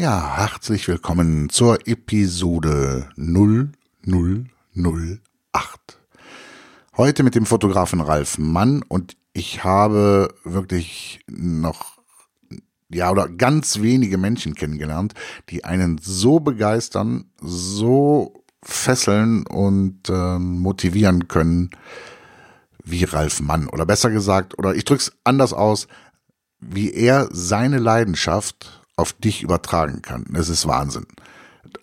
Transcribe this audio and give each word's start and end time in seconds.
Ja, 0.00 0.38
herzlich 0.38 0.88
willkommen 0.88 1.50
zur 1.50 1.86
Episode 1.86 3.10
0008. 3.18 4.48
Heute 6.96 7.22
mit 7.22 7.34
dem 7.34 7.44
Fotografen 7.44 8.00
Ralf 8.00 8.38
Mann 8.38 8.82
und 8.88 9.18
ich 9.34 9.62
habe 9.62 10.32
wirklich 10.42 11.20
noch 11.28 11.98
ja 12.88 13.10
oder 13.10 13.28
ganz 13.28 13.82
wenige 13.82 14.16
Menschen 14.16 14.54
kennengelernt, 14.54 15.12
die 15.50 15.64
einen 15.64 15.98
so 15.98 16.40
begeistern, 16.40 17.26
so 17.38 18.42
fesseln 18.62 19.46
und 19.46 20.08
äh, 20.08 20.38
motivieren 20.38 21.28
können 21.28 21.72
wie 22.82 23.04
Ralf 23.04 23.42
Mann 23.42 23.68
oder 23.68 23.84
besser 23.84 24.08
gesagt 24.08 24.56
oder 24.58 24.74
ich 24.74 24.86
drück's 24.86 25.12
anders 25.24 25.52
aus, 25.52 25.88
wie 26.58 26.90
er 26.90 27.28
seine 27.32 27.78
Leidenschaft 27.78 28.79
auf 29.00 29.14
dich 29.14 29.42
übertragen 29.42 30.02
kann. 30.02 30.26
Es 30.34 30.48
ist 30.48 30.68
Wahnsinn. 30.68 31.06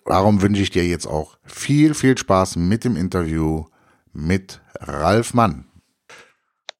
Darum 0.06 0.40
wünsche 0.40 0.62
ich 0.62 0.70
dir 0.70 0.86
jetzt 0.86 1.06
auch 1.06 1.36
viel, 1.44 1.94
viel 1.94 2.16
Spaß 2.16 2.56
mit 2.56 2.84
dem 2.84 2.96
Interview 2.96 3.66
mit 4.12 4.60
Ralf 4.80 5.34
Mann. 5.34 5.66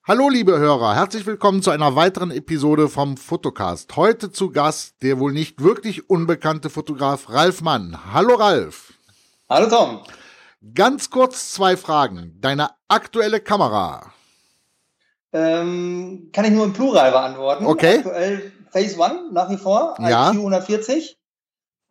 Hallo 0.04 0.30
liebe 0.30 0.58
Hörer, 0.58 0.94
herzlich 0.94 1.26
willkommen 1.26 1.60
zu 1.60 1.70
einer 1.70 1.94
weiteren 1.94 2.30
Episode 2.30 2.88
vom 2.88 3.16
Fotocast. 3.18 3.94
Heute 3.96 4.30
zu 4.30 4.50
Gast 4.50 5.02
der 5.02 5.18
wohl 5.18 5.32
nicht 5.32 5.62
wirklich 5.62 6.08
unbekannte 6.08 6.70
Fotograf 6.70 7.28
Ralf 7.28 7.60
Mann. 7.60 7.98
Hallo 8.12 8.36
Ralf. 8.36 8.94
Hallo 9.50 9.68
Tom. 9.68 10.00
Ganz 10.74 11.10
kurz 11.10 11.52
zwei 11.52 11.76
Fragen. 11.76 12.36
Deine 12.40 12.70
aktuelle 12.86 13.40
Kamera. 13.40 14.12
Ähm, 15.32 16.30
kann 16.32 16.46
ich 16.46 16.52
nur 16.52 16.64
im 16.64 16.72
Plural 16.72 17.10
beantworten. 17.10 17.66
Okay. 17.66 17.98
Aktuell 17.98 18.52
Phase 18.82 18.98
One 18.98 19.30
nach 19.32 19.50
wie 19.50 19.56
vor, 19.56 19.94
Ja. 20.00 20.30
IQ 20.30 20.36
140 20.38 21.18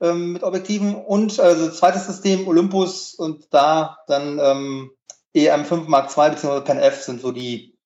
ähm, 0.01 0.33
mit 0.33 0.43
Objektiven 0.43 0.95
und 0.95 1.39
also 1.39 1.69
zweites 1.71 2.05
System 2.07 2.47
Olympus 2.47 3.13
und 3.15 3.47
da 3.53 3.97
dann 4.07 4.39
ähm, 4.41 4.91
EM5 5.35 5.87
Mark 5.87 6.15
II 6.17 6.29
bzw. 6.31 6.61
Pen 6.61 6.77
F 6.79 7.01
sind 7.03 7.21
so 7.21 7.31
die 7.31 7.77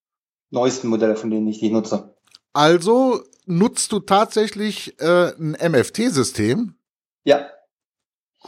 neuesten 0.50 0.88
Modelle, 0.88 1.16
von 1.16 1.30
denen 1.30 1.48
ich 1.48 1.58
die 1.58 1.70
nutze. 1.70 2.14
Also 2.52 3.22
nutzt 3.46 3.90
du 3.92 4.00
tatsächlich 4.00 5.00
äh, 5.00 5.32
ein 5.38 5.56
MFT-System? 5.72 6.74
Ja, 7.24 7.46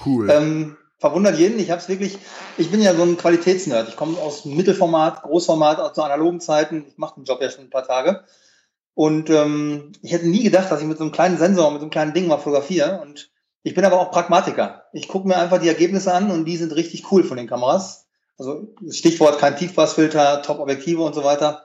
Cool. 0.05 0.29
ähm, 0.31 0.77
verwundert 0.99 1.39
jeden. 1.39 1.59
Ich 1.59 1.71
habe 1.71 1.81
es 1.81 1.89
wirklich, 1.89 2.19
ich 2.59 2.71
bin 2.71 2.83
ja 2.83 2.95
so 2.95 3.03
ein 3.03 3.17
Qualitätsnerd. 3.17 3.89
Ich 3.89 3.97
komme 3.97 4.19
aus 4.19 4.45
Mittelformat, 4.45 5.23
Großformat, 5.23 5.79
aus 5.81 5.95
so 5.97 6.03
analogen 6.03 6.41
Zeiten. 6.41 6.85
Ich 6.89 6.99
mache 6.99 7.15
den 7.17 7.25
Job 7.25 7.41
ja 7.41 7.49
schon 7.51 7.65
ein 7.65 7.71
paar 7.71 7.87
Tage. 7.87 8.25
Und 8.95 9.29
ähm, 9.29 9.93
ich 10.03 10.13
hätte 10.13 10.29
nie 10.29 10.45
gedacht, 10.45 10.71
dass 10.71 10.81
ich 10.81 10.87
mit 10.87 10.99
so 10.99 11.05
einem 11.05 11.13
kleinen 11.13 11.37
Sensor, 11.37 11.71
mit 11.71 11.81
so 11.81 11.85
einem 11.85 11.91
kleinen 11.91 12.15
Ding 12.15 12.29
mal 12.29 12.39
fotografiere. 12.39 13.01
Und 13.01 13.31
ich 13.63 13.75
bin 13.75 13.85
aber 13.85 14.01
auch 14.01 14.13
Pragmatiker. 14.13 14.85
Ich 14.93 15.09
gucke 15.09 15.27
mir 15.27 15.37
einfach 15.37 15.61
die 15.61 15.69
Ergebnisse 15.69 16.15
an 16.15 16.31
und 16.31 16.45
die 16.45 16.57
sind 16.57 16.75
richtig 16.75 17.11
cool 17.11 17.25
von 17.25 17.37
den 17.37 17.49
Kameras. 17.49 18.07
Also 18.39 18.75
Stichwort 18.89 19.39
kein 19.39 19.57
Tiefpassfilter, 19.57 20.43
Top-Objektive 20.43 21.03
und 21.03 21.15
so 21.15 21.25
weiter. 21.25 21.63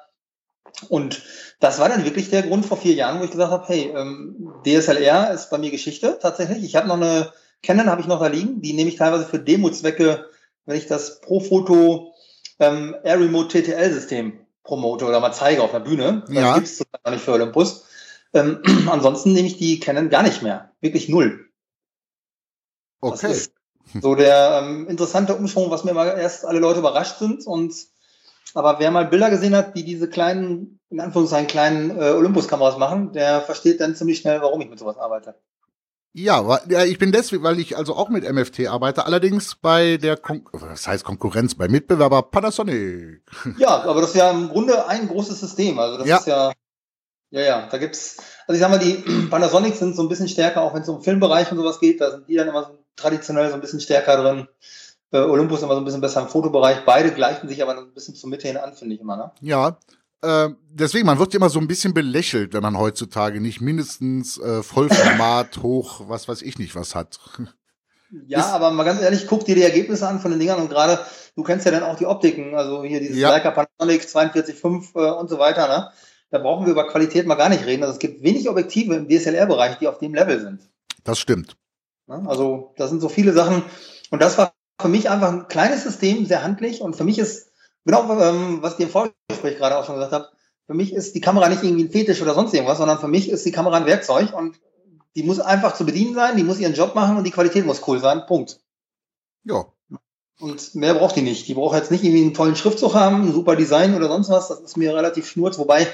Und 0.88 1.22
das 1.60 1.80
war 1.80 1.90
dann 1.90 2.06
wirklich 2.06 2.30
der 2.30 2.44
Grund 2.44 2.66
vor 2.66 2.78
vier 2.78 2.94
Jahren, 2.94 3.20
wo 3.20 3.24
ich 3.24 3.32
gesagt 3.32 3.52
habe, 3.52 3.68
hey, 3.68 3.92
ähm, 3.96 4.54
DSLR 4.66 5.32
ist 5.32 5.50
bei 5.50 5.58
mir 5.58 5.72
Geschichte 5.72 6.18
tatsächlich. 6.22 6.64
Ich 6.64 6.76
habe 6.76 6.88
noch 6.88 6.96
eine 6.96 7.32
Canon, 7.62 7.90
habe 7.90 8.02
ich 8.02 8.08
noch 8.08 8.20
da 8.20 8.28
liegen. 8.28 8.62
Die 8.62 8.74
nehme 8.74 8.90
ich 8.90 8.96
teilweise 8.96 9.26
für 9.26 9.40
Demo-Zwecke, 9.40 10.26
wenn 10.66 10.78
ich 10.78 10.88
das 10.88 11.22
Profoto 11.22 12.14
ähm, 12.60 12.96
Air 13.04 13.20
Remote 13.20 13.62
TTL-System 13.62 14.40
promote 14.70 15.06
oder 15.06 15.20
mal 15.20 15.34
zeige 15.34 15.64
auf 15.64 15.72
der 15.72 15.80
Bühne. 15.80 16.24
Das 16.28 16.36
Ja. 16.36 16.54
gibt's 16.54 16.78
total 16.78 17.02
noch 17.04 17.12
nicht 17.12 17.26
für 17.26 17.34
Olympus. 17.34 17.86
Ähm, 18.34 18.62
ansonsten 18.90 19.34
nehme 19.34 19.48
ich 19.48 19.58
die 19.58 19.80
Canon 19.80 20.10
gar 20.10 20.24
nicht 20.24 20.42
mehr. 20.42 20.72
Wirklich 20.80 21.10
null. 21.10 21.50
Das 23.02 23.24
okay. 23.24 23.32
ist 23.32 23.54
so 24.00 24.14
der 24.14 24.62
ähm, 24.64 24.88
interessante 24.88 25.36
Umschwung, 25.36 25.72
was 25.72 25.84
mir 25.84 25.94
mal 25.94 26.08
erst 26.20 26.46
alle 26.46 26.60
Leute 26.60 26.80
überrascht 26.80 27.18
sind. 27.18 27.48
Und 27.48 27.74
aber 28.54 28.80
wer 28.80 28.92
mal 28.92 29.08
Bilder 29.08 29.32
gesehen 29.32 29.56
hat, 29.56 29.76
die 29.76 29.84
diese 29.84 30.08
kleinen, 30.08 30.80
in 30.90 31.00
Anführungszeichen 31.00 31.48
kleinen 31.48 31.92
äh, 32.00 32.12
Olympus-Kameras 32.12 32.78
machen, 32.78 33.12
der 33.12 33.42
versteht 33.42 33.82
dann 33.82 33.96
ziemlich 33.96 34.20
schnell, 34.20 34.42
warum 34.42 34.62
ich 34.62 34.70
mit 34.70 34.78
sowas 34.78 34.98
arbeite. 34.98 35.36
Ja, 36.12 36.60
ich 36.86 36.98
bin 36.98 37.12
deswegen, 37.12 37.44
weil 37.44 37.60
ich 37.60 37.78
also 37.78 37.96
auch 37.96 38.10
mit 38.10 38.30
MFT 38.30 38.68
arbeite, 38.68 39.06
allerdings 39.06 39.56
bei 39.56 39.98
der 39.98 40.18
Kon 40.18 40.44
was 40.52 40.88
heißt 40.88 41.04
Konkurrenz, 41.04 41.54
bei 41.56 41.68
Mitbewerber 41.68 42.24
Panasonic. 42.24 43.22
Ja, 43.58 43.84
aber 43.84 44.02
das 44.02 44.12
ist 44.12 44.16
ja 44.16 44.32
im 44.32 44.50
Grunde 44.50 44.88
ein 44.88 45.08
großes 45.08 45.40
System. 45.40 45.78
Also 45.78 46.00
das 46.00 46.08
Ja. 46.08 46.18
ist 46.18 46.26
ja, 46.28 46.52
ja, 47.30 47.42
ja, 47.42 47.68
da 47.70 47.78
gibt's, 47.78 48.18
also 48.48 48.56
ich 48.56 48.60
sag 48.60 48.72
mal, 48.72 48.80
die 48.80 48.96
Panasonic 49.30 49.76
sind 49.76 49.96
so 49.96 50.02
ein 50.02 50.10
bisschen 50.10 50.28
stärker, 50.28 50.64
auch 50.64 50.74
wenn 50.74 50.82
es 50.82 50.90
um 50.90 51.04
Filmbereich 51.04 51.52
und 51.52 51.58
sowas 51.60 51.80
geht, 51.80 52.02
da 52.02 52.10
sind 52.10 52.28
die 52.28 52.36
dann 52.36 52.48
immer 52.48 52.64
so 52.64 52.80
traditionell 52.96 53.50
so 53.50 53.54
ein 53.56 53.62
bisschen 53.62 53.80
stärker 53.80 54.22
drin. 54.22 54.48
Äh, 55.12 55.20
Olympus 55.20 55.62
immer 55.62 55.74
so 55.74 55.80
ein 55.80 55.86
bisschen 55.86 56.02
besser 56.02 56.22
im 56.22 56.28
Fotobereich. 56.28 56.86
Beide 56.86 57.12
gleichen 57.12 57.48
sich 57.48 57.62
aber 57.62 57.78
ein 57.78 57.94
bisschen 57.94 58.16
zur 58.16 58.30
Mitte 58.30 58.48
hin 58.48 58.58
an, 58.58 58.74
finde 58.74 58.96
ich 58.96 59.02
immer, 59.02 59.16
ne? 59.16 59.32
Ja, 59.42 59.78
äh, 60.22 60.50
deswegen, 60.72 61.06
man 61.06 61.20
wird 61.20 61.34
immer 61.36 61.50
so 61.50 61.60
ein 61.60 61.68
bisschen 61.68 61.94
belächelt, 61.94 62.54
wenn 62.54 62.64
man 62.64 62.78
heutzutage 62.78 63.40
nicht 63.42 63.62
mindestens 63.62 64.38
äh, 64.38 64.64
Vollformat 64.64 65.58
hoch, 65.64 66.02
was 66.08 66.28
weiß 66.28 66.42
ich 66.42 66.58
nicht, 66.60 66.76
was 66.76 66.96
hat. 66.96 67.20
Ja, 68.28 68.40
Ist- 68.40 68.48
aber 68.48 68.72
mal 68.72 68.84
ganz 68.84 69.02
ehrlich, 69.02 69.28
guck 69.28 69.46
dir 69.46 69.56
die 69.56 69.64
Ergebnisse 69.64 70.08
an 70.08 70.20
von 70.20 70.32
den 70.32 70.40
Dingern 70.40 70.60
und 70.60 70.70
gerade, 70.70 71.00
du 71.36 71.44
kennst 71.44 71.66
ja 71.66 71.72
dann 71.72 71.84
auch 71.84 71.96
die 71.96 72.06
Optiken, 72.08 72.56
also 72.56 72.84
hier 72.84 73.00
dieses 73.00 73.18
Ja. 73.18 73.30
Leica 73.30 73.52
Panasonic 73.52 74.02
42.5 74.04 74.96
äh, 74.96 75.12
und 75.20 75.30
so 75.30 75.38
weiter, 75.40 75.68
ne? 75.68 75.92
Da 76.32 76.38
brauchen 76.38 76.66
wir 76.68 76.74
über 76.74 76.88
Qualität 76.88 77.26
mal 77.26 77.36
gar 77.36 77.50
nicht 77.50 77.66
reden. 77.66 77.82
Also 77.82 77.94
es 77.94 78.00
gibt 78.00 78.22
wenig 78.22 78.48
Objektive 78.50 78.94
im 78.96 79.08
DSLR-Bereich, 79.10 79.80
die 79.80 79.88
auf 79.88 79.98
dem 79.98 80.14
Level 80.14 80.40
sind. 80.40 80.60
Das 81.04 81.18
stimmt. 81.18 81.56
Ne? 82.06 82.24
Also 82.28 82.74
da 82.78 82.88
sind 82.88 83.02
so 83.02 83.10
viele 83.10 83.34
Sachen. 83.34 83.64
Und 84.12 84.22
das 84.22 84.38
war 84.38 84.54
für 84.80 84.90
mich 84.90 85.10
einfach 85.10 85.32
ein 85.32 85.48
kleines 85.48 85.82
System, 85.84 86.28
sehr 86.28 86.44
handlich. 86.44 86.82
Und 86.82 86.96
für 86.96 87.04
mich 87.04 87.18
ist, 87.18 87.49
genau 87.86 88.20
ähm, 88.22 88.62
was 88.62 88.76
ich 88.76 88.80
im 88.82 88.90
Vorgespräch 88.90 89.58
gerade 89.58 89.78
auch 89.78 89.86
schon 89.86 89.96
gesagt 89.96 90.14
habe, 90.14 90.30
für 90.68 90.74
mich 90.76 90.94
ist 90.94 91.16
die 91.16 91.22
Kamera 91.22 91.50
nicht 91.50 91.64
irgendwie 91.64 91.86
ein 91.86 91.92
Fetisch 91.92 92.22
oder 92.22 92.36
sonst 92.36 92.54
irgendwas, 92.54 92.78
sondern 92.78 93.00
für 93.00 93.08
mich 93.08 93.30
ist 93.30 93.46
die 93.46 93.52
Kamera 93.52 93.78
ein 93.78 93.88
Werkzeug 93.88 94.34
und 94.34 94.60
die 95.16 95.24
muss 95.24 95.40
einfach 95.40 95.74
zu 95.74 95.86
bedienen 95.86 96.14
sein, 96.14 96.38
die 96.38 96.44
muss 96.44 96.60
ihren 96.60 96.76
Job 96.76 96.96
machen 96.96 97.18
und 97.18 97.24
die 97.24 97.32
Qualität 97.32 97.66
muss 97.66 97.88
cool 97.88 98.00
sein. 98.00 98.26
Punkt. 98.28 98.60
Ja, 99.44 99.66
Und 100.40 100.76
mehr 100.76 100.94
braucht 100.94 101.16
die 101.16 101.22
nicht. 101.22 101.48
Die 101.48 101.54
braucht 101.54 101.76
jetzt 101.76 101.92
nicht 101.92 102.04
irgendwie 102.04 102.22
einen 102.22 102.34
tollen 102.34 102.56
Schriftzug 102.56 102.94
haben, 102.94 103.24
ein 103.24 103.34
super 103.34 103.56
Design 103.56 103.96
oder 103.96 104.08
sonst 104.08 104.30
was. 104.30 104.50
Das 104.50 104.62
ist 104.62 104.78
mir 104.78 104.96
relativ 104.96 105.28
schnurz. 105.28 105.58
Wobei, 105.58 105.88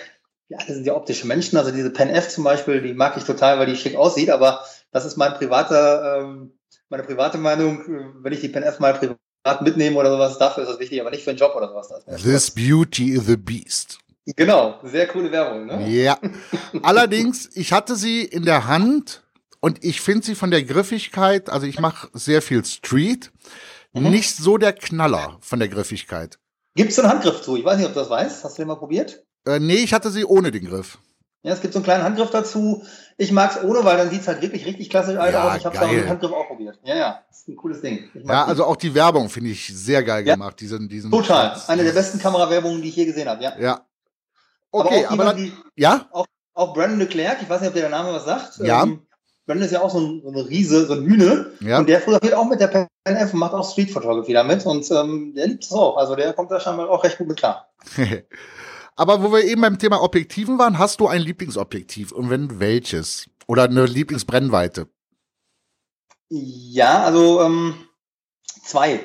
wir 0.49 0.59
alle 0.59 0.73
sind 0.73 0.85
ja 0.85 0.95
optische 0.95 1.25
Menschen. 1.25 1.57
Also 1.57 1.71
diese 1.71 1.91
Pen 1.91 2.09
F 2.09 2.29
zum 2.29 2.43
Beispiel, 2.43 2.81
die 2.81 2.93
mag 2.93 3.15
ich 3.17 3.23
total, 3.23 3.57
weil 3.57 3.67
die 3.67 3.77
schick 3.77 3.95
aussieht. 3.95 4.29
Aber 4.29 4.65
das 4.91 5.05
ist 5.05 5.17
mein 5.17 5.33
privater, 5.33 6.19
ähm, 6.19 6.59
meine 6.89 7.03
private 7.03 7.37
Meinung. 7.37 8.21
Wenn 8.21 8.33
ich 8.33 8.41
die 8.41 8.49
Pen 8.49 8.63
F 8.63 8.79
mal 8.79 8.93
privat 8.93 9.17
mitnehme 9.61 9.97
oder 9.97 10.11
sowas, 10.11 10.37
dafür 10.37 10.63
ist 10.63 10.69
das 10.69 10.79
wichtig, 10.79 10.99
aber 11.01 11.11
nicht 11.11 11.23
für 11.23 11.29
einen 11.31 11.39
Job 11.39 11.53
oder 11.55 11.69
sowas. 11.69 11.89
This 12.23 12.51
beauty 12.51 13.11
is 13.11 13.25
the 13.25 13.37
beast. 13.37 13.99
Genau, 14.35 14.79
sehr 14.83 15.07
coole 15.07 15.31
Werbung. 15.31 15.67
Ne? 15.67 15.87
Ja. 15.87 16.17
Allerdings, 16.81 17.49
ich 17.55 17.71
hatte 17.71 17.95
sie 17.95 18.21
in 18.23 18.43
der 18.43 18.67
Hand 18.67 19.21
und 19.59 19.83
ich 19.83 20.01
finde 20.01 20.25
sie 20.25 20.35
von 20.35 20.49
der 20.51 20.63
Griffigkeit, 20.63 21.49
also 21.49 21.67
ich 21.67 21.79
mache 21.79 22.09
sehr 22.13 22.41
viel 22.41 22.63
Street, 22.65 23.31
Mhm. 23.93 24.09
nicht 24.09 24.35
so 24.35 24.57
der 24.57 24.73
Knaller 24.73 25.37
von 25.39 25.59
der 25.59 25.69
Griffigkeit. 25.69 26.37
Gibt 26.75 26.89
es 26.89 26.97
so 26.97 27.01
einen 27.03 27.11
Handgriff 27.11 27.41
zu? 27.41 27.55
Ich 27.55 27.63
weiß 27.63 27.77
nicht, 27.77 27.87
ob 27.87 27.93
du 27.93 27.99
das 28.01 28.09
weißt. 28.09 28.43
Hast 28.43 28.57
du 28.57 28.61
den 28.63 28.67
mal 28.67 28.75
probiert? 28.75 29.23
Äh, 29.47 29.59
nee, 29.59 29.75
ich 29.75 29.93
hatte 29.93 30.11
sie 30.11 30.25
ohne 30.25 30.51
den 30.51 30.65
Griff. 30.65 30.97
Ja, 31.45 31.53
es 31.53 31.61
gibt 31.61 31.73
so 31.73 31.77
einen 31.77 31.83
kleinen 31.83 32.03
Handgriff 32.03 32.31
dazu. 32.31 32.83
Ich 33.17 33.31
mag 33.31 33.51
es 33.51 33.63
ohne, 33.63 33.85
weil 33.85 33.97
dann 33.97 34.09
sieht 34.09 34.21
es 34.21 34.27
halt 34.27 34.41
wirklich 34.41 34.65
richtig 34.65 34.89
klassisch 34.89 35.15
alt 35.15 35.31
Ja, 35.31 35.51
aus. 35.51 35.57
Ich 35.57 35.65
habe 35.65 35.75
es 35.75 35.81
aber 35.81 35.91
geil. 35.91 36.01
mit 36.01 36.09
Handgriff 36.09 36.31
auch 36.31 36.47
probiert. 36.47 36.79
Ja, 36.83 36.95
ja, 36.95 37.23
ist 37.29 37.47
ein 37.47 37.55
cooles 37.55 37.81
Ding. 37.81 38.09
Ja, 38.15 38.45
also 38.45 38.65
auch 38.65 38.75
die 38.75 38.95
Werbung 38.95 39.29
finde 39.29 39.51
ich 39.51 39.67
sehr 39.67 40.03
geil 40.03 40.23
gemacht. 40.23 40.59
Diesen, 40.59 40.89
diesen 40.89 41.11
Total. 41.11 41.55
Eine 41.67 41.83
der 41.83 41.91
besten 41.91 42.17
Kamerawerbungen, 42.17 42.81
die 42.81 42.89
ich 42.89 42.95
je 42.95 43.05
gesehen 43.05 43.29
habe, 43.29 43.43
ja. 43.43 43.53
Ja. 43.59 43.85
Okay, 44.71 45.05
auch 45.05 45.11
aber, 45.11 45.23
jemand 45.23 45.39
dann, 45.39 45.53
ja? 45.75 46.09
auch 46.55 46.73
Brandon 46.73 46.97
Leclerc, 46.97 47.37
ich 47.43 47.47
weiß 47.47 47.61
nicht, 47.61 47.67
ob 47.69 47.75
dir 47.75 47.81
der 47.81 47.89
Name 47.91 48.11
was 48.11 48.25
sagt. 48.25 48.57
Ja. 48.63 48.81
Ähm, 48.81 49.01
Brandon 49.45 49.65
ist 49.67 49.71
ja 49.71 49.81
auch 49.81 49.91
so 49.91 49.99
ein, 49.99 50.21
so 50.23 50.31
eine 50.31 50.49
Riese, 50.49 50.87
so 50.87 50.93
ein 50.93 51.03
Hühne. 51.03 51.51
Ja. 51.59 51.77
Und 51.77 51.87
der 51.87 51.99
fotografiert 51.99 52.33
auch 52.33 52.49
mit 52.49 52.59
der 52.59 52.69
Pen 52.69 52.87
F 53.03 53.33
und 53.33 53.39
macht 53.39 53.53
auch 53.53 53.69
Street 53.69 53.91
Photography 53.91 54.33
damit. 54.33 54.65
Und 54.65 54.89
ähm, 54.89 55.35
der 55.35 55.45
liebt 55.45 55.63
es 55.63 55.71
auch. 55.71 55.97
Also 55.97 56.15
der 56.15 56.33
kommt 56.33 56.49
da 56.49 56.59
scheinbar 56.59 56.89
auch 56.89 57.03
recht 57.03 57.19
gut 57.19 57.27
mit 57.27 57.37
klar. 57.37 57.69
aber 58.95 59.21
wo 59.21 59.31
wir 59.31 59.43
eben 59.43 59.61
beim 59.61 59.77
Thema 59.77 60.01
Objektiven 60.01 60.57
waren, 60.57 60.79
hast 60.79 60.99
du 60.99 61.07
ein 61.07 61.21
Lieblingsobjektiv 61.21 62.11
und 62.11 62.29
wenn 62.29 62.59
welches? 62.59 63.29
Oder 63.47 63.63
eine 63.63 63.85
Lieblingsbrennweite? 63.85 64.87
Ja, 66.29 67.03
also 67.03 67.41
ähm, 67.41 67.75
zwei. 68.63 69.01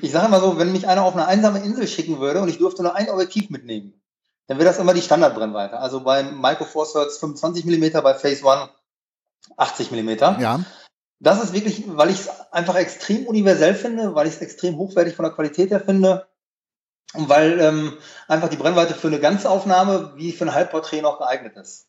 ich 0.00 0.12
sage 0.12 0.28
mal 0.28 0.40
so, 0.40 0.58
wenn 0.58 0.72
mich 0.72 0.86
einer 0.86 1.02
auf 1.02 1.14
eine 1.14 1.26
einsame 1.26 1.60
Insel 1.60 1.88
schicken 1.88 2.20
würde 2.20 2.40
und 2.40 2.48
ich 2.48 2.58
durfte 2.58 2.82
nur 2.82 2.94
ein 2.94 3.10
Objektiv 3.10 3.50
mitnehmen, 3.50 4.00
dann 4.46 4.58
wäre 4.58 4.68
das 4.68 4.78
immer 4.78 4.94
die 4.94 5.02
Standardbrennweite. 5.02 5.78
Also 5.78 6.00
beim 6.00 6.40
Micro 6.40 6.64
Four 6.64 6.90
Thirds 6.90 7.18
25 7.18 7.64
mm, 7.64 8.02
bei 8.02 8.14
Phase 8.14 8.44
One 8.44 8.68
80 9.56 9.90
mm. 9.90 10.10
Ja. 10.40 10.64
Das 11.18 11.42
ist 11.42 11.52
wirklich, 11.52 11.84
weil 11.86 12.10
ich 12.10 12.20
es 12.20 12.52
einfach 12.52 12.76
extrem 12.76 13.26
universell 13.26 13.74
finde, 13.74 14.14
weil 14.14 14.28
ich 14.28 14.34
es 14.34 14.40
extrem 14.40 14.76
hochwertig 14.76 15.14
von 15.14 15.24
der 15.24 15.34
Qualität 15.34 15.70
her 15.70 15.80
finde 15.80 16.26
und 17.16 17.28
weil 17.28 17.60
ähm, 17.60 17.92
einfach 18.28 18.48
die 18.48 18.56
Brennweite 18.56 18.94
für 18.94 19.08
eine 19.08 19.20
Ganzaufnahme 19.20 20.12
wie 20.16 20.32
für 20.32 20.44
ein 20.44 20.54
Halbporträt 20.54 21.02
noch 21.02 21.18
geeignet 21.18 21.56
ist. 21.56 21.86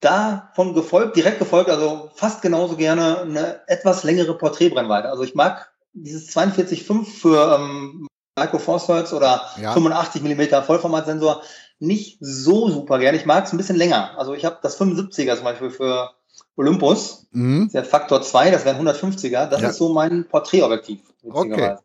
Davon 0.00 0.74
gefolgt, 0.74 1.16
direkt 1.16 1.38
gefolgt, 1.38 1.70
also 1.70 2.10
fast 2.14 2.42
genauso 2.42 2.76
gerne 2.76 3.20
eine 3.20 3.60
etwas 3.68 4.02
längere 4.02 4.36
Porträtbrennweite. 4.36 5.08
Also 5.08 5.22
ich 5.22 5.36
mag 5.36 5.70
dieses 5.92 6.34
42,5 6.36 7.04
für 7.04 7.56
ähm, 7.56 8.08
Micro 8.36 8.58
Four 8.58 8.84
Thirds 8.84 9.12
oder 9.12 9.42
Ja. 9.60 9.72
85 9.74 10.22
mm 10.22 10.62
Vollformatsensor 10.64 11.42
nicht 11.78 12.18
so 12.20 12.68
super 12.70 12.98
gerne. 12.98 13.18
Ich 13.18 13.26
mag 13.26 13.44
es 13.44 13.52
ein 13.52 13.56
bisschen 13.58 13.76
länger. 13.76 14.18
Also 14.18 14.34
ich 14.34 14.44
habe 14.44 14.58
das 14.62 14.80
75er 14.80 15.36
zum 15.36 15.44
Beispiel 15.44 15.70
für 15.70 16.10
Olympus, 16.56 17.26
Mhm. 17.30 17.70
der 17.72 17.84
Faktor 17.84 18.22
2, 18.22 18.50
das 18.50 18.64
wären 18.64 18.76
150er. 18.86 19.46
Das 19.46 19.60
Ja. 19.60 19.68
ist 19.68 19.76
so 19.76 19.92
mein 19.92 20.26
Porträtobjektiv. 20.28 21.00
Okay. 21.30 21.76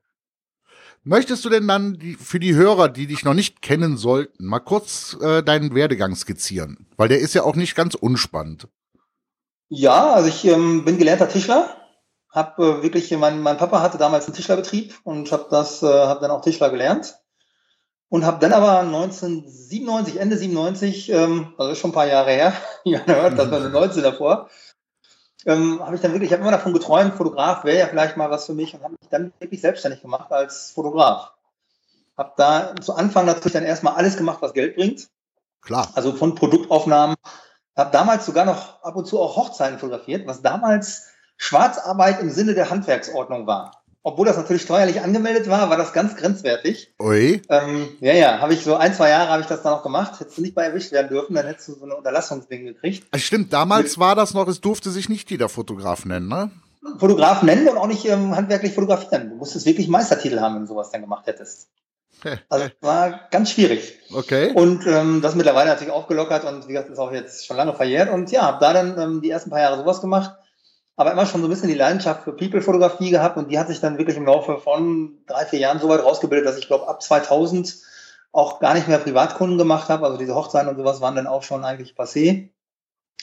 Möchtest 1.07 1.45
du 1.45 1.49
denn 1.49 1.65
dann 1.69 1.97
die, 1.97 2.15
für 2.15 2.37
die 2.37 2.53
Hörer, 2.53 2.89
die 2.89 3.07
dich 3.07 3.23
noch 3.23 3.33
nicht 3.33 3.61
kennen 3.61 3.95
sollten, 3.95 4.45
mal 4.45 4.59
kurz 4.59 5.15
äh, 5.21 5.41
deinen 5.41 5.73
Werdegang 5.73 6.13
skizzieren? 6.17 6.85
Weil 6.97 7.07
der 7.07 7.19
ist 7.19 7.33
ja 7.33 7.43
auch 7.43 7.55
nicht 7.55 7.75
ganz 7.75 7.95
unspannend. 7.95 8.67
Ja, 9.69 10.11
also 10.11 10.27
ich 10.27 10.43
ähm, 10.43 10.83
bin 10.83 10.97
gelernter 10.97 11.29
Tischler. 11.29 11.77
Hab 12.29 12.59
äh, 12.59 12.83
wirklich, 12.83 13.09
mein, 13.17 13.41
mein 13.41 13.55
Papa 13.55 13.81
hatte 13.81 13.97
damals 13.97 14.25
einen 14.25 14.35
Tischlerbetrieb 14.35 14.95
und 15.05 15.31
habe 15.31 15.47
äh, 15.55 15.85
habe 15.85 16.19
dann 16.19 16.31
auch 16.31 16.41
Tischler 16.41 16.69
gelernt 16.71 17.15
und 18.09 18.25
habe 18.25 18.39
dann 18.39 18.51
aber 18.51 18.79
1997, 18.79 20.19
Ende 20.19 20.37
97, 20.37 21.09
ähm, 21.09 21.53
also 21.57 21.73
schon 21.75 21.91
ein 21.91 21.93
paar 21.93 22.07
Jahre 22.07 22.31
her, 22.31 22.53
ja, 22.83 23.29
das 23.29 23.49
war 23.49 23.59
19 23.61 24.03
davor, 24.03 24.49
ähm, 25.45 25.79
habe 25.81 25.95
ich 25.95 26.01
dann 26.01 26.11
wirklich, 26.11 26.29
ich 26.29 26.33
habe 26.33 26.41
immer 26.41 26.51
davon 26.51 26.73
geträumt, 26.73 27.15
Fotograf 27.15 27.63
wäre 27.63 27.77
ja 27.79 27.87
vielleicht 27.87 28.17
mal 28.17 28.29
was 28.29 28.45
für 28.45 28.53
mich 28.53 28.73
und 28.73 28.83
habe 28.83 28.95
mich 28.99 29.09
dann 29.09 29.31
wirklich 29.39 29.61
selbstständig 29.61 30.01
gemacht 30.01 30.31
als 30.31 30.71
Fotograf. 30.71 31.33
Habe 32.17 32.33
da 32.37 32.75
zu 32.81 32.95
Anfang 32.95 33.25
natürlich 33.25 33.53
dann 33.53 33.63
erstmal 33.63 33.93
alles 33.93 34.17
gemacht, 34.17 34.39
was 34.41 34.53
Geld 34.53 34.75
bringt. 34.75 35.07
Klar. 35.61 35.89
Also 35.93 36.13
von 36.13 36.35
Produktaufnahmen. 36.35 37.15
Habe 37.75 37.91
damals 37.91 38.25
sogar 38.25 38.45
noch 38.45 38.81
ab 38.81 38.95
und 38.95 39.05
zu 39.05 39.19
auch 39.19 39.35
Hochzeiten 39.35 39.77
fotografiert, 39.77 40.25
was 40.25 40.41
damals 40.41 41.09
Schwarzarbeit 41.37 42.19
im 42.21 42.31
Sinne 42.31 42.55
der 42.55 42.71
Handwerksordnung 42.71 43.45
war. 43.45 43.76
Obwohl 44.07 44.25
das 44.25 44.37
natürlich 44.37 44.61
steuerlich 44.61 45.01
angemeldet 45.01 45.49
war, 45.49 45.69
war 45.69 45.75
das 45.75 45.91
ganz 45.91 46.15
grenzwertig. 46.15 46.93
Ui. 46.97 47.41
Ähm, 47.49 47.89
ja, 47.99 48.13
ja, 48.13 48.39
habe 48.39 48.53
ich 48.53 48.63
so 48.63 48.77
ein, 48.77 48.93
zwei 48.93 49.09
Jahre 49.09 49.31
habe 49.31 49.41
ich 49.41 49.49
das 49.49 49.63
dann 49.63 49.73
auch 49.73 49.83
gemacht. 49.83 50.21
Hättest 50.21 50.37
du 50.37 50.43
nicht 50.43 50.55
bei 50.55 50.63
erwischt 50.63 50.93
werden 50.93 51.09
dürfen, 51.09 51.35
dann 51.35 51.45
hättest 51.45 51.67
du 51.67 51.73
so 51.73 51.83
eine 51.83 51.93
Unterlassungsding 51.93 52.63
gekriegt. 52.63 53.05
Ah, 53.11 53.17
Stimmt, 53.17 53.51
damals 53.51 53.99
war 53.99 54.15
das 54.15 54.33
noch, 54.33 54.47
es 54.47 54.61
durfte 54.61 54.91
sich 54.91 55.09
nicht 55.09 55.29
jeder 55.29 55.49
Fotograf 55.49 56.05
nennen, 56.05 56.29
ne? 56.29 56.51
Fotograf 56.97 57.43
nennen 57.43 57.67
und 57.67 57.77
auch 57.77 57.87
nicht 57.87 58.05
ähm, 58.05 58.33
handwerklich 58.33 58.73
fotografieren. 58.73 59.29
Du 59.29 59.35
musstest 59.35 59.65
wirklich 59.65 59.89
Meistertitel 59.89 60.39
haben, 60.39 60.55
wenn 60.55 60.61
du 60.61 60.67
sowas 60.67 60.89
dann 60.89 61.01
gemacht 61.01 61.27
hättest. 61.27 61.67
Also 62.47 62.67
war 62.79 63.27
ganz 63.29 63.51
schwierig. 63.51 63.99
Okay. 64.13 64.53
Und 64.53 64.87
ähm, 64.87 65.21
das 65.21 65.35
mittlerweile 65.35 65.69
natürlich 65.69 65.91
aufgelockert 65.91 66.45
und 66.45 66.69
wie 66.69 66.71
gesagt, 66.71 66.91
ist 66.91 66.97
auch 66.97 67.11
jetzt 67.11 67.45
schon 67.45 67.57
lange 67.57 67.73
verjährt. 67.73 68.09
Und 68.09 68.31
ja, 68.31 68.43
habe 68.43 68.59
da 68.61 68.71
dann 68.71 68.97
ähm, 68.97 69.21
die 69.21 69.29
ersten 69.29 69.49
paar 69.49 69.59
Jahre 69.59 69.75
sowas 69.75 69.99
gemacht, 69.99 70.31
aber 70.97 71.11
immer 71.11 71.25
schon 71.27 71.41
so 71.41 71.47
ein 71.47 71.49
bisschen 71.49 71.69
die 71.69 71.75
Leidenschaft 71.75 72.23
für 72.23 72.33
People-Fotografie 72.33 73.11
gehabt 73.11 73.37
und 73.37 73.49
die 73.51 73.59
hat 73.59 73.67
sich 73.67 73.79
dann 73.79 73.97
wirklich 73.99 74.17
im 74.17 74.25
Laufe 74.25 74.57
von 74.57 75.19
drei, 75.27 75.45
vier 75.45 75.59
Jahren 75.59 75.79
so 75.79 75.87
weit 75.87 76.03
rausgebildet, 76.03 76.45
dass 76.45 76.57
ich 76.57 76.67
glaube 76.67 76.87
ab 76.89 77.01
2000 77.01 77.77
auch 78.31 78.59
gar 78.59 78.73
nicht 78.73 78.87
mehr 78.87 78.97
Privatkunden 78.97 79.57
gemacht 79.57 79.89
habe. 79.89 80.05
Also 80.05 80.17
diese 80.17 80.35
Hochzeiten 80.35 80.67
und 80.67 80.75
sowas 80.75 80.99
waren 80.99 81.15
dann 81.15 81.27
auch 81.27 81.43
schon 81.43 81.63
eigentlich 81.63 81.93
passé. 81.95 82.49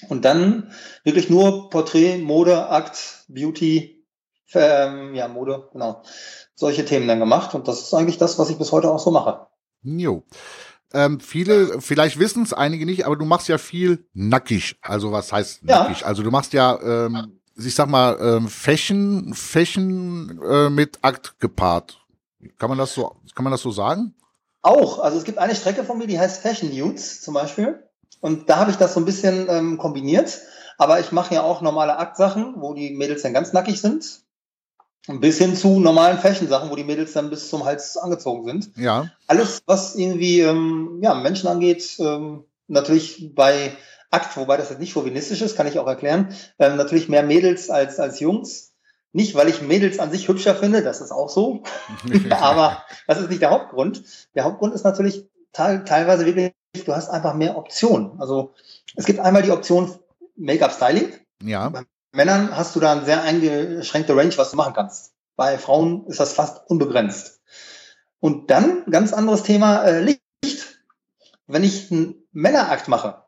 Und 0.09 0.25
dann 0.25 0.73
wirklich 1.03 1.29
nur 1.31 1.69
Porträt, 1.71 2.19
Mode, 2.19 2.69
Akt, 2.69 3.25
Beauty, 3.29 4.05
ähm, 4.55 5.15
ja, 5.15 5.29
Mode, 5.29 5.69
genau. 5.73 6.03
Solche 6.55 6.85
Themen 6.85 7.09
dann 7.09 7.20
gemacht. 7.20 7.55
Und 7.55 7.67
das 7.69 7.81
ist 7.81 7.94
eigentlich 7.94 8.19
das, 8.19 8.38
was 8.38 8.50
ich 8.50 8.59
bis 8.59 8.73
heute 8.73 8.91
auch 8.91 8.99
so 8.99 9.11
mache. 9.11 9.47
Jo. 9.82 10.23
Ähm, 10.93 11.19
viele, 11.19 11.81
vielleicht 11.81 12.20
wissen 12.20 12.44
es 12.44 12.53
einige 12.53 12.87
nicht, 12.87 13.05
aber 13.05 13.17
du 13.17 13.25
machst 13.25 13.49
ja 13.49 13.59
viel 13.59 14.06
nackig. 14.15 14.77
Also 14.81 15.11
was 15.11 15.32
heißt 15.32 15.62
Ja. 15.65 15.85
nackig? 15.85 16.06
Also 16.06 16.23
du 16.23 16.31
machst 16.31 16.53
ja, 16.53 16.79
ähm, 16.81 17.41
ich 17.56 17.75
sag 17.75 17.89
mal, 17.89 18.19
ähm, 18.21 18.49
Fashion, 18.49 19.33
Fashion 19.35 20.41
äh, 20.49 20.71
mit 20.71 20.99
Akt 21.03 21.39
gepaart. 21.39 22.01
Kann 22.59 22.69
man 22.69 22.79
das 22.79 22.95
so, 22.95 23.15
kann 23.35 23.45
man 23.45 23.53
das 23.53 23.62
so 23.62 23.71
sagen? 23.71 24.15
Auch. 24.62 24.99
Also 24.99 25.19
es 25.19 25.25
gibt 25.25 25.39
eine 25.39 25.55
Strecke 25.55 25.85
von 25.85 25.99
mir, 25.99 26.06
die 26.06 26.19
heißt 26.19 26.43
Fashion 26.43 26.77
Nudes 26.77 27.21
zum 27.21 27.35
Beispiel. 27.35 27.83
Und 28.21 28.49
da 28.49 28.56
habe 28.56 28.71
ich 28.71 28.77
das 28.77 28.95
so 28.95 29.01
ein 29.01 29.05
bisschen 29.05 29.47
ähm, 29.49 29.79
kombiniert. 29.79 30.41
Aber 30.79 30.99
ich 30.99 31.12
mache 31.12 31.35
ja 31.35 31.43
auch 31.43 31.61
normale 31.61 31.99
Aktsachen, 31.99 32.55
wo 32.56 32.75
die 32.75 32.91
Mädels 32.91 33.23
dann 33.23 33.35
ganz 33.35 33.53
nackig 33.53 33.81
sind. 33.81 34.23
Ein 35.06 35.21
bisschen 35.21 35.55
zu 35.55 35.81
normalen 35.81 36.19
Fashion-Sachen, 36.19 36.71
wo 36.71 36.77
die 36.77 36.85
Mädels 36.85 37.12
dann 37.12 37.31
bis 37.31 37.51
zum 37.51 37.65
Hals 37.65 37.97
angezogen 37.97 38.45
sind. 38.47 38.71
Ja. 38.77 39.11
Alles, 39.27 39.62
was 39.67 39.95
irgendwie 39.95 40.41
ähm, 40.41 40.99
ja, 41.03 41.15
Menschen 41.15 41.49
angeht, 41.49 41.97
ähm, 41.99 42.45
natürlich 42.67 43.35
bei 43.35 43.77
Akt, 44.15 44.37
wobei 44.37 44.57
das 44.57 44.71
jetzt 44.71 44.79
nicht 44.79 44.93
chauvinistisch 44.93 45.43
ist, 45.43 45.57
kann 45.57 45.67
ich 45.67 45.79
auch 45.79 45.87
erklären, 45.87 46.35
ähm, 46.59 46.77
natürlich 46.77 47.09
mehr 47.09 47.23
Mädels 47.23 47.69
als, 47.69 47.99
als 47.99 48.21
Jungs. 48.21 48.73
Nicht, 49.13 49.35
weil 49.35 49.49
ich 49.49 49.63
Mädels 49.63 49.99
an 49.99 50.11
sich 50.11 50.27
hübscher 50.27 50.55
finde, 50.55 50.83
das 50.83 51.01
ist 51.01 51.13
auch 51.13 51.29
so, 51.29 51.63
aber 52.31 52.85
das 53.07 53.21
ist 53.21 53.31
nicht 53.31 53.43
der 53.43 53.51
Hauptgrund. 53.51 54.03
Der 54.35 54.45
Hauptgrund 54.45 54.75
ist 54.75 54.85
natürlich 54.85 55.29
te 55.53 55.85
teilweise 55.85 56.27
wirklich, 56.27 56.53
du 56.85 56.95
hast 56.95 57.11
einfach 57.11 57.35
mehr 57.35 57.57
Optionen. 57.57 58.21
Also 58.21 58.55
es 58.97 59.05
gibt 59.05 59.21
einmal 59.21 59.43
die 59.43 59.53
Option 59.53 59.95
Make-up-Styling. 60.37 61.13
ja. 61.43 61.69
Bei 61.69 61.83
Männern 62.13 62.57
hast 62.57 62.77
du 62.77 62.81
da 62.81 62.93
eine 62.93 63.05
sehr 63.05 63.23
eingeschränkte 63.23 64.17
Range, 64.17 64.37
was 64.37 64.53
du 64.53 64.57
machen 64.57 64.75
kannst. 64.75 65.13
Bei 65.37 65.59
Frauen 65.59 66.07
ist 66.07 66.21
das 66.21 66.33
fast 66.33 66.71
unbegrenzt. 66.71 67.41
Und 68.21 68.51
dann, 68.51 68.85
ganz 68.89 69.13
anderes 69.13 69.43
Thema, 69.43 69.83
äh, 69.83 70.01
Licht. 70.01 70.21
Wenn 71.47 71.65
ich 71.65 71.91
einen 71.91 72.25
Männerakt 72.33 72.89
mache, 72.89 73.24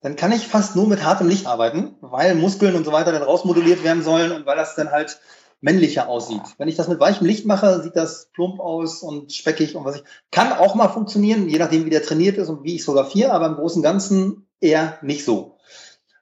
dann 0.00 0.16
kann 0.16 0.32
ich 0.32 0.48
fast 0.48 0.76
nur 0.76 0.86
mit 0.86 1.04
hartem 1.04 1.28
Licht 1.28 1.46
arbeiten, 1.46 1.96
weil 2.00 2.34
Muskeln 2.34 2.74
und 2.74 2.84
so 2.84 2.92
weiter 2.92 3.12
dann 3.12 3.22
rausmoduliert 3.22 3.84
werden 3.84 4.02
sollen 4.02 4.32
und 4.32 4.46
weil 4.46 4.56
das 4.56 4.74
dann 4.74 4.90
halt 4.90 5.20
männlicher 5.60 6.08
aussieht. 6.08 6.40
Wenn 6.56 6.68
ich 6.68 6.76
das 6.76 6.88
mit 6.88 7.00
weichem 7.00 7.26
Licht 7.26 7.44
mache, 7.44 7.82
sieht 7.82 7.96
das 7.96 8.30
plump 8.32 8.60
aus 8.60 9.02
und 9.02 9.32
speckig 9.32 9.76
und 9.76 9.84
was 9.84 9.96
ich. 9.96 10.04
Kann 10.30 10.52
auch 10.52 10.74
mal 10.74 10.88
funktionieren, 10.88 11.48
je 11.48 11.58
nachdem, 11.58 11.84
wie 11.84 11.90
der 11.90 12.02
trainiert 12.02 12.38
ist 12.38 12.48
und 12.48 12.64
wie 12.64 12.76
ich 12.76 12.84
fotografiere, 12.84 13.32
aber 13.32 13.46
im 13.46 13.56
Großen 13.56 13.80
und 13.80 13.82
Ganzen 13.82 14.46
eher 14.60 14.98
nicht 15.02 15.24
so. 15.24 15.58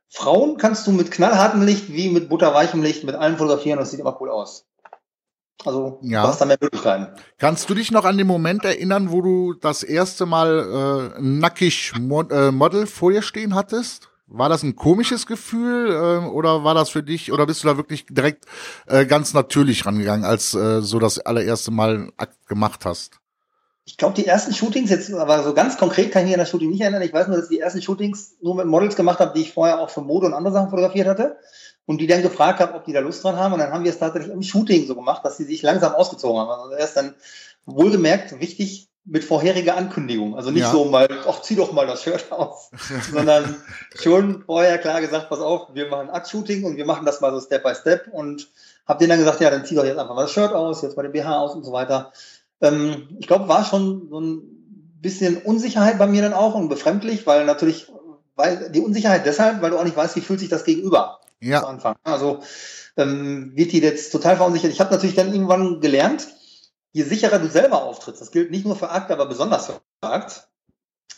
Frauen 0.08 0.56
kannst 0.56 0.86
du 0.86 0.92
mit 0.92 1.10
knallhartem 1.10 1.62
Licht 1.62 1.92
wie 1.92 2.08
mit 2.08 2.28
butterweichem 2.28 2.82
Licht 2.82 3.04
mit 3.04 3.14
allem 3.14 3.36
fotografieren 3.36 3.78
und 3.78 3.82
das 3.82 3.90
sieht 3.90 4.00
immer 4.00 4.20
cool 4.20 4.30
aus. 4.30 4.67
Also 5.64 5.98
Ja. 6.02 6.22
du 6.22 6.28
hast 6.28 6.40
da 6.40 6.44
mehr 6.44 6.58
Möglichkeiten. 6.60 7.08
Kannst 7.38 7.68
du 7.68 7.74
dich 7.74 7.90
noch 7.90 8.04
an 8.04 8.16
den 8.16 8.26
Moment 8.26 8.64
erinnern, 8.64 9.10
wo 9.10 9.22
du 9.22 9.54
das 9.54 9.82
erste 9.82 10.24
Mal 10.26 11.14
äh, 11.16 11.20
nackig 11.20 11.92
Mod 11.98 12.30
äh, 12.30 12.52
Model 12.52 12.86
vor 12.86 13.10
dir 13.12 13.22
stehen 13.22 13.54
hattest? 13.54 14.08
War 14.30 14.48
das 14.50 14.62
ein 14.62 14.76
komisches 14.76 15.26
Gefühl 15.26 15.90
äh, 15.90 16.26
oder 16.26 16.62
war 16.62 16.74
das 16.74 16.90
für 16.90 17.02
dich 17.02 17.32
oder 17.32 17.46
bist 17.46 17.64
du 17.64 17.68
da 17.68 17.76
wirklich 17.76 18.06
direkt 18.10 18.44
äh, 18.86 19.06
ganz 19.06 19.32
natürlich 19.32 19.86
rangegangen, 19.86 20.24
als 20.24 20.54
äh, 20.54 20.82
so 20.82 20.98
das 20.98 21.18
allererste 21.18 21.70
Mal 21.70 22.12
Akt 22.18 22.46
gemacht 22.46 22.84
hast? 22.84 23.18
Ich 23.86 23.96
glaube, 23.96 24.14
die 24.14 24.26
ersten 24.26 24.52
Shootings, 24.52 24.90
jetzt 24.90 25.10
aber 25.14 25.42
so 25.42 25.54
ganz 25.54 25.78
konkret 25.78 26.12
kann 26.12 26.20
ich 26.22 26.26
mich 26.26 26.34
an 26.34 26.40
das 26.40 26.50
Shooting 26.50 26.68
nicht 26.68 26.82
erinnern. 26.82 27.00
Ich 27.00 27.12
weiß 27.14 27.26
nur, 27.28 27.36
dass 27.36 27.46
ich 27.46 27.56
die 27.56 27.60
ersten 27.60 27.80
Shootings 27.80 28.36
nur 28.42 28.54
mit 28.54 28.66
Models 28.66 28.96
gemacht 28.96 29.18
habe, 29.18 29.32
die 29.34 29.40
ich 29.40 29.54
vorher 29.54 29.80
auch 29.80 29.88
für 29.88 30.02
Mode 30.02 30.26
und 30.26 30.34
andere 30.34 30.52
Sachen 30.52 30.68
fotografiert 30.68 31.08
hatte. 31.08 31.38
Und 31.88 32.02
die 32.02 32.06
dann 32.06 32.20
gefragt 32.20 32.60
habe, 32.60 32.74
ob 32.74 32.84
die 32.84 32.92
da 32.92 33.00
Lust 33.00 33.24
dran 33.24 33.36
haben. 33.36 33.54
Und 33.54 33.60
dann 33.60 33.72
haben 33.72 33.82
wir 33.82 33.90
es 33.90 33.98
tatsächlich 33.98 34.30
im 34.30 34.42
Shooting 34.42 34.86
so 34.86 34.94
gemacht, 34.94 35.24
dass 35.24 35.38
sie 35.38 35.44
sich 35.44 35.62
langsam 35.62 35.94
ausgezogen 35.94 36.38
haben. 36.38 36.50
Also 36.50 36.74
erst 36.74 36.98
dann 36.98 37.14
wohlgemerkt, 37.64 38.38
wichtig, 38.40 38.88
mit 39.06 39.24
vorheriger 39.24 39.74
Ankündigung. 39.74 40.36
Also 40.36 40.50
nicht 40.50 40.64
Ja. 40.64 40.70
so 40.70 40.84
mal, 40.84 41.08
ach, 41.26 41.40
zieh 41.40 41.56
doch 41.56 41.72
mal 41.72 41.86
das 41.86 42.02
Shirt 42.02 42.30
aus, 42.30 42.70
sondern 43.10 43.56
schon 43.94 44.42
vorher 44.44 44.76
klar 44.76 45.00
gesagt, 45.00 45.30
pass 45.30 45.40
auf, 45.40 45.68
wir 45.72 45.88
machen 45.88 46.10
Akt-Shooting 46.10 46.64
und 46.64 46.76
wir 46.76 46.84
machen 46.84 47.06
das 47.06 47.22
mal 47.22 47.32
so 47.32 47.40
Step 47.40 47.62
by 47.62 47.74
Step 47.74 48.08
und 48.12 48.48
habe 48.86 48.98
denen 48.98 49.10
dann 49.10 49.18
gesagt, 49.20 49.40
ja, 49.40 49.48
dann 49.48 49.64
zieh 49.64 49.74
doch 49.76 49.84
jetzt 49.84 49.98
einfach 49.98 50.14
mal 50.14 50.22
das 50.22 50.32
Shirt 50.32 50.52
aus, 50.52 50.82
jetzt 50.82 50.96
mal 50.96 51.04
den 51.04 51.12
BH 51.12 51.38
aus 51.38 51.54
und 51.54 51.64
so 51.64 51.72
weiter. 51.72 52.12
Ähm, 52.60 53.08
ich 53.18 53.26
glaube, 53.26 53.48
war 53.48 53.64
schon 53.64 54.08
so 54.10 54.20
ein 54.20 54.42
bisschen 55.00 55.38
Unsicherheit 55.38 55.98
bei 55.98 56.06
mir 56.06 56.20
dann 56.20 56.34
auch 56.34 56.54
und 56.54 56.68
befremdlich, 56.68 57.26
weil 57.26 57.46
natürlich, 57.46 57.90
weil 58.38 58.70
die 58.70 58.80
Unsicherheit 58.80 59.26
deshalb, 59.26 59.60
weil 59.60 59.70
du 59.70 59.78
auch 59.78 59.84
nicht 59.84 59.96
weißt, 59.96 60.16
wie 60.16 60.20
fühlt 60.20 60.40
sich 60.40 60.48
das 60.48 60.64
gegenüber 60.64 61.20
zu 61.42 61.48
Ja, 61.48 61.64
Anfang. 61.64 61.96
Also 62.04 62.38
ähm, 62.96 63.52
wird 63.54 63.72
die 63.72 63.80
jetzt 63.80 64.10
total 64.10 64.36
verunsichert. 64.36 64.70
Ich 64.70 64.80
habe 64.80 64.92
natürlich 64.92 65.16
dann 65.16 65.32
irgendwann 65.32 65.80
gelernt, 65.80 66.28
je 66.92 67.02
sicherer 67.02 67.40
du 67.40 67.48
selber 67.48 67.82
auftrittst, 67.82 68.22
das 68.22 68.30
gilt 68.30 68.52
nicht 68.52 68.64
nur 68.64 68.76
für 68.76 68.90
Akt, 68.90 69.10
aber 69.10 69.26
besonders 69.26 69.66
für 69.66 69.80
Akt, 70.00 70.48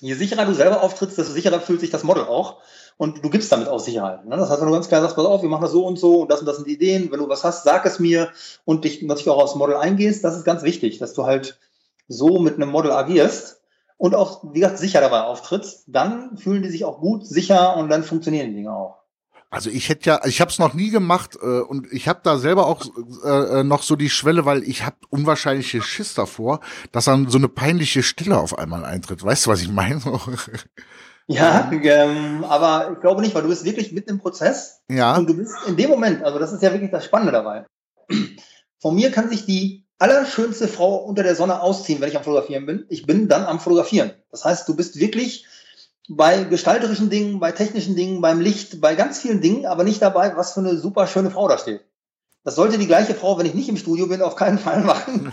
je 0.00 0.14
sicherer 0.14 0.46
du 0.46 0.54
selber 0.54 0.82
auftrittst, 0.82 1.18
desto 1.18 1.32
sicherer 1.32 1.60
fühlt 1.60 1.80
sich 1.80 1.90
das 1.90 2.04
Model 2.04 2.24
auch. 2.24 2.62
Und 2.96 3.22
du 3.24 3.30
gibst 3.30 3.52
damit 3.52 3.68
auch 3.68 3.80
Sicherheit. 3.80 4.26
Ne? 4.26 4.36
Das 4.36 4.50
heißt, 4.50 4.60
wenn 4.60 4.68
du 4.68 4.74
ganz 4.74 4.88
klar 4.88 5.02
sagst, 5.02 5.16
pass 5.16 5.24
auf, 5.24 5.42
wir 5.42 5.48
machen 5.48 5.62
das 5.62 5.72
so 5.72 5.86
und 5.86 5.98
so 5.98 6.22
und 6.22 6.30
das 6.30 6.40
und 6.40 6.46
das 6.46 6.56
sind 6.56 6.68
die 6.68 6.74
Ideen. 6.74 7.10
Wenn 7.10 7.20
du 7.20 7.28
was 7.28 7.44
hast, 7.44 7.64
sag 7.64 7.86
es 7.86 7.98
mir 7.98 8.30
und 8.64 8.84
dich 8.84 9.02
natürlich 9.02 9.28
auch 9.28 9.42
aufs 9.42 9.54
Model 9.54 9.76
eingehst. 9.76 10.24
Das 10.24 10.36
ist 10.36 10.44
ganz 10.44 10.62
wichtig, 10.62 10.98
dass 10.98 11.14
du 11.14 11.24
halt 11.24 11.58
so 12.08 12.38
mit 12.40 12.56
einem 12.56 12.70
Model 12.70 12.92
agierst 12.92 13.59
und 14.00 14.14
auch, 14.14 14.42
wie 14.54 14.60
gesagt, 14.60 14.78
sicher 14.78 15.02
dabei 15.02 15.24
auftrittst. 15.24 15.84
Dann 15.86 16.38
fühlen 16.38 16.62
die 16.62 16.70
sich 16.70 16.86
auch 16.86 17.00
gut, 17.00 17.26
sicher 17.26 17.76
und 17.76 17.90
dann 17.90 18.02
funktionieren 18.02 18.48
die 18.48 18.54
Dinge 18.54 18.72
auch. 18.72 18.96
Also 19.50 19.68
ich 19.68 19.90
hätte 19.90 20.08
ja, 20.08 20.20
ich 20.24 20.40
habe 20.40 20.50
es 20.50 20.58
noch 20.58 20.72
nie 20.72 20.88
gemacht 20.88 21.36
äh, 21.42 21.60
und 21.60 21.86
ich 21.92 22.08
habe 22.08 22.20
da 22.22 22.38
selber 22.38 22.66
auch 22.66 22.82
äh, 23.24 23.60
äh, 23.60 23.62
noch 23.62 23.82
so 23.82 23.96
die 23.96 24.08
Schwelle, 24.08 24.46
weil 24.46 24.62
ich 24.62 24.86
habe 24.86 24.96
unwahrscheinliche 25.10 25.82
Schiss 25.82 26.14
davor, 26.14 26.60
dass 26.92 27.04
dann 27.04 27.28
so 27.28 27.36
eine 27.36 27.48
peinliche 27.48 28.02
Stille 28.02 28.38
auf 28.38 28.58
einmal 28.58 28.86
eintritt. 28.86 29.22
Weißt 29.22 29.44
du, 29.44 29.50
was 29.50 29.60
ich 29.60 29.70
meine? 29.70 30.00
ja, 31.26 31.70
ähm, 31.70 32.42
aber 32.44 32.92
ich 32.94 33.00
glaube 33.00 33.20
nicht, 33.20 33.34
weil 33.34 33.42
du 33.42 33.48
bist 33.48 33.66
wirklich 33.66 33.92
mitten 33.92 34.10
im 34.10 34.18
Prozess. 34.18 34.80
Ja. 34.88 35.14
Und 35.18 35.28
du 35.28 35.36
bist 35.36 35.54
in 35.66 35.76
dem 35.76 35.90
Moment, 35.90 36.22
also 36.22 36.38
das 36.38 36.54
ist 36.54 36.62
ja 36.62 36.72
wirklich 36.72 36.90
das 36.90 37.04
Spannende 37.04 37.32
dabei. 37.32 37.66
Von 38.80 38.94
mir 38.94 39.10
kann 39.10 39.28
sich 39.28 39.44
die 39.44 39.89
allerschönste 40.00 40.66
Frau 40.66 40.96
unter 40.96 41.22
der 41.22 41.36
Sonne 41.36 41.60
ausziehen, 41.60 42.00
wenn 42.00 42.08
ich 42.08 42.16
am 42.16 42.24
Fotografieren 42.24 42.66
bin. 42.66 42.86
Ich 42.88 43.06
bin 43.06 43.28
dann 43.28 43.44
am 43.44 43.60
Fotografieren. 43.60 44.12
Das 44.30 44.44
heißt, 44.44 44.68
du 44.68 44.74
bist 44.74 44.98
wirklich 44.98 45.46
bei 46.08 46.44
gestalterischen 46.44 47.10
Dingen, 47.10 47.38
bei 47.38 47.52
technischen 47.52 47.94
Dingen, 47.94 48.20
beim 48.20 48.40
Licht, 48.40 48.80
bei 48.80 48.94
ganz 48.94 49.20
vielen 49.20 49.40
Dingen, 49.40 49.66
aber 49.66 49.84
nicht 49.84 50.02
dabei, 50.02 50.36
was 50.36 50.54
für 50.54 50.60
eine 50.60 50.76
super 50.78 51.06
schöne 51.06 51.30
Frau 51.30 51.46
da 51.46 51.58
steht. 51.58 51.82
Das 52.42 52.54
sollte 52.54 52.78
die 52.78 52.86
gleiche 52.86 53.14
Frau, 53.14 53.38
wenn 53.38 53.44
ich 53.44 53.54
nicht 53.54 53.68
im 53.68 53.76
Studio 53.76 54.06
bin, 54.06 54.22
auf 54.22 54.34
keinen 54.34 54.58
Fall 54.58 54.80
machen. 54.82 55.32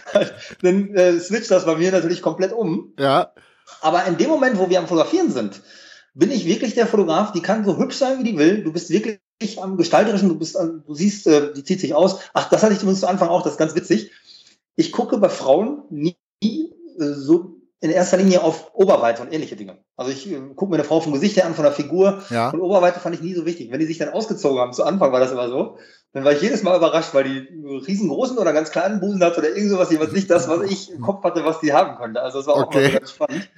Dann 0.62 0.94
äh, 0.94 1.18
switcht 1.18 1.50
das 1.50 1.66
bei 1.66 1.74
mir 1.76 1.90
natürlich 1.90 2.22
komplett 2.22 2.52
um. 2.52 2.94
Ja. 2.98 3.32
Aber 3.80 4.04
in 4.04 4.16
dem 4.16 4.28
Moment, 4.28 4.58
wo 4.58 4.70
wir 4.70 4.78
am 4.78 4.86
Fotografieren 4.86 5.32
sind, 5.32 5.60
bin 6.14 6.30
ich 6.30 6.46
wirklich 6.46 6.74
der 6.74 6.86
Fotograf, 6.86 7.32
die 7.32 7.42
kann 7.42 7.64
so 7.64 7.76
hübsch 7.76 7.96
sein, 7.96 8.20
wie 8.20 8.24
die 8.24 8.38
will. 8.38 8.62
Du 8.62 8.72
bist 8.72 8.90
wirklich 8.90 9.18
am 9.60 9.76
Gestalterischen, 9.76 10.28
du 10.28 10.38
bist, 10.38 10.56
du 10.56 10.94
siehst, 10.94 11.26
äh, 11.26 11.52
die 11.52 11.64
zieht 11.64 11.80
sich 11.80 11.94
aus. 11.94 12.20
Ach, 12.32 12.48
das 12.48 12.62
hatte 12.62 12.72
ich 12.72 12.78
zumindest 12.78 13.02
zu 13.02 13.08
Anfang 13.08 13.28
auch, 13.28 13.42
das 13.42 13.52
ist 13.52 13.58
ganz 13.58 13.74
witzig. 13.74 14.10
Ich 14.76 14.92
gucke 14.92 15.18
bei 15.18 15.28
Frauen 15.28 15.82
nie 15.90 16.16
äh, 16.40 17.12
so 17.12 17.56
in 17.80 17.90
erster 17.90 18.16
Linie 18.16 18.42
auf 18.42 18.70
Oberweite 18.74 19.20
und 19.20 19.32
ähnliche 19.32 19.56
Dinge. 19.56 19.78
Also 19.96 20.10
ich 20.10 20.30
äh, 20.30 20.40
gucke 20.56 20.70
mir 20.70 20.76
eine 20.76 20.84
Frau 20.84 21.00
vom 21.00 21.12
Gesicht 21.12 21.36
her 21.36 21.46
an, 21.46 21.54
von 21.54 21.64
der 21.64 21.72
Figur. 21.72 22.22
Ja. 22.30 22.50
Und 22.50 22.60
Oberweite 22.60 23.00
fand 23.00 23.14
ich 23.14 23.20
nie 23.20 23.34
so 23.34 23.44
wichtig. 23.44 23.70
Wenn 23.70 23.80
die 23.80 23.86
sich 23.86 23.98
dann 23.98 24.08
ausgezogen 24.08 24.58
haben, 24.58 24.72
zu 24.72 24.84
Anfang 24.84 25.12
war 25.12 25.20
das 25.20 25.32
immer 25.32 25.48
so, 25.48 25.76
dann 26.12 26.24
war 26.24 26.32
ich 26.32 26.40
jedes 26.40 26.62
Mal 26.62 26.76
überrascht, 26.76 27.12
weil 27.12 27.24
die 27.24 27.48
riesengroßen 27.86 28.38
oder 28.38 28.52
ganz 28.52 28.70
kleinen 28.70 29.00
Busen 29.00 29.22
hat 29.22 29.36
oder 29.36 29.48
irgend 29.48 29.70
sowas, 29.70 29.90
jeweils 29.90 30.12
nicht 30.12 30.30
das, 30.30 30.48
was 30.48 30.62
ich 30.62 30.92
im 30.92 31.00
Kopf 31.02 31.24
hatte, 31.24 31.44
was 31.44 31.60
die 31.60 31.72
haben 31.72 31.96
konnte. 31.96 32.22
Also 32.22 32.38
das 32.38 32.46
war 32.46 32.54
auch 32.54 32.68
Okay. 32.68 32.84
mal 32.84 32.98
ganz 33.00 33.10
spannend. 33.10 33.50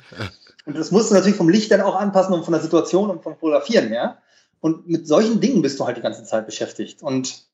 Und 0.65 0.77
das 0.77 0.91
musst 0.91 1.11
du 1.11 1.15
natürlich 1.15 1.37
vom 1.37 1.49
Licht 1.49 1.71
dann 1.71 1.83
auch 1.83 1.95
anpassen 1.95 2.35
und 2.35 2.45
von 2.45 2.53
der 2.53 2.63
Situation 2.63 3.11
und 3.11 3.23
vom 3.23 3.37
Fotografieren 3.37 3.89
her. 3.89 4.19
Und 4.61 4.89
mit 4.89 5.07
solchen 5.07 5.41
Dingen 5.41 5.63
bist 5.63 5.79
du 5.79 5.87
halt 5.87 5.97
die 5.97 6.03
ganze 6.03 6.25
Zeit 6.25 6.47
beschäftigt. 6.47 7.03
Und 7.03 7.45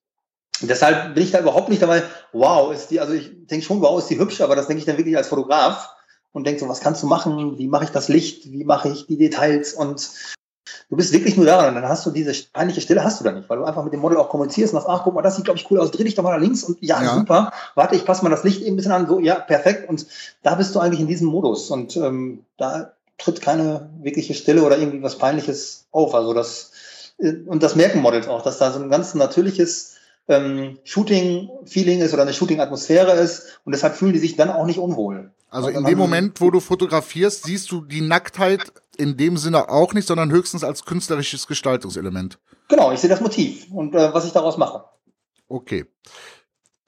deshalb 0.60 1.14
bin 1.14 1.24
ich 1.24 1.30
da 1.30 1.40
überhaupt 1.40 1.68
nicht 1.68 1.82
dabei, 1.82 2.02
wow, 2.32 2.72
ist 2.72 2.90
die, 2.90 3.00
also 3.00 3.12
ich 3.12 3.30
denke 3.46 3.64
schon, 3.64 3.80
wow, 3.80 3.98
ist 3.98 4.08
die 4.08 4.18
hübsch, 4.18 4.40
aber 4.40 4.56
das 4.56 4.66
denke 4.66 4.80
ich 4.80 4.86
dann 4.86 4.98
wirklich 4.98 5.16
als 5.16 5.28
Fotograf 5.28 5.90
und 6.32 6.46
denke 6.46 6.60
so, 6.60 6.68
was 6.68 6.80
kannst 6.80 7.02
du 7.02 7.06
machen? 7.06 7.58
Wie 7.58 7.68
mache 7.68 7.84
ich 7.84 7.90
das 7.90 8.08
Licht? 8.08 8.50
Wie 8.50 8.64
mache 8.64 8.88
ich 8.88 9.06
die 9.06 9.18
Details? 9.18 9.74
Und 9.74 10.10
du 10.88 10.96
bist 10.96 11.12
wirklich 11.12 11.36
nur 11.36 11.46
daran. 11.46 11.68
Und 11.68 11.74
dann 11.74 11.88
hast 11.88 12.06
du 12.06 12.10
diese 12.10 12.32
peinliche 12.52 12.80
Stille, 12.80 13.04
hast 13.04 13.20
du 13.20 13.24
da 13.24 13.32
nicht, 13.32 13.48
weil 13.50 13.58
du 13.58 13.64
einfach 13.64 13.84
mit 13.84 13.92
dem 13.92 14.00
Model 14.00 14.18
auch 14.18 14.28
kommunizierst 14.28 14.72
und 14.72 14.80
sagst, 14.80 14.90
ach, 14.90 15.04
guck 15.04 15.14
mal, 15.14 15.22
das 15.22 15.36
sieht, 15.36 15.44
glaube 15.44 15.58
ich, 15.58 15.70
cool 15.70 15.78
aus, 15.80 15.90
dreh 15.90 16.04
dich 16.04 16.14
doch 16.14 16.22
mal 16.22 16.32
nach 16.32 16.40
links 16.42 16.62
und 16.64 16.78
ja, 16.80 17.02
Ja. 17.02 17.14
super. 17.14 17.52
Warte, 17.74 17.96
ich 17.96 18.04
passe 18.04 18.22
mal 18.22 18.30
das 18.30 18.44
Licht 18.44 18.62
eben 18.62 18.74
ein 18.74 18.76
bisschen 18.76 18.92
an, 18.92 19.06
so, 19.06 19.18
ja, 19.18 19.34
perfekt. 19.34 19.88
Und 19.88 20.06
da 20.42 20.54
bist 20.54 20.74
du 20.74 20.80
eigentlich 20.80 21.00
in 21.00 21.08
diesem 21.08 21.28
Modus. 21.28 21.70
Und 21.70 21.96
ähm, 21.96 22.44
da 22.56 22.92
tritt 23.18 23.40
keine 23.40 23.90
wirkliche 24.00 24.34
Stille 24.34 24.62
oder 24.62 24.78
irgendwie 24.78 25.02
was 25.02 25.18
Peinliches 25.18 25.86
auf. 25.92 26.14
Also 26.14 26.32
das, 26.34 26.72
und 27.18 27.62
das 27.62 27.76
merken 27.76 28.00
Models 28.00 28.28
auch, 28.28 28.42
dass 28.42 28.58
da 28.58 28.72
so 28.72 28.80
ein 28.80 28.90
ganz 28.90 29.14
natürliches 29.14 29.96
ähm, 30.28 30.78
Shooting-Feeling 30.84 32.00
ist 32.00 32.12
oder 32.12 32.22
eine 32.22 32.32
Shooting-Atmosphäre 32.32 33.12
ist. 33.12 33.60
Und 33.64 33.72
deshalb 33.72 33.96
fühlen 33.96 34.12
die 34.12 34.18
sich 34.18 34.36
dann 34.36 34.50
auch 34.50 34.66
nicht 34.66 34.78
unwohl. 34.78 35.32
Also 35.50 35.68
in 35.68 35.84
dem 35.84 35.98
Moment, 35.98 36.40
wo 36.40 36.50
du 36.50 36.60
fotografierst, 36.60 37.44
siehst 37.44 37.70
du 37.70 37.82
die 37.82 38.00
Nacktheit 38.00 38.72
in 38.96 39.16
dem 39.16 39.36
Sinne 39.36 39.68
auch 39.68 39.92
nicht, 39.92 40.08
sondern 40.08 40.30
höchstens 40.32 40.64
als 40.64 40.84
künstlerisches 40.84 41.46
Gestaltungselement. 41.46 42.38
Genau, 42.68 42.90
ich 42.92 43.00
sehe 43.00 43.10
das 43.10 43.20
Motiv 43.20 43.70
und 43.70 43.94
äh, 43.94 44.14
was 44.14 44.24
ich 44.24 44.32
daraus 44.32 44.56
mache. 44.56 44.84
Okay. 45.48 45.84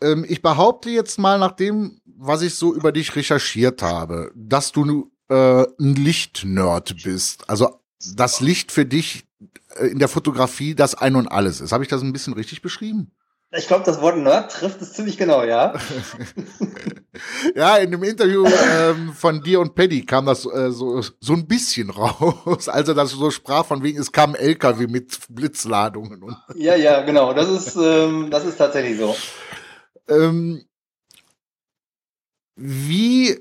Ähm, 0.01 0.25
ich 0.27 0.41
behaupte 0.41 0.89
jetzt 0.89 1.19
mal 1.19 1.39
nach 1.39 1.53
dem, 1.53 2.01
was 2.07 2.41
ich 2.41 2.55
so 2.55 2.75
über 2.75 2.91
dich 2.91 3.15
recherchiert 3.17 3.83
habe, 3.83 4.33
dass 4.35 4.73
du 4.73 5.11
äh, 5.29 5.65
ein 5.79 5.95
Lichtnerd 5.95 7.03
bist. 7.05 7.49
Also 7.51 7.81
das 8.15 8.41
Licht 8.41 8.73
für 8.73 8.87
dich 8.87 9.25
in 9.81 9.99
der 9.99 10.09
Fotografie 10.09 10.75
das 10.75 10.95
Ein 10.95 11.17
und 11.17 11.29
Alles 11.29 11.61
ist. 11.61 11.73
Habe 11.73 11.85
ich 11.85 11.89
das 11.91 12.03
ein 12.03 12.13
bisschen 12.13 12.35
richtig 12.35 12.63
beschrieben? 12.63 13.13
Ich 13.57 13.69
glaube, 13.69 13.85
das 13.85 14.01
Wort 14.01 14.17
Nerd 14.17 14.51
trifft 14.51 14.83
es 14.83 14.95
ziemlich 14.95 15.17
genau, 15.17 15.45
ja. 15.45 15.75
Ja, 17.55 17.77
in 17.77 17.93
dem 17.93 18.03
Interview 18.03 18.45
ähm, 18.47 19.13
von 19.13 19.41
dir 19.41 19.61
und 19.61 19.77
Paddy 19.77 20.05
kam 20.05 20.27
das 20.27 20.45
äh, 20.47 20.73
so, 20.73 21.01
so 21.21 21.33
ein 21.33 21.47
bisschen 21.47 21.91
raus, 21.91 22.69
als 22.69 22.89
er 22.89 22.95
das 22.95 23.13
so 23.13 23.31
sprach, 23.31 23.65
von 23.67 23.85
wegen, 23.85 24.01
es 24.01 24.11
kam 24.11 24.31
ein 24.31 24.41
LKW 24.41 24.89
mit 24.89 25.19
Blitzladungen. 25.29 26.25
Und, 26.25 26.37
Ja, 26.57 26.75
ja, 26.75 27.03
genau. 27.03 27.33
Das 27.33 27.49
ist, 27.49 27.77
ähm, 27.77 28.31
das 28.31 28.45
ist 28.45 28.57
tatsächlich 28.57 28.99
so. 28.99 29.15
ähm, 30.09 30.65
wie 32.57 33.39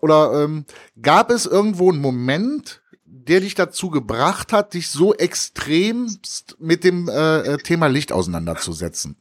oder 0.00 0.44
ähm, 0.44 0.64
gab 1.02 1.30
es 1.30 1.46
irgendwo 1.46 1.90
einen 1.90 2.00
Moment, 2.00 2.82
der 3.28 3.40
dich 3.40 3.54
dazu 3.54 3.90
gebracht 3.90 4.52
hat, 4.52 4.74
dich 4.74 4.90
so 4.90 5.14
extremst 5.14 6.56
mit 6.58 6.84
dem 6.84 7.08
äh, 7.08 7.40
äh, 7.40 7.56
Thema 7.58 7.86
Licht 7.86 8.12
auseinanderzusetzen? 8.12 9.16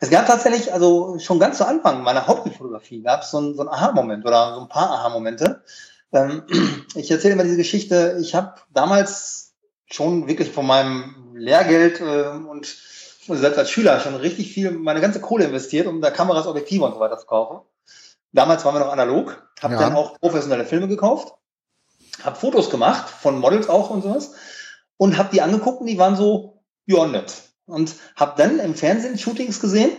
Es 0.00 0.10
gab 0.10 0.26
tatsächlich, 0.26 0.72
also 0.72 1.18
schon 1.20 1.38
ganz 1.38 1.58
zu 1.58 1.66
Anfang 1.66 2.02
meiner 2.02 2.26
Hauptfotografie 2.26 3.02
gab 3.02 3.22
es 3.22 3.30
so 3.30 3.40
ein, 3.40 3.54
so 3.54 3.68
Aha-Moment 3.68 4.24
oder 4.26 4.54
so 4.56 4.60
ein 4.62 4.68
paar 4.68 4.90
Aha-Momente. 4.90 5.62
Ähm, 6.12 6.42
ich 6.94 7.10
erzähle 7.10 7.34
immer 7.34 7.44
diese 7.44 7.56
Geschichte. 7.56 8.18
Ich 8.20 8.34
habe 8.34 8.54
damals 8.72 9.52
schon 9.86 10.26
wirklich 10.26 10.50
von 10.50 10.66
meinem 10.66 11.34
Lehrgeld 11.34 12.00
äh, 12.00 12.28
und 12.48 12.66
selbst 13.28 13.58
als 13.58 13.70
Schüler 13.70 14.00
schon 14.00 14.16
richtig 14.16 14.52
viel, 14.52 14.72
meine 14.72 15.00
ganze 15.00 15.20
Kohle 15.20 15.44
investiert, 15.44 15.86
um 15.86 16.00
da 16.00 16.10
Kameras, 16.10 16.46
Objektive 16.46 16.84
und 16.84 16.94
so 16.94 17.00
weiter 17.00 17.18
zu 17.18 17.26
kaufen. 17.26 17.60
Damals 18.32 18.64
waren 18.64 18.74
wir 18.74 18.80
noch 18.80 18.92
analog, 18.92 19.46
habe 19.60 19.74
Ja. 19.74 19.80
dann 19.80 19.94
auch 19.94 20.18
professionelle 20.18 20.64
Filme 20.64 20.88
gekauft, 20.88 21.34
habe 22.22 22.38
Fotos 22.38 22.70
gemacht 22.70 23.08
von 23.08 23.38
Models 23.38 23.68
auch 23.68 23.90
und 23.90 24.02
sowas 24.02 24.32
und 24.96 25.16
habe 25.16 25.30
die 25.32 25.42
angeguckt 25.42 25.80
und 25.80 25.86
die 25.86 25.98
waren 25.98 26.16
so, 26.16 26.62
ja, 26.86 27.06
nett. 27.06 27.32
Und 27.66 27.94
habe 28.16 28.34
dann 28.36 28.58
im 28.58 28.74
Fernsehen 28.74 29.18
Shootings 29.18 29.60
gesehen 29.60 29.90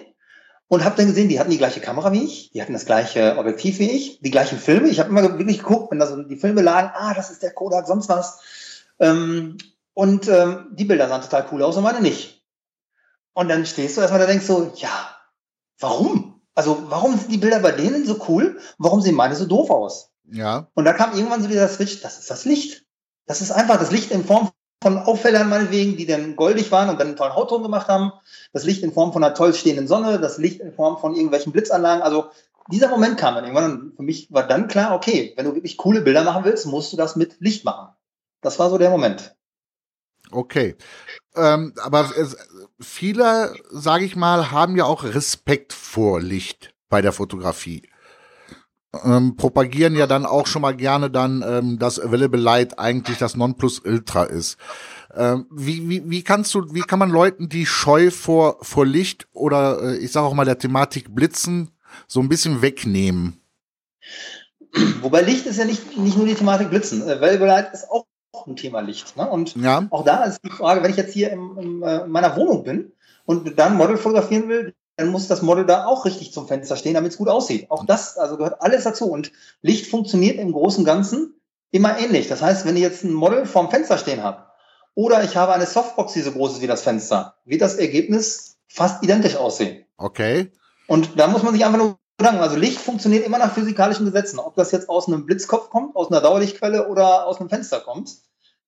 und 0.68 0.84
habe 0.84 0.96
dann 0.96 1.08
gesehen, 1.08 1.30
die 1.30 1.40
hatten 1.40 1.52
die 1.52 1.58
gleiche 1.58 1.80
Kamera 1.80 2.12
wie 2.12 2.24
ich, 2.24 2.52
die 2.52 2.62
hatten 2.62 2.74
das 2.74 2.86
gleiche 2.86 3.38
Objektiv 3.38 3.80
wie 3.80 3.92
ich, 3.92 4.20
die 4.22 4.32
gleichen 4.32 4.58
Filme. 4.58 4.90
Ich 4.90 5.00
habe 5.00 5.10
immer 5.10 5.38
wirklich 5.38 5.60
geguckt, 5.60 5.92
wenn 5.92 6.00
da 6.00 6.08
so 6.08 6.22
die 6.22 6.38
Filme 6.38 6.62
lagen, 6.62 6.92
ah, 6.94 7.14
das 7.14 7.32
ist 7.32 7.44
der 7.44 7.54
Kodak, 7.54 7.88
sonst 7.88 8.10
was. 8.10 8.40
Ähm, 9.00 9.58
und 9.94 10.28
ähm, 10.28 10.68
die 10.72 10.86
Bilder 10.86 11.08
sahen 11.08 11.22
total 11.22 11.48
cool 11.52 11.64
aus 11.64 11.78
und 11.78 11.84
meine 11.84 12.02
nicht. 12.02 12.44
Und 13.34 13.50
dann 13.50 13.66
stehst 13.66 13.98
du 13.98 14.02
erstmal 14.02 14.20
da 14.20 14.28
denkst 14.28 14.46
so, 14.46 14.72
ja, 14.76 15.18
warum? 15.80 16.42
Also 16.56 16.86
warum 16.90 17.18
sind 17.18 17.32
die 17.32 17.38
Bilder 17.38 17.60
bei 17.60 17.72
denen 17.72 18.06
so 18.06 18.24
cool? 18.28 18.60
Warum 18.78 19.02
sehen 19.02 19.16
meine 19.16 19.36
so 19.36 19.46
doof 19.46 19.70
aus? 19.72 20.13
Ja, 20.26 20.68
Und 20.74 20.86
da 20.86 20.94
kam 20.94 21.14
irgendwann 21.14 21.42
so 21.42 21.48
dieser 21.48 21.68
Switch, 21.68 22.02
das 22.02 22.20
ist 22.20 22.30
das 22.30 22.46
Licht. 22.46 22.86
Das 23.26 23.42
ist 23.42 23.52
einfach 23.52 23.78
das 23.78 23.92
Licht 23.92 24.12
in 24.12 24.26
Form 24.26 24.52
von 24.82 24.98
Auffällern 24.98 25.50
meinetwegen, 25.50 25.96
die 25.96 26.06
dann 26.06 26.36
goldig 26.36 26.72
waren 26.72 26.90
und 26.90 27.00
dann 27.00 27.08
einen 27.08 27.16
tollen 27.16 27.36
Hautton 27.36 27.64
gemacht 27.64 27.88
haben. 27.88 28.12
Das 28.52 28.66
Licht 28.66 28.84
in 28.84 28.94
Form 28.94 29.14
von 29.14 29.24
einer 29.24 29.34
toll 29.34 29.54
stehenden 29.54 29.88
Sonne, 29.88 30.20
das 30.20 30.38
Licht 30.38 30.60
in 30.60 30.74
Form 30.74 30.98
von 30.98 31.16
irgendwelchen 31.16 31.54
Blitzanlagen. 31.54 32.04
Also 32.04 32.30
dieser 32.70 32.90
Moment 32.90 33.18
kam 33.18 33.36
dann 33.36 33.46
irgendwann 33.46 33.72
und 33.72 33.96
für 33.96 34.04
mich 34.04 34.32
war 34.32 34.48
dann 34.48 34.68
klar, 34.68 34.94
okay, 34.94 35.34
wenn 35.36 35.46
du 35.46 35.56
wirklich 35.56 35.78
coole 35.78 36.02
Bilder 36.02 36.24
machen 36.24 36.44
willst, 36.44 36.66
musst 36.66 36.92
du 36.94 36.98
das 36.98 37.16
mit 37.16 37.38
Licht 37.40 37.66
machen. 37.66 37.94
Das 38.42 38.60
war 38.60 38.70
so 38.70 38.78
der 38.78 38.90
Moment. 38.90 39.36
okay. 40.32 40.76
Ähm, 41.36 41.74
aber 41.82 42.12
es, 42.16 42.38
viele, 42.80 43.54
sage 43.72 44.06
ich 44.06 44.16
mal, 44.16 44.52
haben 44.52 44.76
ja 44.76 44.86
auch 44.86 45.04
Respekt 45.04 45.74
vor 45.74 46.22
Licht 46.22 46.74
bei 46.90 47.02
der 47.02 47.14
Fotografie. 47.14 47.90
Ähm, 49.04 49.36
propagieren 49.38 49.96
ja 49.96 50.06
dann 50.06 50.26
auch 50.26 50.46
schon 50.46 50.62
mal 50.62 50.76
gerne 50.76 51.10
dann, 51.10 51.44
ähm, 51.48 51.80
dass 51.80 52.00
Available 52.00 52.40
Light 52.40 52.78
eigentlich 52.78 53.18
das 53.18 53.36
Nonplusultra 53.36 54.26
ist. 54.26 54.58
Ähm, 55.16 55.48
wie, 55.52 55.90
wie, 55.90 56.10
wie 56.10 56.24
kannst 56.24 56.54
du, 56.54 56.74
wie 56.74 56.82
kann 56.82 57.00
man 57.00 57.10
Leuten, 57.10 57.50
die 57.50 57.66
scheu 57.66 58.12
vor, 58.12 58.58
vor 58.62 58.86
Licht 58.86 59.28
oder 59.34 59.82
äh, 59.82 59.98
ich 59.98 60.12
sage 60.12 60.28
auch 60.28 60.34
mal 60.36 60.46
der 60.46 60.60
Thematik 60.60 61.14
Blitzen 61.14 61.72
so 62.08 62.20
ein 62.20 62.30
bisschen 62.30 62.62
wegnehmen? 62.62 63.40
Wobei 65.02 65.22
Licht 65.22 65.46
ist 65.46 65.58
ja 65.58 65.66
nicht, 65.66 65.98
nicht 65.98 66.18
nur 66.18 66.28
die 66.28 66.36
Thematik 66.36 66.70
Blitzen. 66.70 67.06
Valuable 67.06 67.48
Light 67.48 67.74
ist 67.74 67.90
auch 67.90 68.06
ein 68.48 68.56
Thema 68.56 68.82
Licht. 68.82 69.16
Ne? 69.18 69.30
Und 69.30 69.56
Ja, 69.56 69.88
Auch 69.90 70.04
da 70.04 70.24
ist 70.24 70.40
die 70.44 70.50
Frage, 70.50 70.84
wenn 70.84 70.92
ich 70.92 70.98
jetzt 70.98 71.14
hier 71.14 71.32
im, 71.32 71.84
äh, 71.84 72.04
in 72.04 72.12
meiner 72.12 72.36
Wohnung 72.36 72.64
bin 72.64 72.92
und 73.26 73.58
dann 73.58 73.78
Model 73.78 73.98
fotografieren 73.98 74.50
will, 74.50 74.74
dann 74.96 75.10
muss 75.10 75.28
das 75.28 75.42
Model 75.42 75.66
da 75.66 75.86
auch 75.86 76.06
richtig 76.06 76.34
zum 76.34 76.48
Fenster 76.48 76.76
stehen, 76.76 76.94
damit 76.94 77.12
es 77.12 77.18
gut 77.18 77.28
aussieht. 77.28 77.70
Auch 77.72 77.86
das, 77.86 78.18
also 78.18 78.38
gehört 78.38 78.62
alles 78.62 78.84
dazu. 78.84 79.10
Und 79.10 79.32
Licht 79.62 79.88
funktioniert 79.88 80.38
im 80.38 80.52
Großen 80.52 80.82
und 80.82 80.86
Ganzen 80.86 81.36
immer 81.72 81.98
ähnlich. 81.98 82.28
Das 82.28 82.42
heißt, 82.42 82.66
wenn 82.66 82.76
ich 82.76 82.84
jetzt 82.84 83.04
ein 83.04 83.14
Model 83.14 83.46
vorm 83.46 83.72
Fenster 83.72 83.98
stehen 83.98 84.22
habe 84.22 84.46
oder 84.94 85.24
ich 85.24 85.36
habe 85.36 85.54
eine 85.54 85.66
Softbox, 85.66 86.14
die 86.14 86.22
so 86.22 86.32
groß 86.32 86.54
ist 86.54 86.62
wie 86.62 86.68
das 86.68 86.84
Fenster, 86.84 87.36
wird 87.46 87.62
das 87.62 87.76
Ergebnis 87.76 88.58
fast 88.68 89.04
identisch 89.04 89.36
aussehen. 89.36 89.86
Okay. 89.98 90.52
Und 90.88 91.20
da 91.20 91.28
muss 91.28 91.42
man 91.42 91.54
sich 91.54 91.66
einfach 91.66 91.80
nur 91.80 91.98
sagen, 92.20 92.38
also 92.38 92.56
Licht 92.56 92.80
funktioniert 92.80 93.26
immer 93.26 93.40
nach 93.40 93.54
physikalischen 93.54 94.06
Gesetzen. 94.06 94.38
Ob 94.38 94.56
das 94.56 94.72
jetzt 94.72 94.90
aus 94.90 95.08
einem 95.08 95.26
Blitzkopf 95.26 95.70
kommt, 95.70 95.96
aus 95.96 96.12
einer 96.12 96.22
Dauerlichtquelle 96.22 96.88
oder 96.88 97.26
aus 97.26 97.40
einem 97.40 97.50
Fenster 97.50 97.80
kommt, 97.80 98.12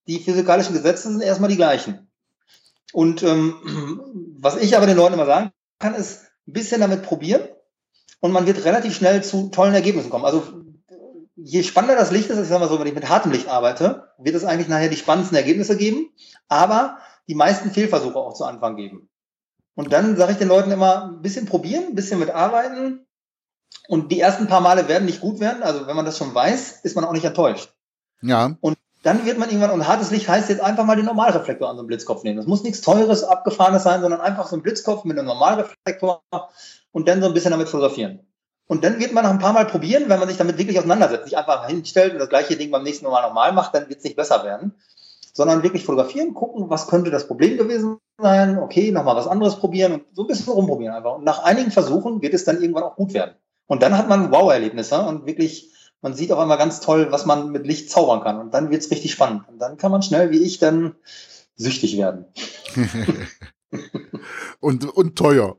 die 0.08 0.18
physikalischen 0.18 0.74
Gesetze 0.74 1.08
sind 1.08 1.20
erstmal 1.20 1.50
die 1.50 1.56
gleichen. 1.56 2.10
Und 2.92 3.22
ähm, 3.22 4.00
was 4.40 4.56
ich 4.56 4.76
aber 4.76 4.86
den 4.86 4.96
Leuten 4.96 5.14
immer 5.14 5.26
sagen 5.26 5.52
kann, 5.78 5.94
ist 5.94 6.24
ein 6.46 6.52
bisschen 6.52 6.80
damit 6.80 7.02
probieren 7.02 7.42
und 8.20 8.32
man 8.32 8.46
wird 8.46 8.64
relativ 8.64 8.94
schnell 8.94 9.22
zu 9.22 9.48
tollen 9.48 9.74
Ergebnissen 9.74 10.10
kommen. 10.10 10.24
Also 10.24 10.42
je 11.36 11.62
spannender 11.62 11.96
das 11.96 12.10
Licht 12.10 12.30
ist, 12.30 12.38
ich 12.38 12.48
sag 12.48 12.60
mal 12.60 12.68
so, 12.68 12.78
wenn 12.80 12.86
ich 12.86 12.94
mit 12.94 13.08
hartem 13.08 13.32
Licht 13.32 13.48
arbeite, 13.48 14.12
wird 14.18 14.34
es 14.34 14.44
eigentlich 14.44 14.68
nachher 14.68 14.88
die 14.88 14.96
spannendsten 14.96 15.36
Ergebnisse 15.36 15.76
geben, 15.76 16.10
aber 16.48 16.98
die 17.28 17.34
meisten 17.34 17.70
Fehlversuche 17.70 18.18
auch 18.18 18.34
zu 18.34 18.44
Anfang 18.44 18.76
geben. 18.76 19.08
Und 19.74 19.92
dann 19.92 20.16
sage 20.16 20.32
ich 20.32 20.38
den 20.38 20.48
Leuten 20.48 20.70
immer 20.70 21.04
ein 21.04 21.22
bisschen 21.22 21.46
probieren, 21.46 21.88
ein 21.88 21.94
bisschen 21.94 22.18
mit 22.18 22.30
arbeiten. 22.30 23.06
Und 23.88 24.10
die 24.10 24.20
ersten 24.20 24.46
paar 24.46 24.62
Male 24.62 24.88
werden 24.88 25.04
nicht 25.04 25.20
gut 25.20 25.38
werden. 25.38 25.62
Also 25.62 25.86
wenn 25.86 25.96
man 25.96 26.06
das 26.06 26.16
schon 26.16 26.34
weiß, 26.34 26.80
ist 26.82 26.96
man 26.96 27.04
auch 27.04 27.12
nicht 27.12 27.24
enttäuscht. 27.24 27.74
Ja. 28.22 28.56
Und 28.60 28.78
dann 29.06 29.24
wird 29.24 29.38
man 29.38 29.48
irgendwann, 29.48 29.70
und 29.70 29.86
hartes 29.86 30.10
Licht 30.10 30.28
heißt 30.28 30.48
jetzt 30.48 30.60
einfach 30.60 30.84
mal 30.84 30.96
den 30.96 31.04
Normalreflektor 31.04 31.68
an 31.68 31.76
so 31.76 31.80
einem 31.80 31.86
Blitzkopf 31.86 32.24
nehmen. 32.24 32.38
Das 32.38 32.48
muss 32.48 32.64
nichts 32.64 32.80
Teures, 32.80 33.22
Abgefahrenes 33.22 33.84
sein, 33.84 34.00
sondern 34.00 34.20
einfach 34.20 34.48
so 34.48 34.56
ein 34.56 34.62
Blitzkopf 34.62 35.04
mit 35.04 35.16
einem 35.16 35.28
Normalreflektor 35.28 36.24
und 36.90 37.06
dann 37.06 37.20
so 37.20 37.28
ein 37.28 37.34
bisschen 37.34 37.52
damit 37.52 37.68
fotografieren. 37.68 38.26
Und 38.66 38.82
dann 38.82 38.98
wird 38.98 39.12
man 39.12 39.22
nach 39.22 39.30
ein 39.30 39.38
paar 39.38 39.52
Mal 39.52 39.66
probieren, 39.66 40.08
wenn 40.08 40.18
man 40.18 40.28
sich 40.28 40.38
damit 40.38 40.58
wirklich 40.58 40.76
auseinandersetzt, 40.76 41.26
nicht 41.26 41.38
einfach 41.38 41.68
hinstellt 41.68 42.14
und 42.14 42.18
das 42.18 42.28
gleiche 42.28 42.56
Ding 42.56 42.72
beim 42.72 42.82
nächsten 42.82 43.06
Mal 43.06 43.22
nochmal 43.22 43.52
macht, 43.52 43.76
dann 43.76 43.88
wird 43.88 43.98
es 43.98 44.04
nicht 44.04 44.16
besser 44.16 44.42
werden, 44.42 44.74
sondern 45.32 45.62
wirklich 45.62 45.84
fotografieren, 45.84 46.34
gucken, 46.34 46.68
was 46.68 46.88
könnte 46.88 47.12
das 47.12 47.28
Problem 47.28 47.58
gewesen 47.58 47.98
sein, 48.20 48.58
okay, 48.58 48.90
nochmal 48.90 49.14
was 49.14 49.28
anderes 49.28 49.54
probieren 49.54 49.92
und 49.92 50.04
so 50.14 50.22
ein 50.22 50.26
bisschen 50.26 50.52
rumprobieren 50.52 50.96
einfach. 50.96 51.14
Und 51.14 51.24
nach 51.24 51.44
einigen 51.44 51.70
Versuchen 51.70 52.22
wird 52.22 52.34
es 52.34 52.44
dann 52.44 52.60
irgendwann 52.60 52.82
auch 52.82 52.96
gut 52.96 53.14
werden. 53.14 53.36
Und 53.68 53.84
dann 53.84 53.96
hat 53.96 54.08
man 54.08 54.32
Wow-Erlebnisse 54.32 55.00
und 55.00 55.26
wirklich, 55.26 55.70
man 56.06 56.14
sieht 56.14 56.30
auch 56.30 56.38
einmal 56.38 56.56
ganz 56.56 56.78
toll, 56.78 57.08
was 57.10 57.26
man 57.26 57.50
mit 57.50 57.66
Licht 57.66 57.90
zaubern 57.90 58.20
kann. 58.20 58.38
Und 58.38 58.54
dann 58.54 58.70
wird 58.70 58.80
es 58.80 58.92
richtig 58.92 59.10
spannend. 59.10 59.42
Und 59.48 59.58
dann 59.58 59.76
kann 59.76 59.90
man 59.90 60.02
schnell, 60.02 60.30
wie 60.30 60.38
ich, 60.38 60.60
dann 60.60 60.94
süchtig 61.56 61.96
werden. 61.96 62.26
und, 64.60 64.84
und 64.84 65.18
teuer. 65.18 65.56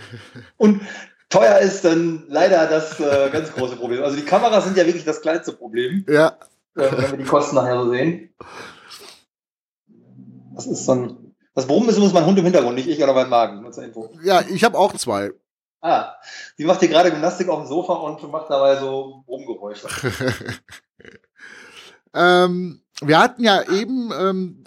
und 0.56 0.80
teuer 1.28 1.60
ist 1.60 1.84
dann 1.84 2.24
leider 2.26 2.66
das 2.66 2.98
äh, 2.98 3.30
ganz 3.30 3.52
große 3.52 3.76
Problem. 3.76 4.02
Also 4.02 4.16
die 4.16 4.24
Kameras 4.24 4.64
sind 4.64 4.76
ja 4.76 4.84
wirklich 4.84 5.04
das 5.04 5.20
kleinste 5.20 5.52
Problem. 5.52 6.04
Ja. 6.08 6.38
Äh, 6.74 6.90
wenn 6.90 7.10
wir 7.12 7.18
die 7.18 7.24
Kosten 7.24 7.54
nachher 7.54 7.76
so 7.76 7.88
sehen. 7.92 8.34
Das 10.56 10.66
ist 10.66 10.86
so 10.86 10.92
ein. 10.92 11.36
Das 11.54 11.68
Brummen 11.68 11.88
ist 11.88 11.98
übrigens 11.98 12.14
mein 12.14 12.26
Hund 12.26 12.36
im 12.36 12.44
Hintergrund, 12.44 12.74
nicht 12.74 12.88
ich 12.88 13.00
oder 13.00 13.14
mein 13.14 13.28
Magen. 13.28 13.62
Nur 13.62 13.70
zur 13.70 13.84
Info. 13.84 14.10
Ja, 14.24 14.42
ich 14.50 14.64
habe 14.64 14.76
auch 14.76 14.92
zwei. 14.94 15.30
Ah, 15.84 16.14
sie 16.56 16.64
macht 16.64 16.80
hier 16.80 16.88
gerade 16.88 17.10
Gymnastik 17.10 17.46
auf 17.50 17.60
dem 17.60 17.68
Sofa 17.68 17.92
und 17.92 18.30
macht 18.30 18.48
dabei 18.48 18.76
so 18.76 19.22
Brummgeräusche. 19.26 19.86
ähm, 22.14 22.80
wir 23.02 23.18
hatten 23.18 23.44
ja 23.44 23.62
eben 23.70 24.10
ähm, 24.18 24.64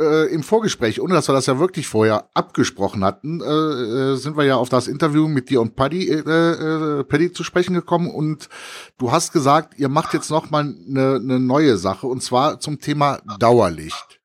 äh, 0.00 0.32
im 0.32 0.44
Vorgespräch, 0.44 1.00
ohne 1.00 1.14
dass 1.14 1.28
wir 1.28 1.32
das 1.32 1.46
ja 1.46 1.58
wirklich 1.58 1.88
vorher 1.88 2.30
abgesprochen 2.34 3.02
hatten, 3.02 3.40
äh, 3.40 4.12
äh 4.12 4.14
sind 4.14 4.36
wir 4.36 4.44
ja 4.44 4.58
auf 4.58 4.68
das 4.68 4.86
Interview 4.86 5.26
mit 5.26 5.50
dir 5.50 5.60
und 5.60 5.74
Paddy, 5.74 6.08
äh, 6.08 6.20
äh, 6.20 7.02
Paddy 7.02 7.32
zu 7.32 7.42
sprechen 7.42 7.74
gekommen 7.74 8.08
und 8.08 8.48
du 8.96 9.10
hast 9.10 9.32
gesagt, 9.32 9.76
ihr 9.76 9.88
macht 9.88 10.14
jetzt 10.14 10.30
noch 10.30 10.50
mal 10.50 10.60
eine, 10.60 11.16
eine 11.16 11.40
neue 11.40 11.78
Sache 11.78 12.06
und 12.06 12.22
zwar 12.22 12.60
zum 12.60 12.78
Thema 12.78 13.18
Dauerlicht. 13.40 14.20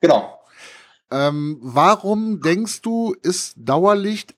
Genau. 0.00 0.38
Ähm, 1.10 1.58
warum 1.60 2.40
denkst 2.40 2.80
du, 2.82 3.12
ist 3.22 3.54
Dauerlicht 3.56 4.36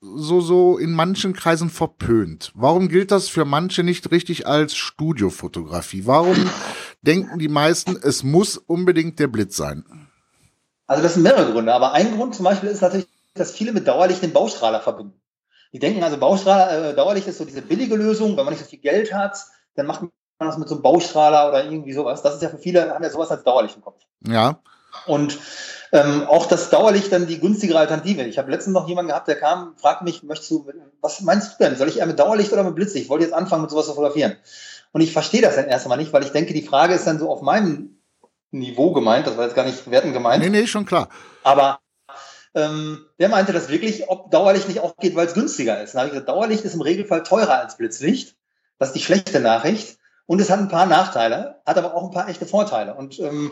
so, 0.00 0.40
so 0.40 0.78
in 0.78 0.92
manchen 0.92 1.32
Kreisen 1.32 1.70
verpönt? 1.70 2.52
Warum 2.54 2.88
gilt 2.88 3.10
das 3.10 3.28
für 3.28 3.44
manche 3.44 3.82
nicht 3.82 4.10
richtig 4.10 4.46
als 4.46 4.76
Studiofotografie? 4.76 6.06
Warum 6.06 6.50
denken 7.02 7.38
die 7.38 7.48
meisten, 7.48 7.96
es 7.96 8.22
muss 8.22 8.56
unbedingt 8.56 9.18
der 9.18 9.28
Blitz 9.28 9.56
sein? 9.56 9.84
Also 10.86 11.02
das 11.02 11.14
sind 11.14 11.22
mehrere 11.22 11.52
Gründe, 11.52 11.74
aber 11.74 11.92
ein 11.92 12.16
Grund 12.16 12.34
zum 12.34 12.44
Beispiel 12.44 12.70
ist 12.70 12.80
natürlich, 12.80 13.08
dass 13.34 13.52
viele 13.52 13.72
mit 13.72 13.86
Dauerlicht 13.86 14.22
den 14.22 14.32
Baustrahler 14.32 14.80
verbinden. 14.80 15.20
Die 15.72 15.78
denken 15.78 16.02
also, 16.02 16.16
Baustrahler, 16.16 16.90
äh, 16.90 16.94
Dauerlicht 16.94 17.26
ist 17.26 17.38
so 17.38 17.44
diese 17.44 17.60
billige 17.60 17.94
Lösung, 17.94 18.36
wenn 18.36 18.44
man 18.44 18.54
nicht 18.54 18.62
so 18.62 18.70
viel 18.70 18.78
Geld 18.78 19.12
hat, 19.12 19.38
dann 19.74 19.86
macht 19.86 20.00
man 20.00 20.10
das 20.38 20.56
mit 20.56 20.68
so 20.68 20.76
einem 20.76 20.82
Baustrahler 20.82 21.48
oder 21.48 21.64
irgendwie 21.64 21.92
sowas. 21.92 22.22
Das 22.22 22.36
ist 22.36 22.42
ja 22.42 22.48
für 22.48 22.58
viele, 22.58 22.90
haben 22.90 23.04
ja 23.04 23.10
sowas 23.10 23.30
als 23.30 23.44
Dauerlicht 23.44 23.76
im 23.76 23.82
Kopf. 23.82 24.02
Ja. 24.26 24.60
Und 25.06 25.38
ähm, 25.92 26.26
auch 26.26 26.46
das 26.46 26.70
Dauerlicht 26.70 27.12
dann 27.12 27.26
die 27.26 27.40
günstigere 27.40 27.78
Alternative. 27.78 28.22
Ich 28.24 28.38
habe 28.38 28.50
letztens 28.50 28.74
noch 28.74 28.88
jemanden 28.88 29.10
gehabt, 29.10 29.28
der 29.28 29.36
kam, 29.36 29.74
fragt 29.76 30.02
mich, 30.02 30.22
möchtest 30.22 30.50
du, 30.50 30.66
was 31.00 31.20
meinst 31.22 31.52
du 31.52 31.64
denn? 31.64 31.76
Soll 31.76 31.88
ich 31.88 31.98
eher 31.98 32.06
mit 32.06 32.18
Dauerlicht 32.18 32.52
oder 32.52 32.64
mit 32.64 32.74
Blitzlicht? 32.74 33.04
Ich 33.04 33.10
wollte 33.10 33.24
jetzt 33.24 33.34
anfangen, 33.34 33.62
mit 33.62 33.70
sowas 33.70 33.86
zu 33.86 33.94
fotografieren. 33.94 34.36
Und 34.92 35.00
ich 35.00 35.12
verstehe 35.12 35.42
das 35.42 35.56
dann 35.56 35.66
erst 35.66 35.84
einmal 35.84 35.98
nicht, 35.98 36.12
weil 36.12 36.24
ich 36.24 36.32
denke, 36.32 36.54
die 36.54 36.62
Frage 36.62 36.94
ist 36.94 37.06
dann 37.06 37.18
so 37.18 37.30
auf 37.30 37.42
meinem 37.42 37.98
Niveau 38.50 38.92
gemeint, 38.92 39.26
das 39.26 39.36
war 39.36 39.44
jetzt 39.44 39.54
gar 39.54 39.66
nicht 39.66 39.90
werten 39.90 40.12
gemeint. 40.12 40.42
Nee, 40.42 40.50
nee, 40.50 40.66
schon 40.66 40.86
klar. 40.86 41.08
Aber 41.42 41.80
ähm, 42.54 43.06
der 43.18 43.28
meinte 43.28 43.52
das 43.52 43.68
wirklich, 43.68 44.08
ob 44.08 44.30
Dauerlicht 44.30 44.68
nicht 44.68 44.80
auch 44.80 44.96
geht, 44.96 45.14
weil 45.14 45.26
es 45.26 45.34
günstiger 45.34 45.82
ist. 45.82 45.94
Dann 45.94 46.00
habe 46.00 46.08
ich 46.08 46.12
gesagt, 46.12 46.28
Dauerlicht 46.28 46.64
ist 46.64 46.74
im 46.74 46.80
Regelfall 46.80 47.22
teurer 47.22 47.60
als 47.60 47.76
Blitzlicht. 47.76 48.36
Das 48.78 48.88
ist 48.88 48.94
die 48.94 49.02
schlechte 49.02 49.40
Nachricht. 49.40 49.98
Und 50.26 50.40
es 50.40 50.50
hat 50.50 50.58
ein 50.58 50.68
paar 50.68 50.86
Nachteile, 50.86 51.60
hat 51.64 51.78
aber 51.78 51.94
auch 51.94 52.04
ein 52.04 52.10
paar 52.10 52.28
echte 52.28 52.46
Vorteile. 52.46 52.94
Und 52.94 53.18
ähm, 53.18 53.50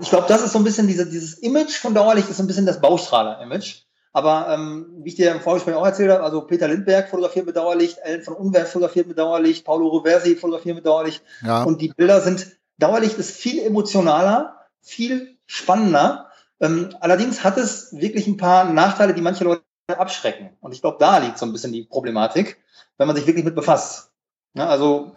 ich 0.00 0.10
glaube, 0.10 0.26
das 0.28 0.42
ist 0.42 0.52
so 0.52 0.58
ein 0.58 0.64
bisschen 0.64 0.86
diese, 0.86 1.06
dieses 1.06 1.34
Image 1.34 1.76
von 1.78 1.94
Dauerlicht, 1.94 2.28
ist 2.28 2.38
so 2.38 2.42
ein 2.42 2.46
bisschen 2.46 2.66
das 2.66 2.80
Baustrahler-Image. 2.80 3.82
Aber 4.14 4.48
ähm, 4.50 4.86
wie 4.98 5.08
ich 5.08 5.14
dir 5.14 5.32
im 5.32 5.40
Vorgespräch 5.40 5.74
auch 5.74 5.86
erzählt 5.86 6.10
habe, 6.10 6.22
also 6.22 6.42
Peter 6.42 6.68
Lindberg 6.68 7.08
fotografiert 7.08 7.46
mit 7.46 7.56
Dauerlicht, 7.56 7.98
Ellen 7.98 8.22
von 8.22 8.34
Unwerf 8.34 8.70
fotografiert 8.70 9.06
mit 9.06 9.18
Dauerlicht, 9.18 9.64
Paulo 9.64 9.88
Roversi 9.88 10.36
fotografiert 10.36 10.76
mit 10.76 10.86
Dauerlicht. 10.86 11.22
Ja. 11.42 11.62
Und 11.62 11.80
die 11.80 11.88
Bilder 11.88 12.20
sind, 12.20 12.56
Dauerlicht 12.78 13.16
ist 13.18 13.36
viel 13.36 13.62
emotionaler, 13.62 14.66
viel 14.82 15.38
spannender. 15.46 16.30
Ähm, 16.60 16.94
allerdings 17.00 17.42
hat 17.42 17.56
es 17.56 17.92
wirklich 17.92 18.26
ein 18.26 18.36
paar 18.36 18.64
Nachteile, 18.64 19.14
die 19.14 19.22
manche 19.22 19.44
Leute 19.44 19.62
abschrecken. 19.88 20.50
Und 20.60 20.72
ich 20.72 20.82
glaube, 20.82 20.98
da 21.00 21.18
liegt 21.18 21.38
so 21.38 21.46
ein 21.46 21.52
bisschen 21.52 21.72
die 21.72 21.84
Problematik, 21.84 22.58
wenn 22.98 23.06
man 23.06 23.16
sich 23.16 23.26
wirklich 23.26 23.44
mit 23.44 23.54
befasst. 23.54 24.10
Ja, 24.54 24.68
also 24.68 25.14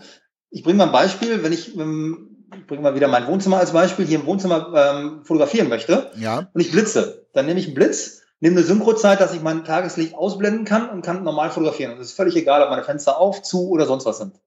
ich 0.50 0.64
bringe 0.64 0.78
mal 0.78 0.86
ein 0.86 0.92
Beispiel, 0.94 1.44
wenn 1.44 1.52
ich 1.52 1.78
ähm, 1.78 2.35
ich 2.35 2.35
bringe 2.68 2.82
mal 2.82 2.96
wieder 2.96 3.08
mein 3.08 3.28
Wohnzimmer 3.28 3.58
als 3.58 3.72
Beispiel, 3.72 4.06
hier 4.06 4.20
im 4.20 4.26
Wohnzimmer 4.26 4.72
ähm, 4.76 5.24
fotografieren 5.24 5.70
möchte 5.70 6.12
ja. 6.18 6.50
und 6.54 6.62
ich 6.62 6.72
blitze, 6.72 7.28
dann 7.34 7.46
nehme 7.46 7.60
ich 7.60 7.68
einen 7.68 7.76
Blitz, 7.76 8.22
nehme 8.40 8.58
eine 8.58 8.66
Synchrozeit, 8.66 9.20
dass 9.22 9.34
ich 9.34 9.42
mein 9.42 9.66
Tageslicht 9.66 10.16
ausblenden 10.16 10.66
kann 10.66 10.90
und 10.90 11.02
kann 11.02 11.24
normal 11.24 11.52
fotografieren. 11.52 11.94
Und 11.94 12.00
es 12.00 12.10
ist 12.10 12.16
völlig 12.16 12.36
egal, 12.36 12.62
ob 12.62 12.70
meine 12.70 12.84
Fenster 12.84 13.18
auf, 13.18 13.42
zu 13.42 13.70
oder 13.70 13.86
sonst 13.86 14.06
was 14.06 14.18
sind. 14.18 14.40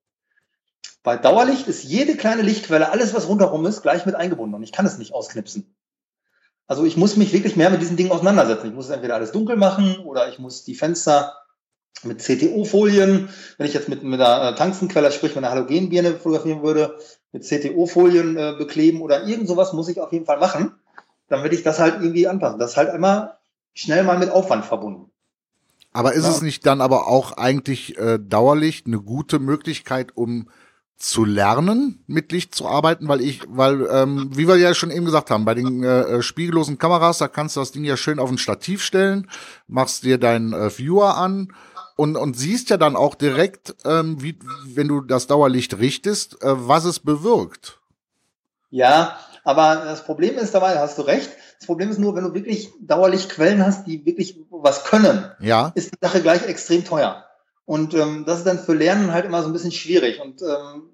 Bei 1.02 1.16
Dauerlicht 1.16 1.68
ist 1.68 1.84
jede 1.84 2.16
kleine 2.16 2.42
Lichtquelle, 2.42 2.90
alles 2.90 3.14
was 3.14 3.28
rundherum 3.28 3.64
ist, 3.66 3.82
gleich 3.82 4.04
mit 4.04 4.14
eingebunden 4.14 4.54
und 4.54 4.62
ich 4.62 4.72
kann 4.72 4.86
es 4.86 4.98
nicht 4.98 5.14
ausknipsen. 5.14 5.74
Also 6.66 6.84
ich 6.84 6.98
muss 6.98 7.16
mich 7.16 7.32
wirklich 7.32 7.56
mehr 7.56 7.70
mit 7.70 7.80
diesen 7.80 7.96
Dingen 7.96 8.12
auseinandersetzen. 8.12 8.68
Ich 8.68 8.74
muss 8.74 8.90
entweder 8.90 9.14
alles 9.14 9.32
dunkel 9.32 9.56
machen 9.56 10.00
oder 10.00 10.28
ich 10.28 10.38
muss 10.38 10.64
die 10.64 10.74
Fenster 10.74 11.34
mit 12.02 12.22
CTO-Folien, 12.22 13.28
wenn 13.56 13.66
ich 13.66 13.74
jetzt 13.74 13.88
mit, 13.88 14.02
mit 14.02 14.20
einer 14.20 14.54
Tungstenquelle, 14.54 15.10
sprich 15.10 15.34
mit 15.34 15.44
einer 15.44 15.50
Halogenbirne 15.50 16.14
fotografieren 16.14 16.62
würde, 16.62 16.98
mit 17.32 17.44
CTO-Folien 17.44 18.36
äh, 18.36 18.54
bekleben 18.56 19.02
oder 19.02 19.26
irgend 19.26 19.48
sowas 19.48 19.72
muss 19.72 19.88
ich 19.88 20.00
auf 20.00 20.12
jeden 20.12 20.26
Fall 20.26 20.38
machen, 20.38 20.72
damit 21.28 21.52
ich 21.52 21.62
das 21.62 21.78
halt 21.78 22.00
irgendwie 22.00 22.26
anpassen. 22.26 22.58
Das 22.58 22.72
ist 22.72 22.76
halt 22.76 22.94
immer 22.94 23.38
schnell 23.74 24.04
mal 24.04 24.18
mit 24.18 24.30
Aufwand 24.30 24.64
verbunden. 24.64 25.10
Aber 25.92 26.12
ist 26.12 26.24
ja. 26.24 26.30
es 26.30 26.42
nicht 26.42 26.66
dann 26.66 26.80
aber 26.80 27.06
auch 27.08 27.32
eigentlich 27.32 27.98
äh, 27.98 28.18
dauerlich 28.18 28.84
eine 28.86 29.00
gute 29.00 29.38
Möglichkeit, 29.38 30.16
um 30.16 30.48
zu 30.98 31.24
lernen, 31.24 32.02
mit 32.08 32.32
Licht 32.32 32.54
zu 32.54 32.66
arbeiten, 32.66 33.06
weil 33.06 33.20
ich, 33.20 33.42
weil, 33.48 33.86
ähm, 33.90 34.30
wie 34.34 34.48
wir 34.48 34.56
ja 34.56 34.74
schon 34.74 34.90
eben 34.90 35.04
gesagt 35.04 35.30
haben, 35.30 35.44
bei 35.44 35.54
den 35.54 35.84
äh, 35.84 36.00
äh 36.00 36.22
spiegellosen 36.22 36.78
Kameras, 36.78 37.18
da 37.18 37.28
kannst 37.28 37.54
du 37.54 37.60
das 37.60 37.70
Ding 37.70 37.84
ja 37.84 37.96
schön 37.96 38.18
auf 38.18 38.30
ein 38.30 38.38
Stativ 38.38 38.82
stellen, 38.82 39.30
machst 39.68 40.02
dir 40.02 40.18
deinen 40.18 40.52
äh, 40.52 40.76
Viewer 40.76 41.16
an 41.16 41.52
und, 41.98 42.16
und 42.16 42.38
siehst 42.38 42.70
ja 42.70 42.76
dann 42.76 42.94
auch 42.94 43.16
direkt, 43.16 43.74
ähm, 43.84 44.22
wie, 44.22 44.38
wenn 44.64 44.86
du 44.86 45.00
das 45.00 45.26
Dauerlicht 45.26 45.78
richtest, 45.78 46.40
äh, 46.44 46.68
was 46.68 46.84
es 46.84 47.00
bewirkt. 47.00 47.80
Ja, 48.70 49.18
aber 49.42 49.82
das 49.84 50.04
Problem 50.04 50.38
ist 50.38 50.54
dabei, 50.54 50.78
hast 50.78 50.96
du 50.98 51.02
recht. 51.02 51.28
Das 51.58 51.66
Problem 51.66 51.90
ist 51.90 51.98
nur, 51.98 52.14
wenn 52.14 52.22
du 52.22 52.34
wirklich 52.34 52.70
Dauerlichtquellen 52.80 53.66
hast, 53.66 53.88
die 53.88 54.06
wirklich 54.06 54.38
was 54.48 54.84
können, 54.84 55.28
ja. 55.40 55.72
ist 55.74 55.92
die 55.92 55.98
Sache 56.00 56.22
gleich 56.22 56.46
extrem 56.46 56.84
teuer. 56.84 57.24
Und 57.64 57.94
ähm, 57.94 58.22
das 58.24 58.38
ist 58.38 58.46
dann 58.46 58.60
für 58.60 58.74
Lernen 58.74 59.12
halt 59.12 59.24
immer 59.24 59.42
so 59.42 59.48
ein 59.48 59.52
bisschen 59.52 59.72
schwierig. 59.72 60.20
Und 60.20 60.40
ähm, 60.40 60.84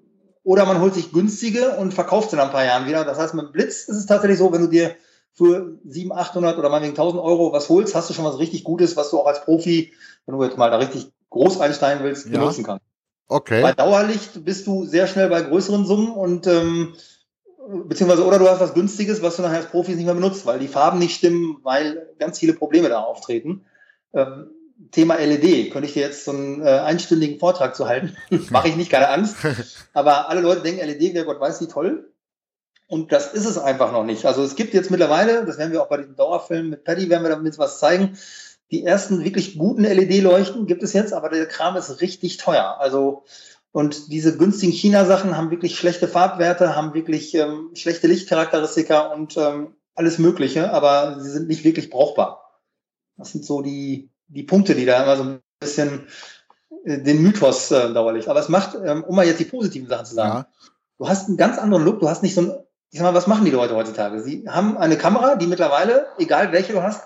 oder 0.43 0.65
man 0.65 0.81
holt 0.81 0.95
sich 0.95 1.11
günstige 1.11 1.75
und 1.77 1.93
verkauft 1.93 2.31
sie 2.31 2.35
nach 2.35 2.45
ein 2.45 2.51
paar 2.51 2.65
Jahren 2.65 2.87
wieder. 2.87 3.05
Das 3.05 3.19
heißt, 3.19 3.35
mit 3.35 3.51
Blitz 3.51 3.87
ist 3.87 3.97
es 3.97 4.07
tatsächlich 4.07 4.39
so, 4.39 4.51
wenn 4.51 4.61
du 4.61 4.67
dir 4.67 4.95
für 5.35 5.77
700, 5.85 6.27
800 6.29 6.57
oder 6.57 6.69
meinetwegen 6.69 6.93
1000 6.97 7.21
Euro 7.21 7.51
was 7.51 7.69
holst, 7.69 7.93
hast 7.93 8.09
du 8.09 8.13
schon 8.13 8.25
was 8.25 8.39
richtig 8.39 8.63
Gutes, 8.63 8.95
was 8.95 9.09
du 9.11 9.19
auch 9.19 9.27
als 9.27 9.41
Profi, 9.43 9.93
wenn 10.25 10.37
du 10.37 10.43
jetzt 10.43 10.57
mal 10.57 10.71
da 10.71 10.77
richtig 10.77 11.11
groß 11.29 11.59
einsteigen 11.59 12.03
willst, 12.03 12.25
Ja. 12.27 12.39
benutzen 12.39 12.63
kannst. 12.63 12.85
Okay. 13.27 13.61
Bei 13.61 13.73
Dauerlicht 13.73 14.45
bist 14.45 14.65
du 14.67 14.85
sehr 14.85 15.07
schnell 15.07 15.29
bei 15.29 15.41
größeren 15.41 15.85
Summen 15.85 16.11
und 16.11 16.47
ähm, 16.47 16.93
beziehungsweise 17.85 18.25
oder 18.25 18.39
du 18.39 18.47
hast 18.47 18.61
was 18.61 18.73
Günstiges, 18.73 19.21
was 19.21 19.35
du 19.35 19.41
nachher 19.41 19.57
als 19.57 19.71
Profis 19.71 19.95
nicht 19.95 20.05
mehr 20.05 20.13
benutzt, 20.13 20.45
weil 20.45 20.59
die 20.59 20.67
Farben 20.67 20.99
nicht 20.99 21.17
stimmen, 21.17 21.57
weil 21.63 22.13
ganz 22.19 22.39
viele 22.39 22.53
Probleme 22.53 22.87
da 22.87 22.99
auftreten. 23.01 23.65
Ähm, 24.13 24.51
Thema 24.91 25.15
LED, 25.15 25.71
könnte 25.71 25.87
ich 25.87 25.93
dir 25.93 26.01
jetzt 26.01 26.25
so 26.25 26.31
einen 26.31 26.61
äh, 26.61 26.69
einstündigen 26.69 27.39
Vortrag 27.39 27.75
zu 27.75 27.87
halten. 27.87 28.15
Mache 28.49 28.67
ich 28.67 28.75
nicht, 28.75 28.91
keine 28.91 29.09
Angst. 29.09 29.35
Aber 29.93 30.29
alle 30.29 30.41
Leute 30.41 30.61
denken, 30.61 30.85
LED 30.85 31.13
wäre 31.13 31.25
Gott 31.25 31.39
weiß 31.39 31.61
wie 31.61 31.67
toll. 31.67 32.11
Und 32.87 33.11
das 33.11 33.33
ist 33.33 33.45
es 33.45 33.57
einfach 33.57 33.91
noch 33.91 34.03
nicht. 34.03 34.25
Also 34.25 34.43
es 34.43 34.55
gibt 34.55 34.73
jetzt 34.73 34.91
mittlerweile, 34.91 35.45
das 35.45 35.57
werden 35.57 35.71
wir 35.71 35.81
auch 35.81 35.89
bei 35.89 35.97
diesem 35.97 36.15
Dauerfilm 36.15 36.69
mit 36.69 36.83
Paddy, 36.83 37.09
werden 37.09 37.23
wir 37.23 37.29
damit 37.29 37.57
was 37.57 37.79
zeigen, 37.79 38.17
die 38.71 38.83
ersten 38.83 39.23
wirklich 39.23 39.57
guten 39.57 39.83
LED-Leuchten 39.83 40.65
gibt 40.65 40.83
es 40.83 40.93
jetzt, 40.93 41.13
aber 41.13 41.29
der 41.29 41.47
Kram 41.47 41.75
ist 41.75 42.01
richtig 42.01 42.37
teuer. 42.37 42.77
Also 42.79 43.23
und 43.71 44.09
diese 44.09 44.37
günstigen 44.37 44.71
China-Sachen 44.71 45.35
haben 45.35 45.51
wirklich 45.51 45.77
schlechte 45.77 46.07
Farbwerte, 46.07 46.77
haben 46.77 46.93
wirklich 46.93 47.35
ähm, 47.35 47.71
schlechte 47.73 48.07
Lichtcharakteristika 48.07 49.07
und 49.07 49.35
ähm, 49.35 49.75
alles 49.95 50.17
Mögliche, 50.17 50.71
aber 50.71 51.19
sie 51.19 51.29
sind 51.29 51.49
nicht 51.49 51.65
wirklich 51.65 51.89
brauchbar. 51.89 52.61
Das 53.17 53.33
sind 53.33 53.43
so 53.43 53.61
die, 53.61 54.09
die 54.27 54.43
Punkte, 54.43 54.75
die 54.75 54.85
da 54.85 55.03
immer 55.03 55.17
so 55.17 55.23
ein 55.23 55.39
bisschen 55.59 56.07
äh, 56.85 57.01
den 57.01 57.21
Mythos 57.21 57.69
äh, 57.71 57.93
dauerlich. 57.93 58.29
Aber 58.29 58.39
es 58.39 58.47
macht, 58.47 58.77
ähm, 58.81 59.03
um 59.03 59.13
mal 59.13 59.25
jetzt 59.25 59.41
die 59.41 59.45
positiven 59.45 59.89
Sachen 59.89 60.05
zu 60.05 60.15
sagen, 60.15 60.37
Ja. 60.37 60.47
du 60.97 61.09
hast 61.09 61.27
einen 61.27 61.35
ganz 61.35 61.57
anderen 61.57 61.83
Look, 61.83 61.99
du 61.99 62.07
hast 62.07 62.23
nicht 62.23 62.35
so 62.35 62.41
ein, 62.43 62.53
ich 62.95 62.99
sag 62.99 63.07
mal, 63.11 63.13
was 63.13 63.27
machen 63.27 63.43
die 63.43 63.51
Leute 63.51 63.75
heutzutage? 63.75 64.21
Sie 64.21 64.45
haben 64.47 64.77
eine 64.77 64.97
Kamera, 64.97 65.35
die 65.35 65.47
mittlerweile, 65.47 66.07
egal 66.17 66.53
welche 66.53 66.71
du 66.71 66.81
hast, 66.81 67.03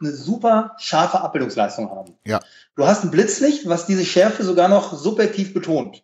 eine 0.00 0.10
super 0.10 0.74
scharfe 0.78 1.20
Abbildungsleistung 1.20 1.92
haben. 1.92 2.16
Ja. 2.24 2.40
Du 2.74 2.88
hast 2.88 3.04
ein 3.04 3.12
Blitzlicht, 3.12 3.68
was 3.68 3.86
diese 3.86 4.04
Schärfe 4.04 4.42
sogar 4.42 4.66
noch 4.66 4.92
subjektiv 4.92 5.54
betont. 5.54 6.02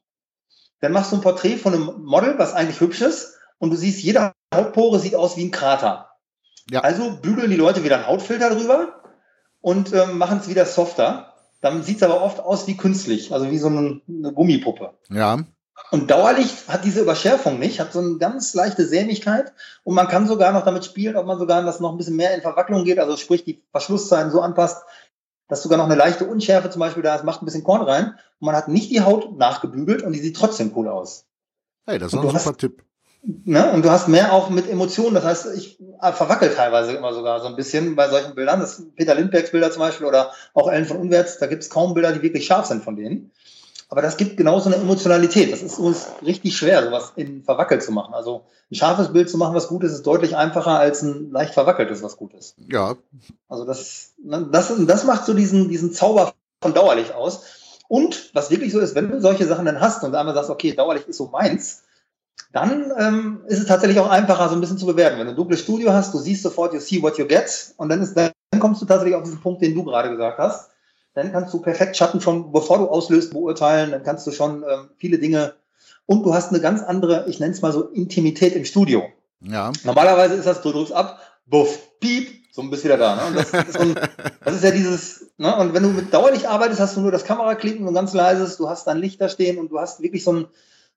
Dann 0.81 0.93
machst 0.93 1.11
du 1.11 1.17
ein 1.17 1.21
Porträt 1.21 1.57
von 1.57 1.75
einem 1.75 2.05
Model, 2.05 2.39
was 2.39 2.55
eigentlich 2.55 2.79
hübsch 2.79 3.01
ist, 3.01 3.35
und 3.59 3.71
du 3.71 3.77
siehst, 3.77 4.05
jede 4.05 4.35
Hautpore 4.55 5.01
sieht 5.01 5.17
aus 5.17 5.37
wie 5.37 5.47
ein 5.47 5.51
Krater. 5.51 6.11
Ja. 6.71 6.83
Also 6.83 7.17
bügeln 7.21 7.51
die 7.51 7.57
Leute 7.57 7.83
wieder 7.83 7.97
einen 7.97 8.07
Hautfilter 8.07 8.51
drüber 8.51 9.03
und 9.61 9.93
ähm, 9.93 10.17
machen 10.17 10.39
es 10.39 10.49
wieder 10.49 10.65
softer. 10.65 11.35
Dann 11.61 11.83
sieht 11.83 11.97
es 11.97 12.03
aber 12.05 12.23
oft 12.23 12.39
aus 12.39 12.69
wie 12.69 12.77
künstlich, 12.77 13.33
also 13.33 13.51
wie 13.51 13.59
so 13.59 13.67
eine, 13.67 14.01
eine 14.09 14.33
Gummipuppe. 14.33 14.95
Ja. 15.11 15.43
Und 15.95 16.11
Dauerlicht 16.11 16.67
hat 16.67 16.85
diese 16.85 17.03
Überschärfung 17.03 17.61
nicht, 17.61 17.79
hat 17.79 17.93
so 17.93 18.01
eine 18.01 18.19
ganz 18.19 18.53
leichte 18.53 18.85
Sämigkeit 18.85 19.53
und 19.85 19.95
man 19.95 20.09
kann 20.09 20.27
sogar 20.27 20.51
noch 20.51 20.65
damit 20.65 20.85
spielen, 20.85 21.15
ob 21.15 21.25
man 21.25 21.39
sogar 21.39 21.63
das 21.63 21.79
noch 21.79 21.93
ein 21.93 21.97
bisschen 21.99 22.17
mehr 22.17 22.35
in 22.35 22.41
Verwacklung 22.41 22.83
geht, 22.83 22.99
also 22.99 23.17
sprich 23.17 23.45
die 23.45 23.63
Verschlusszeiten 23.71 24.33
so 24.33 24.41
anpasst, 24.41 24.83
dass 25.47 25.63
sogar 25.63 25.79
noch 25.79 25.85
eine 25.85 25.95
leichte 25.95 26.25
Unschärfe 26.25 26.69
zum 26.69 26.81
Beispiel 26.81 27.05
da 27.05 27.15
ist, 27.15 27.23
macht 27.23 27.43
ein 27.43 27.45
bisschen 27.45 27.63
Korn 27.63 27.83
rein 27.83 28.07
und 28.41 28.47
man 28.47 28.57
hat 28.57 28.67
nicht 28.67 28.91
die 28.91 29.03
Haut 29.03 29.39
nachgebügelt 29.39 30.03
und 30.03 30.15
die 30.15 30.19
sieht 30.19 30.37
trotzdem 30.37 30.73
cool 30.75 30.89
aus. 30.89 31.27
Hey, 31.87 32.01
das 32.01 32.13
ist 32.13 32.19
ein 32.19 32.23
super 32.23 32.35
hast- 32.35 32.59
Tipp. 32.59 32.83
Ne? 33.23 33.71
Und 33.71 33.85
du 33.85 33.91
hast 33.93 34.09
mehr 34.09 34.33
auch 34.33 34.51
mit 34.51 34.69
Emotionen, 34.69 35.15
das 35.15 35.23
heißt, 35.23 35.55
ich 35.55 35.79
äh, 36.01 36.11
verwackel 36.11 36.53
teilweise 36.53 36.95
immer 36.95 37.15
sogar 37.15 37.39
so 37.39 37.47
ein 37.47 37.55
bisschen 37.55 37.95
bei 37.95 38.09
solchen 38.09 38.35
Bildern, 38.35 38.59
das 38.59 38.79
sind 38.79 38.97
Peter 38.97 39.15
Lindbergs 39.15 39.53
Bilder 39.53 39.71
zum 39.71 39.79
Beispiel 39.79 40.09
oder 40.09 40.33
auch 40.55 40.69
Ellen 40.69 40.87
von 40.87 40.97
Unwärts, 40.97 41.39
da 41.39 41.47
gibt 41.47 41.63
es 41.63 41.71
kaum 41.71 41.95
Bilder, 41.95 42.11
die 42.11 42.23
wirklich 42.23 42.47
scharf 42.47 42.67
sind 42.67 42.83
von 42.83 42.97
denen. 42.97 43.31
Aber 43.95 44.03
das 44.03 44.17
gibt 44.17 44.37
genauso 44.37 44.69
eine 44.69 44.83
Emotionalität. 44.83 45.53
Das 45.53 45.63
ist 45.63 45.79
uns 45.79 46.09
richtig 46.21 46.57
schwer, 46.57 46.83
sowas 46.83 47.13
in 47.15 47.45
verwackelt 47.45 47.81
zu 47.81 47.93
machen. 47.93 48.13
Also 48.13 48.43
ein 48.73 48.75
scharfes 48.75 49.13
Bild 49.13 49.31
zu 49.31 49.39
machen, 49.39 49.55
was 49.55 49.69
gut 49.69 49.85
ist, 49.85 49.93
ist 49.93 50.05
deutlich 50.05 50.35
einfacher 50.35 50.81
als 50.81 51.03
ein 51.03 51.31
leicht 51.31 51.55
verwackeltes, 51.55 52.03
was 52.03 52.17
gut 52.17 52.35
ist. 52.35 52.57
Ja. 52.59 52.97
Also 53.49 53.65
das, 53.65 54.15
ne, 54.21 54.49
das, 54.51 54.73
das 54.85 55.05
macht 55.05 55.25
so 55.25 55.33
diesen, 55.33 55.69
diesen 55.69 55.93
Zauber 55.93 56.35
von 56.61 56.75
Dauerlicht 56.75 57.15
aus. 57.15 57.45
Und 57.87 58.35
was 58.35 58.51
wirklich 58.51 58.73
so 58.73 58.81
ist, 58.81 58.97
wenn 58.97 59.13
du 59.13 59.21
solche 59.21 59.47
Sachen 59.47 59.65
dann 59.65 59.81
hast 59.81 60.03
und 60.03 60.13
einmal 60.13 60.35
sagst, 60.35 60.51
okay, 60.51 60.75
Dauerlicht 60.75 61.07
ist 61.07 61.19
so 61.19 61.29
meins, 61.29 61.85
dann 62.53 62.93
ähm, 62.99 63.43
ist 63.47 63.61
es 63.61 63.67
tatsächlich 63.67 64.01
auch 64.01 64.11
einfacher, 64.11 64.49
so 64.49 64.57
ein 64.57 64.61
bisschen 64.61 64.79
zu 64.79 64.87
bewerten. 64.87 65.21
Wenn 65.21 65.27
du 65.27 65.35
ein 65.35 65.37
dunkles 65.37 65.61
Studio 65.61 65.93
hast, 65.93 66.13
du 66.13 66.19
siehst 66.19 66.43
sofort, 66.43 66.75
you 66.75 66.81
see 66.81 67.01
what 67.01 67.17
you 67.17 67.29
get, 67.29 67.73
und 67.77 67.91
dann, 67.91 68.03
ist, 68.03 68.17
dann 68.17 68.33
kommst 68.59 68.83
du 68.83 68.87
tatsächlich 68.87 69.15
auf 69.15 69.23
diesen 69.23 69.41
Punkt, 69.41 69.63
den 69.63 69.73
du 69.73 69.85
gerade 69.85 70.11
gesagt 70.11 70.39
hast. 70.39 70.71
Dann 71.15 71.33
kannst 71.33 71.55
du 71.55 71.61
perfekt 71.61 71.97
Schatten 71.97 72.21
schon, 72.21 72.53
bevor 72.53 72.79
du 72.79 72.89
auslöst, 72.89 73.33
beurteilen. 73.33 73.93
Dann 73.93 74.03
kannst 74.03 74.27
du 74.27 74.33
schon 74.33 74.65
ähm, 74.69 74.91
viele 74.97 75.19
Dinge 75.19 75.55
und 76.07 76.25
du 76.25 76.35
hast 76.35 76.51
eine 76.51 76.61
ganz 76.61 76.83
andere, 76.83 77.27
ich 77.29 77.41
nenne 77.41 77.53
es 77.53 77.63
mal 77.63 77.73
so, 77.73 77.89
Intimität 77.89 78.55
im 78.55 78.65
Studio. 78.65 79.05
Ja. 79.41 79.73
Normalerweise 79.85 80.35
ist 80.35 80.47
das, 80.47 80.63
du 80.63 80.73
drückst 80.73 80.93
ab, 80.93 81.21
buff, 81.47 81.79
piep, 82.01 82.45
so 82.53 82.63
ein 82.63 82.71
bisschen 82.71 82.91
wieder 82.91 82.99
da. 82.99 83.17
Ne? 83.17 83.27
Und 83.29 83.37
das, 83.37 83.53
ist 83.53 83.73
so 83.73 83.81
ein, 83.81 83.95
das 84.45 84.57
ist 84.57 84.65
ja 84.65 84.71
dieses, 84.71 85.31
ne? 85.39 85.57
und 85.57 85.75
wenn 85.75 85.83
du 85.83 85.91
mit 85.91 86.13
Dauerlicht 86.13 86.47
arbeitest, 86.47 86.81
hast 86.81 86.97
du 86.97 87.01
nur 87.01 87.13
das 87.13 87.25
Kameraklicken 87.25 87.87
und 87.87 87.95
ganz 87.95 88.13
leises, 88.13 88.57
du 88.57 88.69
hast 88.69 88.87
dann 88.87 88.99
Licht 88.99 89.21
da 89.21 89.29
stehen 89.29 89.59
und 89.59 89.71
du 89.71 89.79
hast 89.79 90.03
wirklich 90.03 90.25
so, 90.25 90.33
ein, 90.33 90.47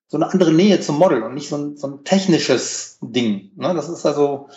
so 0.08 0.16
eine 0.16 0.30
andere 0.30 0.52
Nähe 0.52 0.80
zum 0.80 0.98
Model 0.98 1.22
und 1.22 1.34
nicht 1.34 1.48
so 1.48 1.56
ein, 1.56 1.76
so 1.76 1.86
ein 1.86 2.04
technisches 2.04 2.98
Ding. 3.00 3.50
Ne? 3.56 3.74
Das 3.74 3.88
ist 3.88 4.04
also 4.04 4.48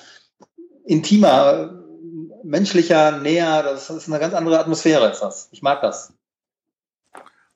intimer, 0.85 1.80
menschlicher, 2.43 3.19
näher, 3.19 3.63
das 3.63 3.89
ist 3.89 4.07
eine 4.07 4.19
ganz 4.19 4.33
andere 4.33 4.59
Atmosphäre 4.59 5.09
ist 5.09 5.21
das. 5.21 5.49
Ich 5.51 5.61
mag 5.61 5.81
das. 5.81 6.13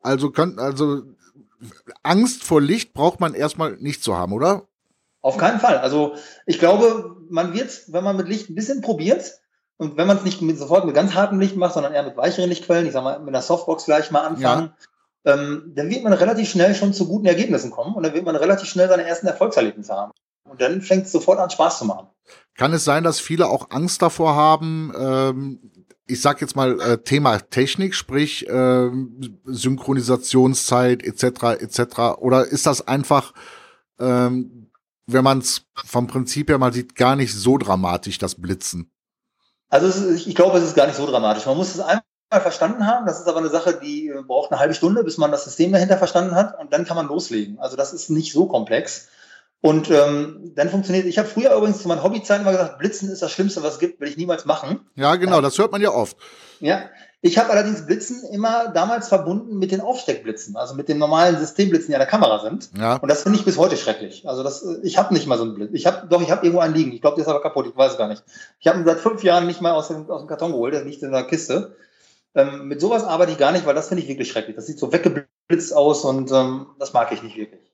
Also 0.02 0.32
können, 0.32 0.60
also 0.60 1.04
Angst 2.04 2.43
vor 2.43 2.62
Licht 2.62 2.93
braucht 2.93 3.19
man 3.19 3.34
erstmal 3.34 3.78
nicht 3.78 4.04
zu 4.04 4.15
haben, 4.15 4.34
oder? 4.34 4.63
Auf 5.21 5.38
keinen 5.38 5.60
Fall. 5.60 5.80
Also 5.80 6.15
ich 6.45 6.60
glaube, 6.60 7.17
man 7.30 7.54
wird, 7.54 7.84
wenn 7.88 8.04
man 8.04 8.15
mit 8.15 8.28
Licht 8.28 8.50
ein 8.50 8.56
bisschen 8.56 8.82
probiert 8.82 9.39
und 9.78 9.98
wenn 9.98 10.08
man 10.08 10.17
es 10.17 10.24
nicht 10.24 10.41
mit, 10.41 10.60
sofort 10.60 10.86
mit 10.86 10.93
ganz 10.93 11.15
hartem 11.15 11.39
Licht 11.39 11.56
macht, 11.56 11.74
sondern 11.74 11.93
eher 11.93 12.04
mit 12.04 12.17
weicheren 12.17 12.50
Lichtquellen, 12.50 12.86
ich 12.86 12.93
sag 12.93 13.04
mal 13.04 13.19
mit 13.19 13.30
einer 13.30 13.41
Softbox 13.41 13.86
gleich 13.86 14.12
mal 14.12 14.21
anfangen, 14.21 14.74
ähm, 15.26 15.74
dann 15.76 15.89
wird 15.89 16.04
man 16.04 16.13
relativ 16.13 16.50
schnell 16.50 16.76
schon 16.76 16.93
zu 16.93 17.08
guten 17.08 17.26
Ergebnissen 17.26 17.71
kommen 17.71 17.95
und 17.95 18.04
dann 18.04 18.13
wird 18.13 18.26
man 18.26 18.36
relativ 18.36 18.69
schnell 18.69 18.88
seine 18.88 19.08
ersten 19.08 19.26
Erfolgserlebnisse 19.26 19.93
haben. 19.93 20.12
Und 20.45 20.62
dann 20.62 20.81
fängt 20.81 21.05
es 21.05 21.12
sofort 21.12 21.39
an 21.39 21.49
Spaß 21.49 21.79
zu 21.79 21.86
machen. 21.86 22.08
Kann 22.55 22.73
es 22.73 22.86
sein, 22.86 23.03
dass 23.03 23.19
viele 23.19 23.47
auch 23.47 23.71
Angst 23.71 24.01
davor 24.01 24.36
haben, 24.36 24.93
ähm, 24.97 25.71
ich 26.08 26.21
sag 26.21 26.39
jetzt 26.41 26.55
mal 26.55 26.79
äh, 26.79 26.97
Thema 26.99 27.39
Technik, 27.39 27.95
sprich 27.95 28.45
ähm, 28.47 29.39
Synchronisationszeit 29.45 31.03
etc. 31.03 31.62
etc. 31.62 31.99
Oder 32.19 32.45
ist 32.45 32.65
das 32.65 32.88
einfach, 32.88 33.34
ähm, 33.99 34.69
wenn 35.08 35.23
man 35.23 35.39
es 35.39 35.65
vom 35.73 36.08
Prinzip 36.08 36.49
her 36.49 36.58
mal 36.58 36.73
sieht, 36.73 36.95
gar 36.95 37.15
nicht 37.15 37.34
so 37.34 37.58
dramatisch, 37.58 38.17
das 38.17 38.36
Blitzen? 38.36 38.91
Also 39.69 39.88
ist, 39.88 40.27
ich 40.27 40.36
glaube, 40.36 40.58
es 40.60 40.63
ist 40.63 40.75
gar 40.75 40.86
nicht 40.88 40.95
so 40.95 41.08
dramatisch. 41.08 41.45
Man 41.45 41.58
muss 41.58 41.73
es 41.73 41.79
einmal 41.81 42.03
verstanden 42.29 42.86
haben. 42.86 43.08
Das 43.08 43.19
ist 43.19 43.27
aber 43.27 43.39
eine 43.39 43.49
Sache, 43.49 43.79
die 43.81 44.10
äh, 44.10 44.21
braucht 44.21 44.51
eine 44.51 44.60
halbe 44.60 44.75
Stunde, 44.75 45.03
bis 45.03 45.17
man 45.17 45.31
das 45.31 45.43
System 45.43 45.71
dahinter 45.71 45.97
verstanden 45.97 46.36
hat 46.36 46.58
und 46.60 46.71
dann 46.71 46.86
kann 46.86 46.95
man 46.95 47.08
loslegen. 47.08 47.60
Also 47.60 47.75
das 47.75 47.93
ist 47.93 48.10
nicht 48.10 48.31
so 48.31 48.45
komplex. 48.45 49.10
Und 49.65 49.89
ähm, 49.89 50.51
dann 50.56 50.69
funktioniert, 50.69 51.08
ich 51.08 51.17
habe 51.17 51.28
früher 51.28 51.56
übrigens 51.56 51.82
zu 51.82 51.88
meinen 51.88 52.04
Hobbyzeiten 52.04 52.43
immer 52.43 52.51
gesagt, 52.51 52.78
Blitzen 52.78 53.10
ist 53.10 53.23
das 53.23 53.32
Schlimmste, 53.32 53.63
was 53.63 53.73
es 53.73 53.80
gibt, 53.80 53.99
will 53.99 54.08
ich 54.08 54.15
niemals 54.15 54.45
machen. 54.45 54.82
Ja, 54.93 55.15
genau, 55.15 55.41
das 55.41 55.58
hört 55.58 55.71
man 55.71 55.82
ja 55.82 55.89
oft. 55.89 56.17
Ja, 56.60 56.84
ich 57.21 57.39
habe 57.39 57.49
allerdings 57.49 57.88
Blitzen 57.88 58.21
immer 58.32 58.67
damals 58.67 59.08
verbunden 59.08 59.58
mit 59.58 59.71
den 59.71 59.82
Aufsteckblitzen, 59.82 60.56
also 60.56 60.75
mit 60.75 60.88
den 60.88 60.99
normalen 60.99 61.39
Systemblitzen, 61.39 61.88
die 61.88 61.95
an 61.95 61.99
der 61.99 62.08
Kamera 62.08 62.43
sind. 62.43 62.69
Ja, 62.78 62.97
Und 62.97 63.10
das 63.10 63.23
finde 63.23 63.39
ich 63.39 63.45
bis 63.45 63.58
heute 63.58 63.75
schrecklich. 63.75 64.30
Also 64.30 64.43
das, 64.43 64.62
äh, 64.62 64.82
ich 64.84 64.99
habe 64.99 65.12
nicht 65.15 65.25
mal 65.25 65.39
so 65.39 65.45
einen 65.45 65.56
Blitz. 65.56 65.71
Ich 65.73 65.88
habe, 65.88 66.06
doch, 66.08 66.21
ich 66.21 66.30
habe 66.30 66.45
irgendwo 66.45 66.62
einen 66.62 66.75
liegen. 66.75 66.91
Ich 66.91 67.01
glaube, 67.01 67.15
der 67.15 67.23
ist 67.23 67.28
aber 67.28 67.41
kaputt. 67.41 67.65
Ich 67.67 67.75
weiß 67.75 67.93
es 67.93 67.97
gar 67.97 68.08
nicht. 68.08 68.23
Ich 68.60 68.67
habe 68.67 68.78
ihn 68.78 68.86
seit 68.86 68.99
fünf 68.99 69.23
Jahren 69.23 69.47
nicht 69.47 69.62
mal 69.62 69.71
aus 69.71 69.88
dem, 69.88 70.08
aus 70.12 70.21
dem 70.21 70.28
Karton 70.28 70.51
geholt. 70.51 70.75
Der 70.75 70.86
liegt 70.86 71.01
in 71.01 71.12
der 71.12 71.23
Kiste. 71.23 71.75
Ähm, 72.36 72.67
mit 72.67 72.82
sowas 72.82 73.04
arbeite 73.04 73.32
ich 73.32 73.39
gar 73.39 73.51
nicht, 73.51 73.65
weil 73.65 73.73
das 73.73 73.88
finde 73.88 74.04
ich 74.04 74.10
wirklich 74.10 74.30
schrecklich. 74.30 74.56
Das 74.56 74.67
sieht 74.67 74.78
so 74.78 74.93
weggeblitzt 74.93 75.75
aus 75.75 76.06
und 76.06 76.32
ähm, 76.32 76.67
das 76.78 76.93
mag 76.93 77.12
ich 77.12 77.23
nicht 77.23 77.36
wirklich. 77.36 77.64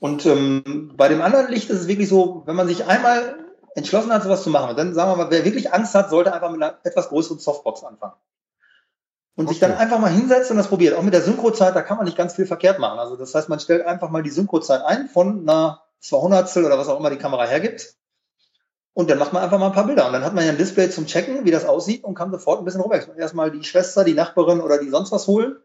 Und 0.00 0.26
ähm, 0.26 0.92
bei 0.96 1.08
dem 1.08 1.22
anderen 1.22 1.48
Licht 1.48 1.70
ist 1.70 1.80
es 1.80 1.88
wirklich 1.88 2.08
so, 2.08 2.42
wenn 2.46 2.56
man 2.56 2.68
sich 2.68 2.86
einmal 2.86 3.36
entschlossen 3.74 4.12
hat, 4.12 4.22
sowas 4.22 4.42
zu 4.42 4.50
machen, 4.50 4.76
dann 4.76 4.94
sagen 4.94 5.10
wir 5.12 5.16
mal, 5.24 5.30
wer 5.30 5.44
wirklich 5.44 5.72
Angst 5.72 5.94
hat, 5.94 6.10
sollte 6.10 6.32
einfach 6.32 6.50
mit 6.50 6.62
einer 6.62 6.78
etwas 6.84 7.08
größeren 7.08 7.38
Softbox 7.38 7.84
anfangen. 7.84 8.14
Und 9.36 9.48
sich 9.48 9.58
Okay. 9.58 9.70
dann 9.70 9.78
einfach 9.78 10.00
mal 10.00 10.10
hinsetzt 10.10 10.50
und 10.50 10.56
das 10.56 10.66
probiert. 10.66 10.96
Auch 10.96 11.02
mit 11.02 11.14
der 11.14 11.22
Synchrozeit, 11.22 11.76
da 11.76 11.82
kann 11.82 11.96
man 11.96 12.06
nicht 12.06 12.16
ganz 12.16 12.34
viel 12.34 12.46
verkehrt 12.46 12.80
machen. 12.80 12.98
Also 12.98 13.14
das 13.16 13.34
heißt, 13.34 13.48
man 13.48 13.60
stellt 13.60 13.86
einfach 13.86 14.10
mal 14.10 14.22
die 14.22 14.30
Synchrozeit 14.30 14.82
ein 14.82 15.08
von 15.08 15.42
einer 15.42 15.82
200 16.00 16.56
oder 16.56 16.76
was 16.78 16.88
auch 16.88 16.98
immer 16.98 17.10
die 17.10 17.18
Kamera 17.18 17.44
hergibt. 17.44 17.94
Und 18.94 19.08
dann 19.10 19.18
macht 19.18 19.32
man 19.32 19.44
einfach 19.44 19.60
mal 19.60 19.66
ein 19.66 19.72
paar 19.72 19.86
Bilder. 19.86 20.06
Und 20.06 20.12
dann 20.12 20.24
hat 20.24 20.34
man 20.34 20.44
ja 20.44 20.50
ein 20.50 20.58
Display 20.58 20.90
zum 20.90 21.06
Checken, 21.06 21.44
wie 21.44 21.52
das 21.52 21.64
aussieht 21.64 22.02
und 22.02 22.16
kann 22.16 22.32
sofort 22.32 22.58
ein 22.60 22.64
bisschen 22.64 22.80
rum. 22.80 22.92
Erstmal 23.16 23.52
die 23.52 23.62
Schwester, 23.62 24.02
die 24.02 24.14
Nachbarin 24.14 24.60
oder 24.60 24.78
die 24.78 24.90
sonst 24.90 25.12
was 25.12 25.28
holen. 25.28 25.56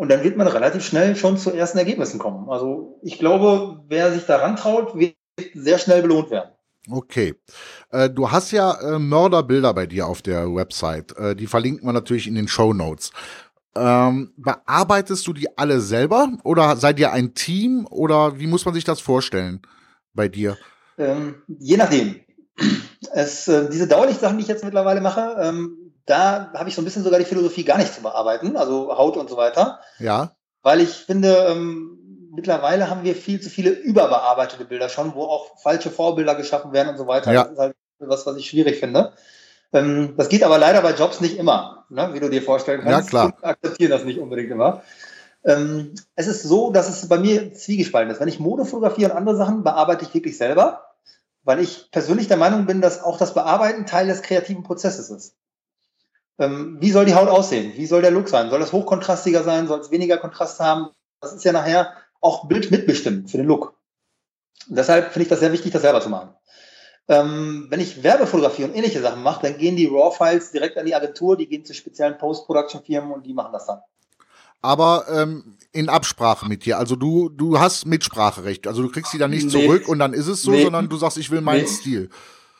Und 0.00 0.08
dann 0.08 0.24
wird 0.24 0.38
man 0.38 0.46
relativ 0.46 0.82
schnell 0.82 1.14
schon 1.14 1.36
zu 1.36 1.50
ersten 1.50 1.76
Ergebnissen 1.76 2.18
kommen. 2.18 2.48
Also 2.48 2.98
ich 3.02 3.18
glaube, 3.18 3.84
wer 3.86 4.10
sich 4.10 4.24
daran 4.24 4.56
traut, 4.56 4.98
wird 4.98 5.14
sehr 5.52 5.78
schnell 5.78 6.00
belohnt 6.00 6.30
werden. 6.30 6.52
okay. 6.90 7.34
Äh, 7.90 8.08
du 8.08 8.30
hast 8.30 8.50
ja 8.50 8.80
äh, 8.80 8.98
Mörderbilder 8.98 9.74
bei 9.74 9.84
dir 9.84 10.06
auf 10.06 10.22
der 10.22 10.54
Website. 10.54 11.14
Äh, 11.18 11.36
die 11.36 11.46
verlinken 11.46 11.86
wir 11.86 11.92
natürlich 11.92 12.26
in 12.26 12.34
den 12.34 12.48
Show 12.48 12.72
Notes. 12.72 13.10
Ähm, 13.76 14.32
bearbeitest 14.38 15.26
du 15.26 15.34
die 15.34 15.58
alle 15.58 15.82
selber 15.82 16.30
oder 16.44 16.76
seid 16.76 16.98
ihr 16.98 17.12
ein 17.12 17.34
Team 17.34 17.86
oder 17.90 18.40
wie 18.40 18.46
muss 18.46 18.64
man 18.64 18.72
sich 18.72 18.84
das 18.84 19.00
vorstellen 19.00 19.60
bei 20.14 20.28
dir? 20.28 20.56
Ähm, 20.96 21.42
je 21.46 21.76
nachdem. 21.76 22.20
es, 23.12 23.44
diese 23.44 23.86
Dauerlichtsachen, 23.86 24.38
die 24.38 24.44
ich 24.44 24.48
jetzt 24.48 24.64
mittlerweile 24.64 25.02
mache, 25.02 25.36
ähm, 25.42 25.76
da 26.10 26.50
habe 26.54 26.68
ich 26.68 26.74
so 26.74 26.82
ein 26.82 26.84
bisschen 26.84 27.04
sogar 27.04 27.18
die 27.18 27.24
Philosophie 27.24 27.64
gar 27.64 27.78
nicht 27.78 27.94
zu 27.94 28.02
bearbeiten, 28.02 28.56
also 28.56 28.96
Haut 28.96 29.16
und 29.16 29.30
so 29.30 29.36
weiter. 29.36 29.80
Ja. 29.98 30.34
Weil 30.62 30.80
ich 30.80 30.90
finde, 30.90 31.46
ähm, 31.48 32.30
mittlerweile 32.32 32.90
haben 32.90 33.04
wir 33.04 33.14
viel 33.14 33.40
zu 33.40 33.48
viele 33.48 33.70
überbearbeitete 33.70 34.64
Bilder 34.64 34.88
schon, 34.88 35.14
wo 35.14 35.22
auch 35.22 35.58
falsche 35.60 35.90
Vorbilder 35.90 36.34
geschaffen 36.34 36.72
werden 36.72 36.88
und 36.88 36.98
so 36.98 37.06
weiter. 37.06 37.32
Ja. 37.32 37.44
Das 37.44 37.52
ist 37.52 37.58
halt 37.58 37.76
was, 38.00 38.26
was 38.26 38.36
ich 38.36 38.48
schwierig 38.48 38.80
finde. 38.80 39.12
Ähm, 39.72 40.14
das 40.16 40.28
geht 40.28 40.42
aber 40.42 40.58
leider 40.58 40.82
bei 40.82 40.94
Jobs 40.94 41.20
nicht 41.20 41.38
immer, 41.38 41.86
ne, 41.90 42.10
wie 42.12 42.20
du 42.20 42.28
dir 42.28 42.42
vorstellen 42.42 42.80
kannst. 42.82 43.12
Ja, 43.12 43.30
klar. 43.30 43.38
Akzeptieren 43.42 43.90
das 43.90 44.04
nicht 44.04 44.18
unbedingt 44.18 44.50
immer. 44.50 44.82
Ähm, 45.44 45.94
es 46.16 46.26
ist 46.26 46.42
so, 46.42 46.72
dass 46.72 46.88
es 46.88 47.08
bei 47.08 47.18
mir 47.18 47.54
zwiegespalten 47.54 48.12
ist. 48.12 48.20
Wenn 48.20 48.28
ich 48.28 48.40
Mode 48.40 48.64
fotografiere 48.64 49.12
und 49.12 49.16
andere 49.16 49.36
Sachen, 49.36 49.62
bearbeite 49.62 50.04
ich 50.04 50.12
wirklich 50.12 50.36
selber, 50.36 50.84
weil 51.44 51.60
ich 51.60 51.90
persönlich 51.92 52.28
der 52.28 52.36
Meinung 52.36 52.66
bin, 52.66 52.80
dass 52.80 53.02
auch 53.02 53.16
das 53.16 53.32
Bearbeiten 53.32 53.86
Teil 53.86 54.08
des 54.08 54.22
kreativen 54.22 54.64
Prozesses 54.64 55.08
ist. 55.08 55.36
Ähm, 56.40 56.78
wie 56.80 56.90
soll 56.90 57.04
die 57.04 57.14
Haut 57.14 57.28
aussehen? 57.28 57.72
Wie 57.76 57.86
soll 57.86 58.00
der 58.02 58.10
Look 58.10 58.28
sein? 58.28 58.50
Soll 58.50 58.58
das 58.60 58.72
hochkontrastiger 58.72 59.44
sein? 59.44 59.68
Soll 59.68 59.78
es 59.80 59.90
weniger 59.90 60.16
Kontrast 60.16 60.58
haben? 60.58 60.88
Das 61.20 61.32
ist 61.34 61.44
ja 61.44 61.52
nachher 61.52 61.92
auch 62.20 62.48
Bild 62.48 62.70
mitbestimmt 62.70 63.30
für 63.30 63.36
den 63.36 63.46
Look. 63.46 63.74
Und 64.68 64.76
deshalb 64.76 65.12
finde 65.12 65.24
ich 65.24 65.28
das 65.28 65.40
sehr 65.40 65.52
wichtig, 65.52 65.70
das 65.72 65.82
selber 65.82 66.00
zu 66.00 66.08
machen. 66.08 66.30
Ähm, 67.08 67.66
wenn 67.70 67.80
ich 67.80 68.02
Werbefotografie 68.02 68.64
und 68.64 68.74
ähnliche 68.74 69.00
Sachen 69.02 69.22
mache, 69.22 69.42
dann 69.42 69.58
gehen 69.58 69.76
die 69.76 69.86
RAW-Files 69.86 70.50
direkt 70.52 70.78
an 70.78 70.86
die 70.86 70.94
Agentur, 70.94 71.36
die 71.36 71.46
gehen 71.46 71.64
zu 71.64 71.74
speziellen 71.74 72.16
Post-Production-Firmen 72.18 73.12
und 73.12 73.26
die 73.26 73.34
machen 73.34 73.52
das 73.52 73.66
dann. 73.66 73.80
Aber 74.62 75.06
ähm, 75.10 75.56
in 75.72 75.88
Absprache 75.88 76.46
mit 76.46 76.64
dir. 76.64 76.78
Also 76.78 76.96
du, 76.96 77.28
du 77.30 77.58
hast 77.58 77.86
Mitspracherecht. 77.86 78.66
Also 78.66 78.82
du 78.82 78.90
kriegst 78.90 79.12
die 79.12 79.18
dann 79.18 79.30
nicht 79.30 79.44
Nee. 79.46 79.50
zurück 79.66 79.88
und 79.88 79.98
dann 79.98 80.12
ist 80.12 80.26
es 80.26 80.42
so, 80.42 80.50
Nee. 80.52 80.62
sondern 80.64 80.88
du 80.88 80.96
sagst, 80.96 81.16
ich 81.18 81.30
will 81.30 81.40
meinen 81.40 81.62
Nee. 81.62 81.66
Stil. 81.68 82.10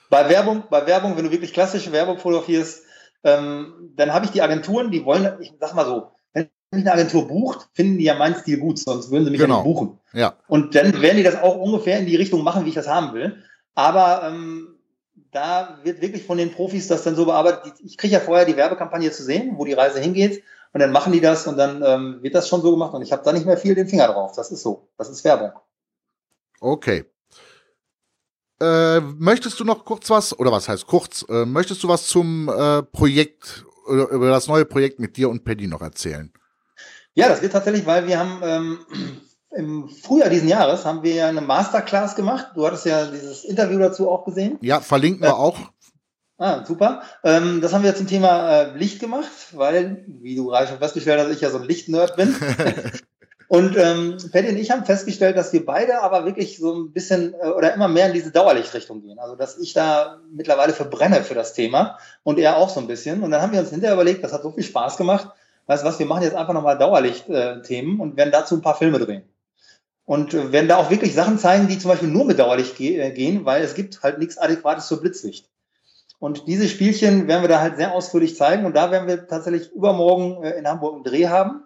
Bei 0.09 0.29
Werbung, 0.29 0.65
bei 0.71 0.87
Werbung, 0.87 1.17
wenn 1.17 1.25
du 1.25 1.31
wirklich 1.31 1.53
klassische 1.53 1.93
Werbung 1.93 2.19
fotografierst, 2.19 2.83
ähm, 3.25 3.93
dann 3.97 4.13
habe 4.13 4.25
ich 4.25 4.31
die 4.31 4.43
Agenturen, 4.43 4.91
die 4.91 5.05
wollen, 5.05 5.37
ich 5.41 5.53
sag 5.61 5.75
mal 5.75 5.87
so, 5.87 6.09
wenn 6.33 6.49
mich 6.73 6.85
eine 6.87 6.93
Agentur 6.93 7.29
bucht, 7.29 7.69
finden 7.75 7.99
die 7.99 8.05
ja 8.05 8.15
meinen 8.15 8.37
Stil 8.37 8.59
gut, 8.59 8.79
sonst 8.79 9.11
würden 9.11 9.25
sie 9.25 9.31
mich 9.31 9.41
Genau. 9.41 9.59
ja 9.59 9.65
nicht 9.65 9.75
buchen. 9.75 9.99
Ja. 10.13 10.35
Und 10.49 10.75
dann 10.75 11.01
werden 11.01 11.17
die 11.17 11.23
das 11.23 11.37
auch 11.37 11.57
ungefähr 11.57 11.99
in 11.99 12.07
die 12.07 12.17
Richtung 12.17 12.43
machen, 12.43 12.65
wie 12.65 12.71
ich 12.71 12.75
das 12.75 12.89
haben 12.89 13.13
will. 13.15 13.43
Aber 13.75 14.23
ähm, 14.25 14.77
da 15.33 15.79
wird 15.85 16.01
wirklich 16.01 16.25
von 16.25 16.39
den 16.39 16.53
Profis 16.53 16.89
das 16.89 17.05
dann 17.05 17.15
so 17.15 17.25
bearbeitet. 17.25 17.75
Ich 17.85 17.97
kriege 17.97 18.15
ja 18.15 18.21
vorher 18.21 18.47
die 18.47 18.57
Werbekampagne 18.57 19.11
zu 19.11 19.23
sehen, 19.23 19.53
wo 19.57 19.65
die 19.65 19.73
Reise 19.73 20.01
hingeht. 20.01 20.43
Und 20.73 20.81
dann 20.81 20.93
machen 20.93 21.13
die 21.13 21.21
das 21.21 21.47
und 21.47 21.57
dann 21.57 21.83
ähm, 21.85 22.23
wird 22.23 22.35
das 22.35 22.49
schon 22.49 22.63
so 22.63 22.71
gemacht. 22.71 22.95
Und 22.95 23.03
ich 23.03 23.11
habe 23.13 23.23
da 23.25 23.33
nicht 23.33 23.47
mehr 23.47 23.57
viel 23.57 23.75
den 23.75 23.89
Finger 23.89 24.07
drauf. 24.09 24.33
Das 24.37 24.53
ist 24.53 24.63
so. 24.63 24.89
Das 24.99 25.09
ist 25.11 25.25
Werbung. 25.25 25.53
Okay. 26.61 27.05
Äh, 28.61 29.01
möchtest 29.01 29.59
du 29.59 29.65
noch 29.65 29.85
kurz 29.85 30.11
was, 30.11 30.39
oder 30.39 30.53
was 30.53 30.69
heißt 30.69 30.87
kurz, 30.87 31.25
äh, 31.29 31.47
möchtest 31.47 31.83
du 31.83 31.89
was 31.89 32.07
zum 32.07 32.49
äh, 32.49 32.83
Projekt, 32.83 33.65
oder 33.87 34.09
über 34.11 34.29
das 34.31 34.49
neue 34.49 34.65
Projekt 34.65 35.01
mit 35.01 35.17
dir 35.17 35.31
und 35.31 35.45
Paddy 35.45 35.67
noch 35.67 35.81
erzählen? 35.81 36.33
Ja, 37.15 37.29
das 37.29 37.43
wird 37.43 37.53
tatsächlich, 37.53 37.87
weil 37.87 38.07
wir 38.07 38.19
haben 38.19 38.41
ähm, 38.43 38.79
im 39.57 39.89
Frühjahr 39.89 40.29
diesen 40.31 40.49
Jahres 40.49 40.85
haben 40.85 41.03
wir 41.03 41.27
eine 41.27 41.41
Masterclass 41.41 42.15
gemacht. 42.15 42.49
Du 42.55 42.67
hattest 42.67 42.87
ja 42.87 43.07
dieses 43.07 43.45
Interview 43.45 43.79
dazu 43.79 44.09
auch 44.11 44.25
gesehen. 44.25 44.59
Ja, 44.61 44.81
verlinken 44.81 45.23
wir 45.23 45.29
Ja. 45.29 45.35
auch. 45.35 45.59
Ah, 46.39 46.65
super. 46.65 47.03
Ähm, 47.25 47.61
das 47.61 47.73
haben 47.75 47.83
wir 47.85 47.95
zum 47.95 48.07
Thema 48.07 48.51
äh, 48.51 48.77
Licht 48.79 49.01
gemacht, 49.01 49.29
weil, 49.53 50.05
wie 50.07 50.37
du 50.37 50.47
gerade 50.47 50.69
schon 50.69 50.79
festgestellt 50.79 51.21
hast, 51.21 51.31
ich 51.35 51.41
ja 51.43 51.51
so 51.51 51.59
ein 51.59 51.65
Lichtnerd 51.65 52.17
bin. 52.17 52.35
und 53.51 53.77
ähm, 53.77 54.17
Patty 54.31 54.51
und 54.51 54.59
ich 54.59 54.71
haben 54.71 54.85
festgestellt, 54.85 55.37
dass 55.37 55.53
wir 55.53 55.67
beide 55.67 56.03
aber 56.03 56.25
wirklich 56.25 56.59
so 56.59 56.73
ein 56.73 56.93
bisschen 56.93 57.35
äh, 57.35 57.49
oder 57.49 57.75
immer 57.75 57.89
mehr 57.89 58.07
in 58.07 58.13
diese 58.13 58.31
Dauerlichtrichtung 58.31 59.03
gehen. 59.03 59.19
Also, 59.19 59.35
dass 59.35 59.59
ich 59.59 59.73
da 59.73 60.21
mittlerweile 60.31 60.73
verbrenne 60.73 61.25
für 61.25 61.35
das 61.35 61.53
Thema 61.53 61.99
und 62.23 62.39
er 62.39 62.59
auch 62.59 62.69
so 62.69 62.79
ein 62.79 62.87
bisschen. 62.87 63.25
Und 63.25 63.33
dann 63.33 63.43
haben 63.43 63.53
wir 63.53 63.59
uns 63.59 63.71
hinterher 63.71 63.95
überlegt, 63.95 64.23
das 64.23 64.33
hat 64.33 64.45
so 64.45 64.53
viel 64.53 64.63
Spaß 64.63 64.97
gemacht. 64.97 65.31
Weißt 65.67 65.83
du 65.83 65.89
was, 65.89 65.99
wir 65.99 66.07
machen 66.07 66.23
jetzt 66.23 66.37
einfach 66.37 66.55
nochmal 66.55 66.79
Dauerlicht-Themen 66.79 67.99
und 67.99 68.17
werden 68.17 68.31
dazu 68.31 68.55
ein 68.55 68.63
paar 68.63 68.77
Filme 68.77 69.01
drehen. 69.01 69.25
Und 70.05 70.33
äh, 70.33 70.53
werden 70.53 70.69
da 70.69 70.77
auch 70.77 70.91
wirklich 70.91 71.13
Sachen 71.13 71.41
zeigen, 71.41 71.67
die 71.67 71.81
zum 71.81 71.91
Beispiel 71.91 72.09
nur 72.09 72.27
mit 72.27 72.39
Dauerlicht 72.39 72.77
ge 72.77 73.01
äh, 73.01 73.11
gehen, 73.11 73.47
weil 73.47 73.65
es 73.65 73.75
gibt 73.75 74.05
halt 74.05 74.21
nichts 74.21 74.39
Adäquates 74.39 74.87
für 74.87 74.99
Blitzlicht. 74.99 75.51
Und 76.21 76.47
diese 76.47 76.69
Spielchen 76.69 77.27
werden 77.27 77.43
wir 77.43 77.49
da 77.49 77.61
halt 77.61 77.79
sehr 77.79 77.95
ausführlich 77.95 78.37
zeigen. 78.37 78.65
Und 78.65 78.77
da 78.77 78.93
werden 78.93 79.09
wir 79.09 79.27
tatsächlich 79.27 79.73
übermorgen 79.73 80.45
äh, 80.45 80.53
in 80.53 80.69
Hamburg 80.69 80.95
einen 80.95 81.03
Dreh 81.03 81.27
haben. 81.27 81.65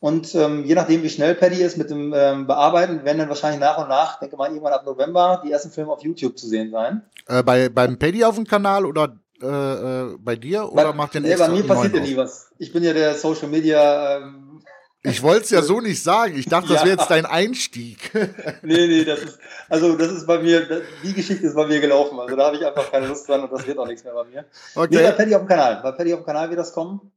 Und 0.00 0.34
ähm, 0.34 0.64
je 0.64 0.74
nachdem, 0.74 1.02
wie 1.02 1.10
schnell 1.10 1.34
Paddy 1.34 1.62
ist 1.62 1.76
mit 1.76 1.90
dem 1.90 2.14
ähm, 2.16 2.46
Bearbeiten, 2.46 3.04
werden 3.04 3.18
dann 3.18 3.28
wahrscheinlich 3.28 3.60
nach 3.60 3.76
und 3.78 3.88
nach, 3.88 4.18
denke 4.18 4.34
mal 4.36 4.48
irgendwann 4.48 4.72
ab 4.72 4.84
November, 4.86 5.42
die 5.44 5.52
ersten 5.52 5.70
Filme 5.70 5.92
auf 5.92 6.02
YouTube 6.02 6.38
zu 6.38 6.48
sehen 6.48 6.70
sein. 6.70 7.02
Äh, 7.28 7.42
bei, 7.42 7.68
beim 7.68 7.98
Paddy 7.98 8.24
auf 8.24 8.36
dem 8.36 8.46
Kanal 8.46 8.86
oder 8.86 9.14
äh, 9.42 9.46
äh, 9.46 10.16
bei 10.18 10.36
dir? 10.36 10.72
Oder 10.72 10.88
Weil- 10.88 10.94
macht 10.94 11.14
ihr 11.14 11.20
nee, 11.20 11.36
bei 11.36 11.48
mir 11.48 11.66
passiert 11.66 11.94
ja 11.94 12.00
nie 12.00 12.16
was. 12.16 12.50
Ich 12.58 12.72
bin 12.72 12.82
ja 12.82 12.94
der 12.94 13.14
Social 13.14 13.48
Media. 13.48 14.16
Ähm, 14.18 14.62
Ich 15.02 15.22
wollte 15.22 15.44
es 15.44 15.50
ja 15.50 15.60
so 15.70 15.80
nicht 15.82 16.02
sagen. 16.02 16.34
Ich 16.38 16.46
dachte, 16.46 16.68
das 16.72 16.82
wäre 16.84 16.96
jetzt 16.96 17.10
dein 17.10 17.26
Einstieg. 17.26 18.10
nee, 18.62 18.86
nee, 18.86 19.04
das 19.04 19.18
ist, 19.20 19.38
also 19.68 19.96
das 19.96 20.12
ist 20.12 20.26
bei 20.26 20.38
mir, 20.38 20.66
das, 20.66 20.80
die 21.02 21.12
Geschichte 21.12 21.46
ist 21.46 21.54
bei 21.54 21.66
mir 21.66 21.80
gelaufen. 21.80 22.18
Also 22.18 22.36
da 22.36 22.46
habe 22.46 22.56
ich 22.56 22.64
einfach 22.64 22.90
keine 22.90 23.06
Lust 23.06 23.28
dran 23.28 23.42
und 23.42 23.52
das 23.52 23.66
wird 23.66 23.78
auch 23.78 23.86
nichts 23.86 24.02
mehr 24.04 24.14
bei 24.14 24.24
mir. 24.24 24.44
Nee, 24.44 24.46
bei 24.74 24.82
Okay. 24.82 25.12
Paddy 25.12 25.34
auf 25.34 25.42
dem 25.42 25.48
Kanal. 25.48 25.80
Bei 25.82 25.92
Paddy 25.92 26.14
auf 26.14 26.20
dem 26.20 26.26
Kanal 26.26 26.48
wird 26.48 26.58
das 26.58 26.72
kommen. 26.72 27.12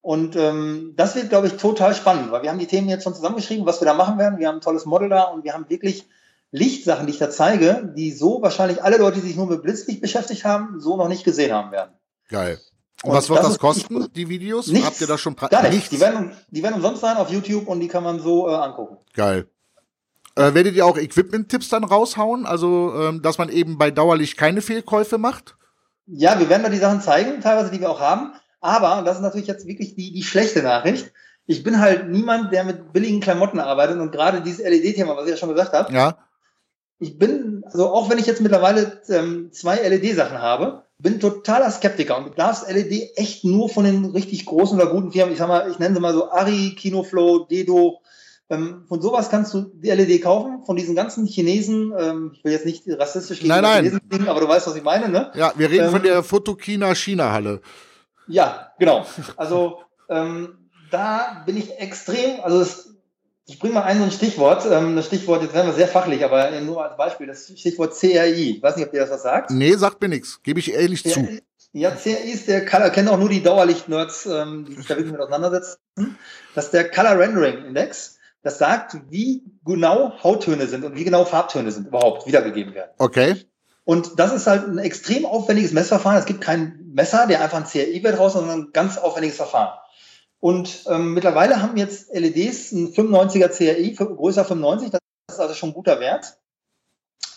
Und 0.00 0.36
ähm, 0.36 0.94
das 0.96 1.16
wird, 1.16 1.28
glaube 1.28 1.48
ich, 1.48 1.54
total 1.54 1.94
spannend, 1.94 2.30
weil 2.30 2.42
wir 2.42 2.50
haben 2.50 2.58
die 2.58 2.66
Themen 2.66 2.88
jetzt 2.88 3.04
schon 3.04 3.14
zusammengeschrieben, 3.14 3.66
was 3.66 3.80
wir 3.80 3.86
da 3.86 3.94
machen 3.94 4.18
werden. 4.18 4.38
Wir 4.38 4.48
haben 4.48 4.56
ein 4.56 4.62
tolles 4.62 4.86
Model 4.86 5.08
da 5.08 5.24
und 5.24 5.44
wir 5.44 5.54
haben 5.54 5.68
wirklich 5.68 6.06
Lichtsachen, 6.50 7.06
die 7.06 7.12
ich 7.12 7.18
da 7.18 7.30
zeige, 7.30 7.92
die 7.96 8.12
so 8.12 8.40
wahrscheinlich 8.40 8.82
alle 8.82 8.96
Leute, 8.96 9.20
die 9.20 9.26
sich 9.26 9.36
nur 9.36 9.46
mit 9.46 9.62
Blitzlicht 9.62 10.00
beschäftigt 10.00 10.44
haben, 10.44 10.80
so 10.80 10.96
noch 10.96 11.08
nicht 11.08 11.24
gesehen 11.24 11.52
haben 11.52 11.72
werden. 11.72 11.92
Geil. 12.28 12.58
Und, 13.02 13.10
Und 13.10 13.16
was 13.16 13.28
wird 13.28 13.40
das 13.40 13.48
das 13.48 13.58
kosten, 13.58 14.06
die 14.14 14.28
Videos? 14.28 14.68
Nichts. 14.68 14.86
Habt 14.86 15.00
ihr 15.00 15.06
das 15.06 15.20
schon 15.20 15.36
Gar 15.36 15.62
nicht. 15.62 15.72
Nichts. 15.72 15.90
Die 15.90 16.00
werden, 16.00 16.32
die 16.50 16.62
werden 16.62 16.74
umsonst 16.74 17.00
sein 17.00 17.16
auf 17.16 17.30
YouTube 17.30 17.68
und 17.68 17.80
die 17.80 17.88
kann 17.88 18.02
man 18.02 18.18
so 18.18 18.48
äh, 18.48 18.54
angucken. 18.54 18.98
Geil. 19.14 19.46
Äh, 20.34 20.54
werdet 20.54 20.74
ihr 20.74 20.86
auch 20.86 20.96
Equipment-Tipps 20.96 21.68
dann 21.68 21.84
raushauen? 21.84 22.46
Also, 22.46 22.94
ähm, 22.96 23.22
dass 23.22 23.38
man 23.38 23.50
eben 23.50 23.78
bei 23.78 23.90
Dauerlicht 23.90 24.36
keine 24.36 24.62
Fehlkäufe 24.62 25.18
macht? 25.18 25.56
Ja, 26.06 26.40
wir 26.40 26.48
werden 26.48 26.62
da 26.62 26.70
die 26.70 26.78
Sachen 26.78 27.00
zeigen, 27.00 27.40
teilweise, 27.40 27.70
die 27.70 27.80
wir 27.80 27.90
auch 27.90 28.00
haben. 28.00 28.32
Aber, 28.60 28.98
und 28.98 29.04
das 29.04 29.16
ist 29.16 29.22
natürlich 29.22 29.46
jetzt 29.46 29.66
wirklich 29.66 29.94
die, 29.94 30.12
die 30.12 30.22
schlechte 30.22 30.62
Nachricht, 30.62 31.12
ich 31.46 31.62
bin 31.62 31.80
halt 31.80 32.08
niemand, 32.08 32.52
der 32.52 32.64
mit 32.64 32.92
billigen 32.92 33.20
Klamotten 33.20 33.58
arbeitet 33.60 33.98
und 33.98 34.12
gerade 34.12 34.42
dieses 34.42 34.64
LED-Thema, 34.64 35.16
was 35.16 35.24
ich 35.24 35.30
ja 35.30 35.36
schon 35.36 35.48
gesagt 35.48 35.72
habe, 35.72 35.92
Ja. 35.92 36.18
ich 36.98 37.18
bin, 37.18 37.62
also 37.66 37.88
auch 37.90 38.10
wenn 38.10 38.18
ich 38.18 38.26
jetzt 38.26 38.42
mittlerweile 38.42 39.00
ähm, 39.08 39.50
zwei 39.52 39.76
LED-Sachen 39.76 40.38
habe, 40.38 40.82
bin 40.98 41.20
totaler 41.20 41.70
Skeptiker 41.70 42.18
und 42.18 42.24
du 42.26 42.30
darfst 42.30 42.68
LED 42.68 43.12
echt 43.16 43.44
nur 43.44 43.68
von 43.68 43.84
den 43.84 44.04
richtig 44.06 44.44
großen 44.46 44.78
oder 44.78 44.90
guten 44.90 45.12
Firmen, 45.12 45.32
ich 45.32 45.38
sag 45.38 45.48
mal, 45.48 45.70
ich 45.70 45.78
nenne 45.78 45.94
sie 45.94 46.00
mal 46.00 46.12
so 46.12 46.30
Ari, 46.30 46.74
Kinoflow, 46.76 47.46
Dedo, 47.46 48.00
ähm, 48.50 48.84
von 48.88 49.00
sowas 49.00 49.30
kannst 49.30 49.54
du 49.54 49.70
die 49.74 49.90
LED 49.90 50.22
kaufen, 50.22 50.64
von 50.66 50.74
diesen 50.76 50.96
ganzen 50.96 51.24
Chinesen, 51.26 51.94
ähm, 51.96 52.32
ich 52.34 52.44
will 52.44 52.52
jetzt 52.52 52.66
nicht 52.66 52.82
rassistisch 52.88 53.42
Nein, 53.44 53.62
nein. 53.62 53.84
Chinesen 53.84 54.00
klingen, 54.08 54.28
aber 54.28 54.40
du 54.40 54.48
weißt, 54.48 54.66
was 54.66 54.74
ich 54.76 54.82
meine, 54.82 55.08
ne? 55.08 55.30
Ja, 55.34 55.52
wir 55.56 55.70
reden 55.70 55.86
Ähm, 55.86 55.90
von 55.92 56.02
der 56.02 56.22
Fotokina 56.22 56.94
China-Halle. 56.94 57.60
Ja, 58.28 58.72
genau. 58.78 59.06
Also 59.36 59.80
ähm, 60.08 60.70
da 60.90 61.42
bin 61.46 61.56
ich 61.56 61.78
extrem, 61.78 62.40
also 62.42 62.60
es, 62.60 62.94
ich 63.46 63.58
bringe 63.58 63.74
mal 63.74 63.82
ein 63.82 63.98
so 63.98 64.04
ein 64.04 64.10
Stichwort, 64.10 64.66
ähm, 64.70 64.96
das 64.96 65.06
Stichwort, 65.06 65.42
jetzt 65.42 65.54
werden 65.54 65.66
wir 65.68 65.74
sehr 65.74 65.88
fachlich, 65.88 66.24
aber 66.24 66.50
nur 66.60 66.84
als 66.84 66.96
Beispiel, 66.96 67.26
das 67.26 67.46
Stichwort 67.56 67.94
CRI. 67.94 68.56
Ich 68.56 68.62
weiß 68.62 68.76
nicht, 68.76 68.86
ob 68.86 68.92
dir 68.92 69.00
das 69.00 69.10
was 69.10 69.22
sagt. 69.22 69.50
Nee, 69.50 69.74
sagt 69.74 70.00
mir 70.00 70.08
nichts. 70.08 70.40
Gebe 70.42 70.60
ich 70.60 70.72
ehrlich 70.72 71.02
Ja, 71.04 71.12
zu. 71.12 71.28
ja, 71.72 71.90
CRI 71.90 72.30
ist 72.30 72.48
der 72.48 72.64
Color, 72.66 72.90
kennen 72.90 73.08
auch 73.08 73.18
nur 73.18 73.28
die 73.28 73.42
Dauerlicht-Nerds, 73.42 74.26
ähm, 74.26 74.66
die 74.68 74.74
sich 74.74 74.86
da 74.86 74.96
wirklich 74.96 75.12
mit 75.12 75.20
auseinandersetzen. 75.20 75.78
Das 76.54 76.66
ist 76.66 76.74
der 76.74 76.90
Color 76.90 77.18
Rendering 77.18 77.64
Index. 77.64 78.18
Das 78.42 78.58
sagt, 78.58 78.96
wie 79.10 79.42
genau 79.64 80.12
Hauttöne 80.22 80.66
sind 80.68 80.84
und 80.84 80.94
wie 80.94 81.04
genau 81.04 81.24
Farbtöne 81.24 81.72
sind 81.72 81.88
überhaupt 81.88 82.26
wiedergegeben 82.26 82.72
werden. 82.72 82.92
Okay. 82.98 83.44
Und 83.88 84.18
das 84.18 84.34
ist 84.34 84.46
halt 84.46 84.68
ein 84.68 84.76
extrem 84.76 85.24
aufwendiges 85.24 85.72
Messverfahren. 85.72 86.18
Es 86.18 86.26
gibt 86.26 86.42
kein 86.42 86.90
Messer, 86.92 87.26
der 87.26 87.40
einfach 87.40 87.56
ein 87.56 87.64
CRI-Wert 87.64 88.18
raus, 88.18 88.34
sondern 88.34 88.60
ein 88.60 88.68
ganz 88.74 88.98
aufwendiges 88.98 89.38
Verfahren. 89.38 89.78
Und 90.40 90.84
ähm, 90.90 91.14
mittlerweile 91.14 91.62
haben 91.62 91.78
jetzt 91.78 92.12
LEDs 92.12 92.72
ein 92.72 92.92
95er 92.92 93.48
CRI, 93.48 93.94
größer 93.94 94.44
95, 94.44 94.90
das 94.90 95.00
ist 95.30 95.40
also 95.40 95.54
schon 95.54 95.70
ein 95.70 95.72
guter 95.72 96.00
Wert. 96.00 96.36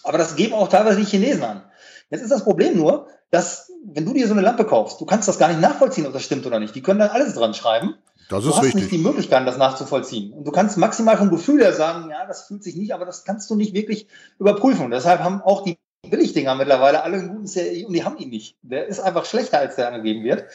Aber 0.04 0.18
das 0.18 0.36
geben 0.36 0.52
auch 0.52 0.68
teilweise 0.68 1.00
die 1.00 1.06
Chinesen 1.06 1.42
an. 1.46 1.64
Jetzt 2.10 2.24
ist 2.24 2.32
das 2.32 2.44
Problem 2.44 2.76
nur, 2.76 3.08
dass 3.30 3.72
wenn 3.86 4.04
du 4.04 4.12
dir 4.12 4.28
so 4.28 4.34
eine 4.34 4.42
Lampe 4.42 4.66
kaufst, 4.66 5.00
du 5.00 5.06
kannst 5.06 5.30
das 5.30 5.40
gar 5.40 5.48
nicht 5.48 5.62
nachvollziehen, 5.62 6.06
ob 6.06 6.12
das 6.12 6.24
stimmt 6.24 6.46
oder 6.46 6.60
nicht. 6.60 6.76
Die 6.76 6.82
können 6.82 7.00
dann 7.00 7.12
alles 7.12 7.34
dran 7.34 7.54
schreiben. 7.54 7.96
Das 8.30 8.44
Du 8.44 8.50
ist 8.50 8.58
hast 8.58 8.64
nicht 8.64 8.76
die 8.76 8.82
richtig. 8.82 9.04
Möglichkeit, 9.04 9.48
das 9.48 9.58
nachzuvollziehen. 9.58 10.34
Und 10.34 10.46
du 10.46 10.52
kannst 10.52 10.78
maximal 10.78 11.16
vom 11.16 11.30
Gefühl 11.30 11.62
her 11.62 11.72
sagen, 11.72 12.10
ja, 12.10 12.26
das 12.26 12.48
fühlt 12.48 12.62
sich 12.62 12.76
nicht, 12.76 12.94
aber 12.94 13.06
das 13.06 13.24
kannst 13.24 13.50
du 13.50 13.56
nicht 13.56 13.74
wirklich 13.74 14.08
überprüfen. 14.38 14.84
Und 14.84 14.92
deshalb 14.92 15.22
haben 15.22 15.42
auch 15.42 15.64
die 15.64 15.78
Billigdinger 16.12 16.54
mittlerweile 16.54 17.04
alle 17.04 17.17
einen 17.17 17.30
guten 17.30 17.47
CRI 17.47 17.86
und 17.86 17.93
die 17.93 18.04
haben 18.04 18.17
ihn 18.17 18.30
nicht. 18.30 18.58
Der 18.62 18.86
ist 18.86 19.00
einfach 19.00 19.26
schlechter, 19.26 19.58
als 19.58 19.76
der 19.76 19.88
angegeben 19.88 20.24
wird. 20.24 20.45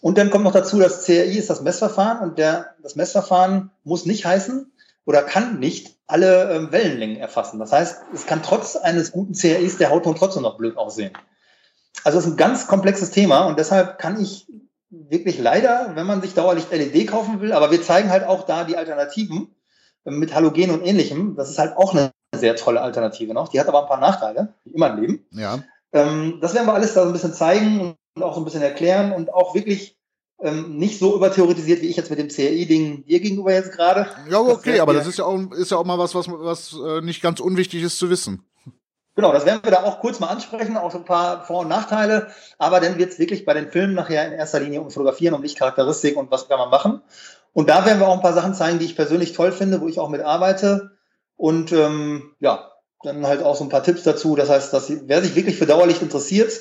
Und 0.00 0.18
dann 0.18 0.30
kommt 0.30 0.44
noch 0.44 0.52
dazu, 0.52 0.80
das 0.80 1.04
CRI 1.04 1.38
ist 1.38 1.50
das 1.50 1.62
Messverfahren 1.62 2.28
und 2.28 2.38
der, 2.38 2.74
das 2.82 2.96
Messverfahren 2.96 3.70
muss 3.84 4.06
nicht 4.06 4.26
heißen 4.26 4.72
oder 5.04 5.22
kann 5.22 5.60
nicht 5.60 5.96
alle 6.06 6.52
ähm, 6.52 6.72
Wellenlängen 6.72 7.16
erfassen. 7.16 7.58
Das 7.58 7.72
heißt, 7.72 8.02
es 8.14 8.26
kann 8.26 8.42
trotz 8.42 8.76
eines 8.76 9.12
guten 9.12 9.34
CRIs 9.34 9.78
der 9.78 9.90
Hautton 9.90 10.16
trotzdem 10.16 10.42
noch 10.42 10.58
blöd 10.58 10.76
aussehen. 10.76 11.12
also 12.04 12.18
es 12.18 12.26
ist 12.26 12.32
ein 12.32 12.36
ganz 12.36 12.66
komplexes 12.66 13.10
Thema 13.10 13.46
und 13.46 13.58
deshalb 13.58 13.98
kann 13.98 14.20
ich 14.20 14.46
wirklich 14.90 15.38
leider, 15.38 15.92
wenn 15.94 16.06
man 16.06 16.22
sich 16.22 16.34
Dauerlicht 16.34 16.70
LED 16.70 17.08
kaufen 17.08 17.40
will, 17.40 17.52
aber 17.52 17.70
wir 17.70 17.82
zeigen 17.82 18.10
halt 18.10 18.24
auch 18.24 18.46
da 18.46 18.64
die 18.64 18.76
Alternativen 18.76 19.54
mit 20.04 20.34
Halogen 20.34 20.70
und 20.70 20.84
ähnlichem. 20.84 21.34
Das 21.36 21.50
ist 21.50 21.58
halt 21.58 21.76
auch 21.76 21.92
eine 21.92 22.12
sehr 22.34 22.56
tolle 22.56 22.80
Alternative 22.80 23.32
noch. 23.32 23.48
Die 23.48 23.60
hat 23.60 23.68
aber 23.68 23.82
ein 23.82 23.88
paar 23.88 24.00
Nachteile, 24.00 24.54
wie 24.64 24.74
immer 24.74 24.90
im 24.90 25.00
Leben. 25.00 25.26
Ja. 25.30 25.60
Ähm, 25.92 26.38
das 26.40 26.54
werden 26.54 26.66
wir 26.66 26.74
alles 26.74 26.94
da 26.94 27.02
so 27.02 27.08
ein 27.08 27.12
bisschen 27.12 27.34
zeigen 27.34 27.96
und 28.14 28.22
auch 28.22 28.34
so 28.34 28.40
ein 28.40 28.44
bisschen 28.44 28.62
erklären 28.62 29.12
und 29.12 29.32
auch 29.32 29.54
wirklich 29.54 29.96
ähm, 30.40 30.76
nicht 30.76 30.98
so 30.98 31.14
übertheoretisiert 31.16 31.80
wie 31.80 31.86
ich 31.86 31.96
jetzt 31.96 32.10
mit 32.10 32.18
dem 32.18 32.28
CRI-Ding 32.28 33.06
dir 33.06 33.20
gegenüber 33.20 33.52
jetzt 33.52 33.72
gerade. 33.72 34.06
Ja, 34.28 34.40
okay, 34.40 34.80
aber 34.80 34.92
das 34.92 35.06
ist 35.06 35.18
ja 35.18 35.24
auch, 35.24 35.38
ist 35.52 35.70
ja 35.70 35.78
auch 35.78 35.84
mal 35.84 35.98
was, 35.98 36.14
was, 36.14 36.28
was 36.28 36.74
äh, 36.74 37.00
nicht 37.00 37.22
ganz 37.22 37.40
unwichtig 37.40 37.82
ist 37.82 37.98
zu 37.98 38.10
wissen. 38.10 38.44
Genau, 39.14 39.32
das 39.32 39.46
werden 39.46 39.60
wir 39.62 39.70
da 39.70 39.84
auch 39.84 40.00
kurz 40.00 40.20
mal 40.20 40.26
ansprechen, 40.26 40.76
auch 40.76 40.92
so 40.92 40.98
ein 40.98 41.06
paar 41.06 41.46
Vor- 41.46 41.60
und 41.60 41.68
Nachteile. 41.68 42.28
Aber 42.58 42.80
dann 42.80 42.98
wird 42.98 43.12
es 43.12 43.18
wirklich 43.18 43.46
bei 43.46 43.54
den 43.54 43.70
Filmen 43.70 43.94
nachher 43.94 44.26
in 44.26 44.32
erster 44.34 44.60
Linie 44.60 44.82
um 44.82 44.90
Fotografieren, 44.90 45.34
um 45.34 45.42
Lichtcharakteristik 45.42 46.18
und 46.18 46.30
was 46.30 46.48
kann 46.48 46.58
man 46.58 46.68
machen. 46.68 47.00
Und 47.54 47.70
da 47.70 47.86
werden 47.86 47.98
wir 47.98 48.08
auch 48.08 48.14
ein 48.14 48.20
paar 48.20 48.34
Sachen 48.34 48.52
zeigen, 48.52 48.78
die 48.78 48.84
ich 48.84 48.94
persönlich 48.94 49.32
toll 49.32 49.52
finde, 49.52 49.80
wo 49.80 49.88
ich 49.88 49.98
auch 49.98 50.10
mit 50.10 50.20
arbeite. 50.20 50.95
Und 51.36 51.72
ähm, 51.72 52.34
ja, 52.40 52.72
dann 53.02 53.26
halt 53.26 53.42
auch 53.42 53.56
so 53.56 53.64
ein 53.64 53.70
paar 53.70 53.82
Tipps 53.82 54.02
dazu. 54.02 54.36
Das 54.36 54.48
heißt, 54.48 54.72
dass 54.72 54.90
wer 55.06 55.22
sich 55.22 55.34
wirklich 55.34 55.56
für 55.56 55.66
Dauerlicht 55.66 56.02
interessiert, 56.02 56.52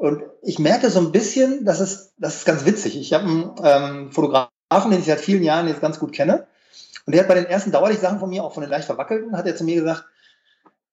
und 0.00 0.22
ich 0.40 0.58
merke 0.58 0.88
so 0.88 0.98
ein 0.98 1.12
bisschen, 1.12 1.66
das 1.66 1.78
ist, 1.78 2.14
das 2.16 2.36
ist 2.36 2.46
ganz 2.46 2.64
witzig. 2.64 2.98
Ich 2.98 3.12
habe 3.12 3.24
einen 3.24 3.54
ähm, 3.62 4.12
Fotografen, 4.12 4.90
den 4.90 5.00
ich 5.00 5.04
seit 5.04 5.20
vielen 5.20 5.42
Jahren 5.42 5.68
jetzt 5.68 5.82
ganz 5.82 5.98
gut 5.98 6.14
kenne. 6.14 6.46
Und 7.04 7.14
der 7.14 7.20
hat 7.20 7.28
bei 7.28 7.34
den 7.34 7.44
ersten 7.44 7.70
Dauerlicht-Sachen 7.70 8.18
von 8.18 8.30
mir, 8.30 8.42
auch 8.42 8.54
von 8.54 8.62
den 8.62 8.70
leicht 8.70 8.86
verwackelten, 8.86 9.36
hat 9.36 9.46
er 9.46 9.56
zu 9.56 9.64
mir 9.64 9.74
gesagt, 9.74 10.06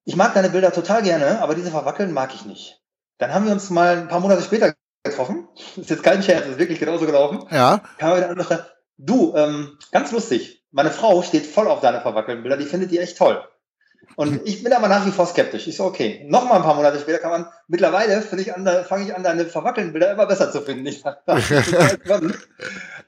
ich 0.03 0.17
mag 0.17 0.33
deine 0.33 0.49
Bilder 0.49 0.73
total 0.73 1.03
gerne, 1.03 1.41
aber 1.41 1.55
diese 1.55 1.71
verwackeln 1.71 2.11
mag 2.11 2.33
ich 2.35 2.45
nicht. 2.45 2.81
Dann 3.17 3.33
haben 3.33 3.45
wir 3.45 3.53
uns 3.53 3.69
mal 3.69 3.95
ein 3.95 4.07
paar 4.09 4.19
Monate 4.19 4.41
später 4.41 4.73
getroffen. 5.05 5.47
Das 5.55 5.85
ist 5.85 5.89
jetzt 5.89 6.03
kein 6.03 6.21
Scherz, 6.21 6.41
das 6.41 6.51
ist 6.51 6.59
wirklich 6.59 6.79
genauso 6.79 7.05
gelaufen. 7.05 7.45
Ja. 7.49 7.81
Kam 7.99 8.11
er 8.11 8.17
wieder 8.17 8.29
an 8.29 8.37
und 8.37 8.45
sagte, 8.45 8.71
du, 8.97 9.33
ähm, 9.37 9.77
ganz 9.93 10.11
lustig, 10.11 10.56
meine 10.77 10.91
Frau 10.91 11.23
steht 11.23 11.47
voll 11.47 11.67
auf 11.67 11.81
deine 11.81 12.01
verwackelten 12.01 12.43
Bilder, 12.43 12.55
die 12.55 12.65
findet 12.65 12.91
die 12.91 12.99
echt 12.99 13.17
toll. 13.17 13.41
Und 14.15 14.41
ich 14.45 14.63
bin 14.63 14.71
aber 14.73 14.87
nach 14.87 15.07
wie 15.07 15.11
vor 15.11 15.25
skeptisch. 15.25 15.65
Ich 15.67 15.75
so, 15.75 15.85
okay, 15.85 16.23
noch 16.29 16.45
mal 16.47 16.57
ein 16.57 16.61
paar 16.61 16.75
Monate 16.75 16.99
später 16.99 17.17
kann 17.17 17.31
man, 17.31 17.47
mittlerweile 17.67 18.21
fange 18.21 18.43
ich 18.43 18.53
an, 18.55 18.63
fange 18.87 19.05
ich 19.05 19.15
an, 19.15 19.23
deine 19.23 19.45
verwackelten 19.45 19.91
Bilder 19.91 20.11
immer 20.11 20.27
besser 20.27 20.51
zu 20.51 20.61
finden. 20.61 20.87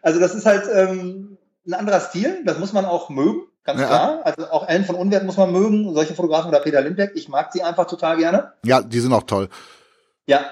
Also 0.02 0.20
das 0.20 0.34
ist 0.34 0.46
halt 0.46 0.64
ähm, 0.74 1.38
ein 1.68 1.74
anderer 1.74 2.00
Stil, 2.00 2.42
das 2.46 2.58
muss 2.58 2.74
man 2.74 2.86
auch 2.86 3.10
mögen, 3.10 3.44
ganz 3.66 3.82
Ja. 3.82 3.88
klar. 3.88 4.22
Also 4.24 4.50
auch 4.50 4.68
Ellen 4.68 4.86
von 4.86 4.96
Unwert 4.96 5.26
muss 5.26 5.38
man 5.38 5.52
mögen, 5.52 5.94
solche 5.94 6.16
Fotografen 6.16 6.50
oder 6.50 6.62
Peter 6.62 6.82
Lindbergh, 6.82 7.12
ich 7.16 7.28
mag 7.30 7.52
sie 7.54 7.62
einfach 7.62 7.86
total 7.86 8.18
gerne. 8.18 8.54
Ja, 8.64 8.82
die 8.82 9.00
sind 9.00 9.14
auch 9.14 9.24
toll. 9.24 9.50
Ja, 10.26 10.46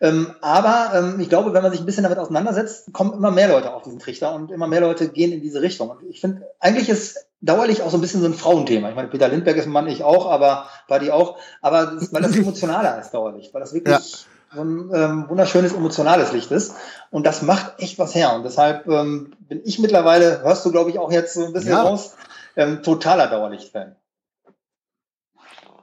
ähm, 0.00 0.34
aber 0.40 0.90
ähm, 0.94 1.20
ich 1.20 1.28
glaube, 1.28 1.52
wenn 1.52 1.62
man 1.62 1.70
sich 1.72 1.80
ein 1.80 1.86
bisschen 1.86 2.02
damit 2.02 2.18
auseinandersetzt, 2.18 2.92
kommen 2.92 3.12
immer 3.14 3.30
mehr 3.30 3.48
Leute 3.48 3.72
auf 3.72 3.82
diesen 3.82 3.98
Trichter 3.98 4.34
und 4.34 4.50
immer 4.50 4.66
mehr 4.66 4.80
Leute 4.80 5.08
gehen 5.08 5.32
in 5.32 5.40
diese 5.40 5.62
Richtung. 5.62 5.90
Und 5.90 6.02
ich 6.08 6.20
finde, 6.20 6.48
eigentlich 6.60 6.88
ist 6.88 7.26
dauerlich 7.40 7.82
auch 7.82 7.90
so 7.90 7.98
ein 7.98 8.00
bisschen 8.00 8.20
so 8.20 8.26
ein 8.26 8.34
Frauenthema. 8.34 8.88
Ich 8.88 8.96
meine, 8.96 9.08
Peter 9.08 9.28
Lindbergh 9.28 9.58
ist 9.58 9.66
ein 9.66 9.72
Mann, 9.72 9.86
ich 9.86 10.02
auch, 10.02 10.26
aber 10.30 10.68
Buddy 10.88 11.10
auch. 11.10 11.38
Aber 11.62 11.86
das, 11.86 12.12
weil 12.12 12.22
das 12.22 12.36
emotionaler 12.36 13.00
ist 13.00 13.10
dauerlich, 13.12 13.50
weil 13.52 13.60
das 13.60 13.72
wirklich 13.72 13.92
Ja. 13.92 14.56
so 14.56 14.60
ein 14.62 14.90
ähm, 14.94 15.24
wunderschönes 15.28 15.72
emotionales 15.72 16.32
Licht 16.32 16.50
ist. 16.50 16.74
Und 17.10 17.24
das 17.24 17.42
macht 17.42 17.74
echt 17.78 17.98
was 17.98 18.14
her. 18.14 18.34
Und 18.34 18.44
deshalb 18.44 18.86
ähm, 18.88 19.32
bin 19.40 19.60
ich 19.64 19.78
mittlerweile, 19.78 20.42
hörst 20.42 20.64
du, 20.66 20.72
glaube 20.72 20.90
ich, 20.90 20.98
auch 20.98 21.12
jetzt 21.12 21.34
so 21.34 21.44
ein 21.44 21.52
bisschen 21.52 21.70
Ja. 21.72 21.82
raus, 21.82 22.14
ähm, 22.56 22.82
totaler 22.82 23.26
Dauerlicht-Fan. 23.28 23.96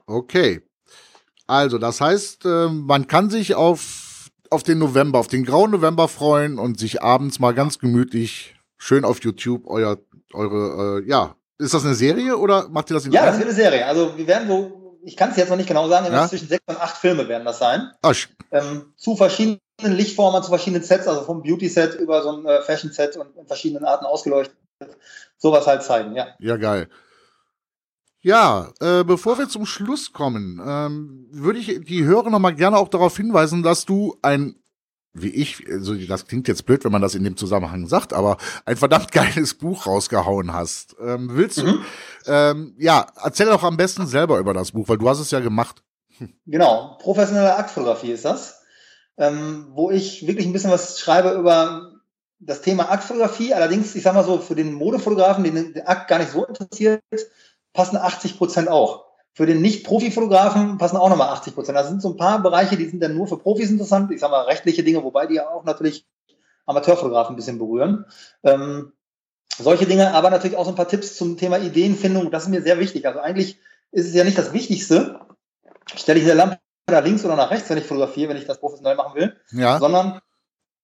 Okay. 0.06 0.62
Also, 1.46 1.78
das 1.78 2.00
heißt, 2.00 2.44
äh, 2.44 2.68
man 2.68 3.06
kann 3.06 3.28
sich 3.30 3.54
auf, 3.54 3.80
auf 4.52 4.62
den 4.62 4.78
November, 4.78 5.18
auf 5.18 5.28
den 5.28 5.44
grauen 5.44 5.70
November 5.70 6.08
freuen 6.08 6.58
und 6.58 6.78
sich 6.78 7.02
abends 7.02 7.38
mal 7.40 7.52
ganz 7.54 7.78
gemütlich 7.78 8.54
schön 8.78 9.04
auf 9.04 9.22
YouTube 9.22 9.62
euer, 9.66 9.98
eure, 10.32 11.00
äh, 11.02 11.08
ja, 11.08 11.34
ist 11.58 11.74
das 11.74 11.84
eine 11.84 11.94
Serie 11.94 12.36
oder 12.36 12.68
macht 12.68 12.90
ihr 12.90 12.94
das 12.94 13.06
in 13.06 13.12
Ja, 13.12 13.26
das 13.26 13.36
wird 13.38 13.48
eine 13.48 13.54
Serie. 13.56 13.86
Also 13.86 14.16
wir 14.16 14.26
werden 14.26 14.48
so, 14.48 14.98
ich 15.04 15.16
kann 15.16 15.30
es 15.30 15.36
jetzt 15.36 15.48
noch 15.50 15.56
nicht 15.56 15.68
genau 15.68 15.88
sagen, 15.88 16.06
Ja. 16.12 16.28
zwischen 16.28 16.48
sechs 16.48 16.62
und 16.66 16.80
acht 16.80 16.96
Filme 16.96 17.28
werden 17.28 17.44
das 17.44 17.58
sein. 17.58 17.90
Ah, 18.02 18.10
sch- 18.10 18.28
ähm, 18.50 18.92
zu 18.96 19.16
verschiedenen 19.16 19.58
Lichtformen, 19.80 20.42
zu 20.42 20.48
verschiedenen 20.50 20.82
Sets, 20.82 21.06
also 21.08 21.22
vom 21.22 21.42
Beauty-Set 21.42 21.94
über 21.96 22.22
so 22.22 22.30
ein 22.36 22.46
äh, 22.46 22.62
Fashion-Set 22.62 23.16
und 23.16 23.36
in 23.36 23.46
verschiedenen 23.46 23.84
Arten 23.84 24.04
ausgeleuchtet. 24.04 24.56
Sowas 25.38 25.66
halt 25.66 25.82
zeigen, 25.82 26.14
ja. 26.16 26.28
Ja, 26.40 26.56
geil. 26.56 26.88
Ja, 28.22 28.72
äh, 28.80 29.02
bevor 29.02 29.38
wir 29.38 29.48
zum 29.48 29.66
Schluss 29.66 30.12
kommen, 30.12 30.60
ähm, 30.64 31.26
würde 31.32 31.58
ich 31.58 31.84
die 31.84 32.04
Hörer 32.04 32.30
noch 32.30 32.38
mal 32.38 32.54
gerne 32.54 32.78
auch 32.78 32.88
darauf 32.88 33.16
hinweisen, 33.16 33.64
dass 33.64 33.84
du 33.84 34.16
ein, 34.22 34.54
wie 35.12 35.30
ich, 35.30 35.68
also 35.68 35.94
das 35.94 36.26
klingt 36.26 36.46
jetzt 36.46 36.64
blöd, 36.64 36.84
wenn 36.84 36.92
man 36.92 37.02
das 37.02 37.16
in 37.16 37.24
dem 37.24 37.36
Zusammenhang 37.36 37.88
sagt, 37.88 38.12
aber 38.12 38.36
ein 38.64 38.76
verdammt 38.76 39.10
geiles 39.12 39.54
Buch 39.54 39.86
rausgehauen 39.86 40.52
hast. 40.52 40.94
Ähm, 41.00 41.30
willst 41.32 41.58
du, 41.58 41.66
Mhm. 41.66 41.84
ähm, 42.26 42.74
ja, 42.78 43.06
erzähl 43.22 43.46
doch 43.46 43.64
am 43.64 43.76
besten 43.76 44.06
selber 44.06 44.38
über 44.38 44.54
das 44.54 44.70
Buch, 44.70 44.88
weil 44.88 44.98
du 44.98 45.08
hast 45.08 45.18
es 45.18 45.32
ja 45.32 45.40
gemacht. 45.40 45.82
Genau, 46.46 46.98
professionelle 47.00 47.56
Aktfotografie 47.56 48.12
ist 48.12 48.24
das, 48.24 48.60
ähm, 49.16 49.66
wo 49.72 49.90
ich 49.90 50.26
wirklich 50.28 50.46
ein 50.46 50.52
bisschen 50.52 50.70
was 50.70 51.00
schreibe 51.00 51.32
über 51.32 51.90
das 52.38 52.62
Thema 52.62 52.90
Aktfotografie. 52.90 53.52
Allerdings, 53.52 53.96
ich 53.96 54.02
sag 54.04 54.14
mal 54.14 54.24
so, 54.24 54.38
für 54.38 54.54
den 54.54 54.72
Modefotografen, 54.74 55.42
den 55.42 55.74
der 55.74 55.88
Akt 55.88 56.08
gar 56.08 56.18
nicht 56.20 56.30
so 56.30 56.44
interessiert, 56.44 57.02
passen 57.72 57.96
80 57.96 58.38
Prozent 58.38 58.68
auch. 58.68 59.04
Für 59.34 59.46
den 59.46 59.62
Nicht-Profi-Fotografen 59.62 60.76
passen 60.76 60.98
auch 60.98 61.08
nochmal 61.08 61.28
80 61.28 61.54
Prozent. 61.54 61.78
Das 61.78 61.88
sind 61.88 62.02
so 62.02 62.10
ein 62.10 62.16
paar 62.16 62.42
Bereiche, 62.42 62.76
die 62.76 62.86
sind 62.86 63.02
dann 63.02 63.14
nur 63.14 63.26
für 63.26 63.38
Profis 63.38 63.70
interessant. 63.70 64.10
Ich 64.10 64.20
sag 64.20 64.30
mal 64.30 64.42
rechtliche 64.42 64.84
Dinge, 64.84 65.02
wobei 65.02 65.26
die 65.26 65.36
ja 65.36 65.48
auch 65.48 65.64
natürlich 65.64 66.06
Amateurfotografen 66.66 67.34
ein 67.34 67.36
bisschen 67.36 67.58
berühren. 67.58 68.04
Ähm, 68.42 68.92
solche 69.58 69.86
Dinge, 69.86 70.12
aber 70.12 70.30
natürlich 70.30 70.56
auch 70.56 70.64
so 70.64 70.70
ein 70.70 70.76
paar 70.76 70.88
Tipps 70.88 71.16
zum 71.16 71.38
Thema 71.38 71.58
Ideenfindung. 71.58 72.30
Das 72.30 72.44
ist 72.44 72.48
mir 72.50 72.62
sehr 72.62 72.78
wichtig. 72.78 73.06
Also 73.06 73.20
eigentlich 73.20 73.58
ist 73.90 74.06
es 74.06 74.14
ja 74.14 74.24
nicht 74.24 74.38
das 74.38 74.52
Wichtigste, 74.52 75.20
stelle 75.94 76.18
ich 76.18 76.24
eine 76.26 76.34
Lampe 76.34 76.58
nach 76.90 77.04
links 77.04 77.24
oder 77.24 77.36
nach 77.36 77.50
rechts, 77.50 77.70
wenn 77.70 77.78
ich 77.78 77.84
fotografiere, 77.84 78.30
wenn 78.30 78.36
ich 78.36 78.46
das 78.46 78.58
professionell 78.58 78.96
machen 78.96 79.14
will, 79.14 79.36
Ja, 79.52 79.78
sondern 79.78 80.20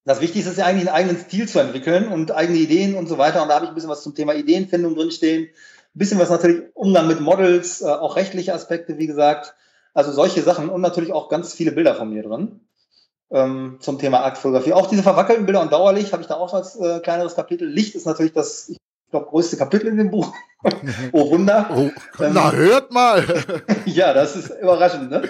das 0.04 0.20
Wichtigste 0.20 0.50
ist 0.50 0.58
ja 0.58 0.64
eigentlich 0.64 0.88
einen 0.88 0.96
eigenen 0.96 1.18
Stil 1.18 1.48
zu 1.48 1.58
entwickeln 1.58 2.08
und 2.08 2.32
eigene 2.32 2.58
Ideen 2.58 2.94
und 2.94 3.08
so 3.08 3.18
weiter. 3.18 3.42
Und 3.42 3.48
da 3.48 3.56
habe 3.56 3.66
ich 3.66 3.70
ein 3.70 3.74
bisschen 3.74 3.90
was 3.90 4.02
zum 4.02 4.14
Thema 4.14 4.34
Ideenfindung 4.34 4.94
drinstehen, 4.94 5.48
bisschen 5.98 6.18
was 6.18 6.30
natürlich 6.30 6.62
Umgang 6.74 7.06
mit 7.06 7.20
Models, 7.20 7.82
äh, 7.82 7.86
auch 7.86 8.16
rechtliche 8.16 8.54
Aspekte, 8.54 8.98
wie 8.98 9.06
gesagt. 9.06 9.54
Also 9.94 10.12
solche 10.12 10.42
Sachen 10.42 10.68
und 10.68 10.80
natürlich 10.80 11.12
auch 11.12 11.28
ganz 11.28 11.54
viele 11.54 11.72
Bilder 11.72 11.94
von 11.94 12.10
mir 12.10 12.22
drin 12.22 12.60
ähm, 13.30 13.78
zum 13.80 13.98
Thema 13.98 14.24
Aktfotografie. 14.24 14.72
Auch 14.72 14.86
diese 14.86 15.02
verwackelten 15.02 15.46
Bilder 15.46 15.60
und 15.60 15.72
Dauerlicht 15.72 16.12
habe 16.12 16.22
ich 16.22 16.28
da 16.28 16.34
auch 16.34 16.54
als 16.54 16.76
äh, 16.76 17.00
kleineres 17.00 17.34
Kapitel. 17.34 17.68
Licht 17.68 17.94
ist 17.94 18.06
natürlich 18.06 18.32
das, 18.32 18.72
glaube, 19.10 19.26
größte 19.26 19.56
Kapitel 19.56 19.88
in 19.88 19.96
dem 19.96 20.10
Buch. 20.10 20.32
oh 21.12 21.30
Wunder. 21.30 21.70
oh, 21.72 21.90
Ähm, 22.22 22.32
na 22.32 22.52
hört 22.52 22.92
mal. 22.92 23.24
Ja, 23.86 24.12
das 24.12 24.36
ist 24.36 24.50
überraschend. 24.60 25.10
Ne? 25.10 25.22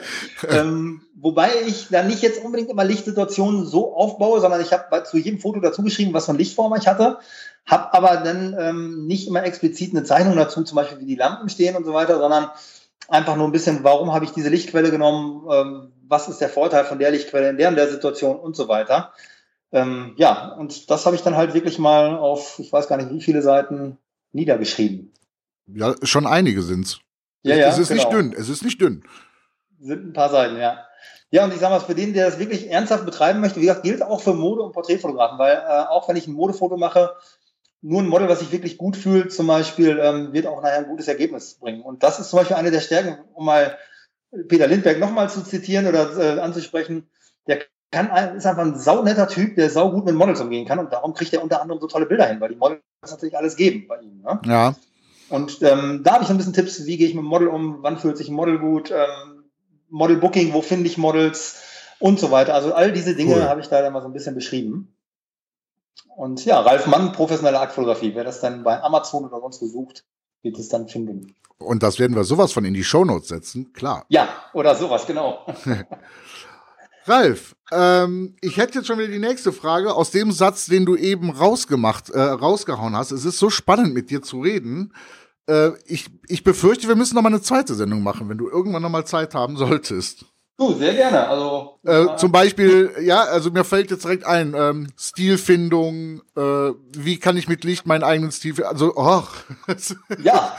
ähm, 0.48 1.02
wobei 1.14 1.50
ich 1.66 1.88
da 1.90 2.02
nicht 2.02 2.22
jetzt 2.22 2.42
unbedingt 2.42 2.70
immer 2.70 2.84
Lichtsituationen 2.84 3.66
so 3.66 3.94
aufbaue, 3.94 4.40
sondern 4.40 4.60
ich 4.60 4.72
habe 4.72 5.04
zu 5.04 5.18
jedem 5.18 5.38
Foto 5.38 5.60
dazu 5.60 5.82
geschrieben, 5.82 6.14
was 6.14 6.24
für 6.24 6.30
eine 6.30 6.38
Lichtform 6.38 6.74
ich 6.74 6.88
hatte, 6.88 7.18
habe 7.66 7.94
aber 7.94 8.16
dann 8.18 8.56
ähm, 8.58 9.06
nicht 9.06 9.28
immer 9.28 9.44
explizit 9.44 9.92
eine 9.92 10.04
Zeichnung 10.04 10.36
dazu, 10.36 10.62
zum 10.64 10.76
Beispiel 10.76 11.00
wie 11.00 11.06
die 11.06 11.16
Lampen 11.16 11.48
stehen 11.48 11.76
und 11.76 11.84
so 11.84 11.92
weiter, 11.92 12.18
sondern 12.18 12.50
einfach 13.08 13.36
nur 13.36 13.46
ein 13.46 13.52
bisschen, 13.52 13.84
warum 13.84 14.12
habe 14.12 14.24
ich 14.24 14.32
diese 14.32 14.48
Lichtquelle 14.48 14.90
genommen, 14.90 15.46
ähm, 15.50 15.92
was 16.06 16.28
ist 16.28 16.40
der 16.40 16.48
Vorteil 16.48 16.84
von 16.84 16.98
der 16.98 17.10
Lichtquelle 17.10 17.50
in 17.50 17.58
der 17.58 17.68
und 17.68 17.76
der 17.76 17.88
Situation 17.88 18.38
und 18.38 18.56
so 18.56 18.68
weiter. 18.68 19.12
Ähm, 19.72 20.14
ja, 20.16 20.52
und 20.54 20.90
das 20.90 21.04
habe 21.04 21.16
ich 21.16 21.22
dann 21.22 21.36
halt 21.36 21.54
wirklich 21.54 21.78
mal 21.78 22.16
auf, 22.16 22.58
ich 22.58 22.72
weiß 22.72 22.88
gar 22.88 22.96
nicht 22.96 23.10
wie 23.10 23.20
viele 23.20 23.42
Seiten 23.42 23.98
niedergeschrieben. 24.32 25.12
ja, 25.66 25.94
schon 26.02 26.26
einige 26.26 26.62
sind's. 26.62 27.00
Ja, 27.42 27.54
ja, 27.54 27.68
es 27.68 27.78
ist 27.78 27.90
nicht 27.90 28.10
genau. 28.10 28.22
dünn, 28.22 28.32
es 28.32 28.48
ist 28.48 28.64
nicht 28.64 28.80
dünn. 28.80 29.04
Sind 29.80 30.06
ein 30.06 30.12
paar 30.12 30.30
Seiten, 30.30 30.56
ja. 30.56 30.84
Ja, 31.30 31.44
und 31.44 31.52
ich 31.52 31.60
sage 31.60 31.74
mal, 31.74 31.80
für 31.80 31.94
den, 31.94 32.14
der 32.14 32.26
das 32.26 32.38
wirklich 32.38 32.70
ernsthaft 32.70 33.04
betreiben 33.04 33.40
möchte, 33.40 33.56
wie 33.56 33.66
gesagt, 33.66 33.82
gilt 33.82 34.02
auch 34.02 34.22
für 34.22 34.32
Mode- 34.32 34.62
und 34.62 34.72
Porträtfotografen, 34.72 35.38
weil 35.38 35.56
äh, 35.56 35.86
auch 35.88 36.08
wenn 36.08 36.16
ich 36.16 36.26
ein 36.26 36.32
Modefoto 36.32 36.76
mache, 36.78 37.14
nur 37.80 38.02
ein 38.02 38.08
Model, 38.08 38.28
was 38.28 38.40
sich 38.40 38.50
wirklich 38.50 38.78
gut 38.78 38.96
fühlt, 38.96 39.32
zum 39.32 39.46
Beispiel, 39.46 39.98
ähm, 40.02 40.32
wird 40.32 40.46
auch 40.46 40.62
nachher 40.62 40.78
ein 40.78 40.88
gutes 40.88 41.06
Ergebnis 41.06 41.54
bringen. 41.54 41.82
Und 41.82 42.02
das 42.02 42.18
ist 42.18 42.30
zum 42.30 42.38
Beispiel 42.38 42.56
eine 42.56 42.70
der 42.70 42.80
Stärken, 42.80 43.18
um 43.34 43.44
mal 43.44 43.78
Peter 44.48 44.66
Lindbergh 44.66 44.98
nochmal 44.98 45.30
zu 45.30 45.44
zitieren 45.44 45.86
oder 45.86 46.16
äh, 46.18 46.40
anzusprechen. 46.40 47.08
Der 47.46 47.60
kann, 47.90 48.10
ein- 48.10 48.36
ist 48.36 48.46
einfach 48.46 48.62
ein 48.64 48.78
saunetter 48.78 49.28
Typ, 49.28 49.56
der 49.56 49.70
saugut 49.70 50.04
mit 50.04 50.14
Models 50.14 50.40
umgehen 50.40 50.66
kann 50.66 50.78
und 50.78 50.92
darum 50.92 51.14
kriegt 51.14 51.32
er 51.32 51.42
unter 51.42 51.62
anderem 51.62 51.80
so 51.80 51.86
tolle 51.86 52.06
Bilder 52.06 52.26
hin, 52.26 52.40
weil 52.40 52.50
die 52.50 52.56
Models 52.56 52.80
natürlich 53.08 53.36
alles 53.36 53.56
geben 53.56 53.86
bei 53.88 53.98
ihm. 54.00 54.20
Ne? 54.22 54.40
Ja, 54.44 54.74
Und 55.30 55.62
ähm, 55.62 56.02
da 56.04 56.12
habe 56.14 56.22
ich 56.22 56.28
so 56.28 56.34
ein 56.34 56.38
bisschen 56.38 56.52
Tipps, 56.52 56.84
wie 56.86 56.96
gehe 56.96 57.06
ich 57.08 57.14
mit 57.14 57.22
dem 57.22 57.28
Model 57.28 57.48
um, 57.48 57.78
wann 57.82 57.98
fühlt 57.98 58.16
sich 58.18 58.28
ein 58.28 58.34
Model 58.34 58.58
gut, 58.58 58.90
ähm, 58.90 59.44
Model 59.90 60.16
Booking, 60.18 60.52
wo 60.52 60.60
finde 60.62 60.86
ich 60.86 60.98
Models 60.98 61.62
und 61.98 62.20
so 62.20 62.30
weiter. 62.30 62.54
Also 62.54 62.74
all 62.74 62.92
diese 62.92 63.14
Dinge 63.16 63.34
Cool. 63.36 63.42
habe 63.44 63.60
ich 63.60 63.68
da 63.68 63.80
dann 63.82 63.92
mal 63.92 64.02
so 64.02 64.08
ein 64.08 64.12
bisschen 64.12 64.34
beschrieben. 64.34 64.94
Und 66.14 66.44
ja, 66.44 66.60
Ralf 66.60 66.86
Mann, 66.86 67.12
professionelle 67.12 67.58
Aktfotografie. 67.60 68.14
Wer 68.14 68.24
das 68.24 68.40
dann 68.40 68.64
bei 68.64 68.82
Amazon 68.82 69.24
oder 69.24 69.40
sonst 69.40 69.60
gesucht, 69.60 70.04
wird 70.42 70.58
es 70.58 70.68
dann 70.68 70.88
finden. 70.88 71.34
und 71.58 71.82
das 71.82 71.98
werden 71.98 72.14
wir 72.16 72.24
sowas 72.24 72.52
von 72.52 72.64
in 72.64 72.74
die 72.74 72.84
Shownotes 72.84 73.28
setzen, 73.28 73.72
klar. 73.72 74.04
Ja, 74.08 74.28
oder 74.52 74.74
sowas, 74.74 75.06
genau. 75.06 75.46
Ralf, 77.08 77.56
ähm, 77.70 78.36
ich 78.40 78.56
hätte 78.56 78.78
jetzt 78.78 78.86
schon 78.86 78.98
wieder 78.98 79.08
die 79.08 79.18
nächste 79.18 79.52
Frage 79.52 79.94
aus 79.94 80.10
dem 80.10 80.32
Satz, 80.32 80.66
den 80.66 80.86
du 80.86 80.96
eben 80.96 81.30
rausgemacht, 81.30 82.10
äh, 82.10 82.20
rausgehauen 82.20 82.96
hast. 82.96 83.10
Es 83.10 83.24
ist 83.24 83.38
so 83.38 83.50
spannend, 83.50 83.94
mit 83.94 84.10
dir 84.10 84.22
zu 84.22 84.40
reden. 84.40 84.92
Äh, 85.48 85.70
ich, 85.86 86.06
ich 86.28 86.44
befürchte, 86.44 86.88
wir 86.88 86.96
müssen 86.96 87.14
noch 87.14 87.22
mal 87.22 87.28
eine 87.28 87.42
zweite 87.42 87.74
Sendung 87.74 88.02
machen, 88.02 88.28
wenn 88.28 88.38
du 88.38 88.48
irgendwann 88.48 88.82
noch 88.82 88.90
mal 88.90 89.04
Zeit 89.04 89.34
haben 89.34 89.56
solltest. 89.56 90.24
Du, 90.58 90.74
sehr 90.74 90.92
gerne. 90.92 91.28
Also 91.28 91.78
äh, 91.84 92.16
zum 92.16 92.32
Beispiel, 92.32 92.90
ja, 93.00 93.22
also 93.22 93.50
mir 93.50 93.62
fällt 93.62 93.92
jetzt 93.92 94.04
direkt 94.04 94.26
ein, 94.26 94.54
ähm, 94.56 94.88
Stilfindung, 94.98 96.20
äh, 96.36 96.72
wie 96.96 97.18
kann 97.20 97.36
ich 97.36 97.48
mit 97.48 97.62
Licht 97.62 97.86
meinen 97.86 98.02
eigenen 98.02 98.32
Stil, 98.32 98.54
finden? 98.54 98.70
also, 98.70 98.96
ach. 98.96 99.44
ja, 100.22 100.56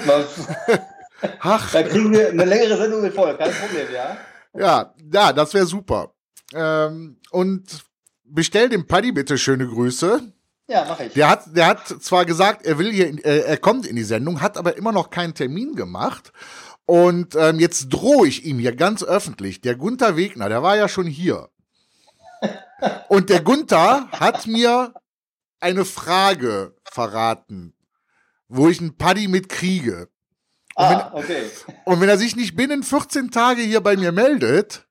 ach. 1.41 1.71
da 1.73 1.83
kriegen 1.83 2.13
wir 2.13 2.29
eine 2.29 2.45
längere 2.45 2.77
Sendung 2.77 3.01
mit 3.01 3.13
voll, 3.13 3.35
kein 3.35 3.51
Problem, 3.51 3.87
ja. 3.93 4.17
Ja, 4.57 4.93
ja, 5.11 5.33
das 5.33 5.53
wäre 5.53 5.65
super. 5.65 6.13
Ähm, 6.53 7.17
und 7.31 7.85
bestell 8.23 8.69
dem 8.69 8.87
Paddy 8.87 9.11
bitte 9.11 9.37
schöne 9.37 9.67
Grüße. 9.67 10.33
Ja, 10.67 10.85
mach 10.87 10.99
ich. 10.99 11.13
Der 11.13 11.29
hat, 11.29 11.55
der 11.55 11.67
hat 11.67 11.87
zwar 11.87 12.25
gesagt, 12.25 12.65
er 12.65 12.77
will 12.77 12.91
hier, 12.91 13.07
äh, 13.25 13.39
er 13.39 13.57
kommt 13.57 13.87
in 13.87 13.95
die 13.95 14.03
Sendung, 14.03 14.41
hat 14.41 14.57
aber 14.57 14.77
immer 14.77 14.91
noch 14.91 15.09
keinen 15.09 15.33
Termin 15.33 15.75
gemacht. 15.75 16.31
Und 16.85 17.35
ähm, 17.35 17.59
jetzt 17.59 17.89
drohe 17.89 18.27
ich 18.27 18.45
ihm 18.45 18.59
hier 18.59 18.75
ganz 18.75 19.03
öffentlich. 19.03 19.61
Der 19.61 19.75
Gunther 19.75 20.15
Wegner, 20.15 20.49
der 20.49 20.63
war 20.63 20.75
ja 20.75 20.87
schon 20.87 21.07
hier. 21.07 21.49
Und 23.09 23.29
der 23.29 23.41
Gunther 23.41 24.07
hat 24.11 24.47
mir 24.47 24.93
eine 25.59 25.85
Frage 25.85 26.75
verraten, 26.83 27.73
wo 28.47 28.69
ich 28.69 28.79
einen 28.79 28.97
Paddy 28.97 29.27
mit 29.27 29.49
kriege. 29.49 30.09
Und, 30.75 30.85
ah, 30.85 31.11
wenn, 31.13 31.23
okay. 31.23 31.43
und 31.85 31.99
wenn 31.99 32.07
er 32.07 32.17
sich 32.17 32.37
nicht 32.37 32.55
binnen 32.55 32.83
14 32.83 33.31
Tage 33.31 33.61
hier 33.61 33.81
bei 33.81 33.97
mir 33.97 34.13
meldet, 34.13 34.87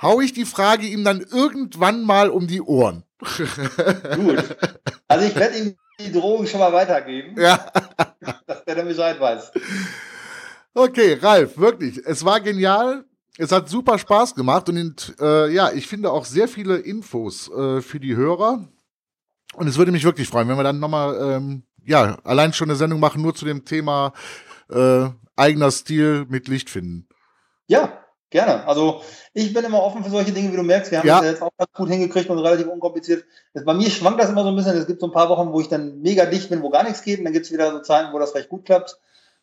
hau 0.00 0.20
ich 0.20 0.32
die 0.32 0.44
Frage 0.44 0.86
ihm 0.86 1.04
dann 1.04 1.20
irgendwann 1.20 2.02
mal 2.02 2.30
um 2.30 2.46
die 2.46 2.62
Ohren. 2.62 3.04
Gut. 4.16 4.56
Also 5.08 5.26
ich 5.26 5.34
werde 5.34 5.58
ihm 5.58 5.76
die 6.00 6.12
Drohung 6.12 6.46
schon 6.46 6.60
mal 6.60 6.72
weitergeben. 6.72 7.40
Ja. 7.40 7.66
dass 8.46 8.64
der 8.64 8.74
dann 8.74 8.88
Bescheid 8.88 9.18
weiß. 9.18 9.52
Okay, 10.74 11.18
Ralf, 11.20 11.56
wirklich. 11.56 12.00
Es 12.04 12.24
war 12.24 12.40
genial. 12.40 13.04
Es 13.36 13.50
hat 13.50 13.68
super 13.68 13.98
Spaß 13.98 14.34
gemacht 14.34 14.68
und 14.68 15.14
äh, 15.20 15.50
ja, 15.52 15.72
ich 15.72 15.88
finde 15.88 16.12
auch 16.12 16.24
sehr 16.24 16.46
viele 16.46 16.76
Infos 16.76 17.50
äh, 17.50 17.80
für 17.80 17.98
die 17.98 18.14
Hörer. 18.14 18.68
Und 19.54 19.66
es 19.66 19.76
würde 19.76 19.92
mich 19.92 20.04
wirklich 20.04 20.28
freuen, 20.28 20.48
wenn 20.48 20.56
wir 20.56 20.62
dann 20.62 20.78
nochmal, 20.78 21.16
ähm, 21.20 21.64
ja, 21.84 22.16
allein 22.24 22.52
schon 22.52 22.70
eine 22.70 22.76
Sendung 22.76 23.00
machen, 23.00 23.22
nur 23.22 23.34
zu 23.34 23.44
dem 23.44 23.64
Thema 23.64 24.12
äh, 24.70 25.08
eigener 25.36 25.70
Stil 25.70 26.26
mit 26.28 26.48
Licht 26.48 26.70
finden. 26.70 27.08
Ja, 27.66 28.03
Gerne. 28.34 28.66
Also 28.66 29.00
ich 29.32 29.54
bin 29.54 29.64
immer 29.64 29.80
offen 29.80 30.02
für 30.02 30.10
solche 30.10 30.32
Dinge, 30.32 30.50
wie 30.50 30.56
du 30.56 30.64
merkst. 30.64 30.90
Wir 30.90 30.98
haben 30.98 31.06
ja. 31.06 31.20
das 31.20 31.30
jetzt 31.30 31.42
auch 31.42 31.52
ganz 31.56 31.70
gut 31.72 31.88
hingekriegt 31.88 32.28
und 32.28 32.40
relativ 32.40 32.66
unkompliziert. 32.66 33.24
Das, 33.52 33.64
bei 33.64 33.74
mir 33.74 33.88
schwankt 33.88 34.20
das 34.20 34.28
immer 34.28 34.42
so 34.42 34.48
ein 34.48 34.56
bisschen. 34.56 34.76
Es 34.76 34.88
gibt 34.88 35.00
so 35.00 35.06
ein 35.06 35.12
paar 35.12 35.28
Wochen, 35.28 35.52
wo 35.52 35.60
ich 35.60 35.68
dann 35.68 36.00
mega 36.00 36.26
dicht 36.26 36.50
bin, 36.50 36.60
wo 36.60 36.68
gar 36.68 36.82
nichts 36.82 37.02
geht. 37.02 37.20
Und 37.20 37.26
dann 37.26 37.32
gibt 37.32 37.46
es 37.46 37.52
wieder 37.52 37.70
so 37.70 37.78
Zeiten, 37.78 38.12
wo 38.12 38.18
das 38.18 38.34
recht 38.34 38.48
gut 38.48 38.64
klappt. 38.64 38.98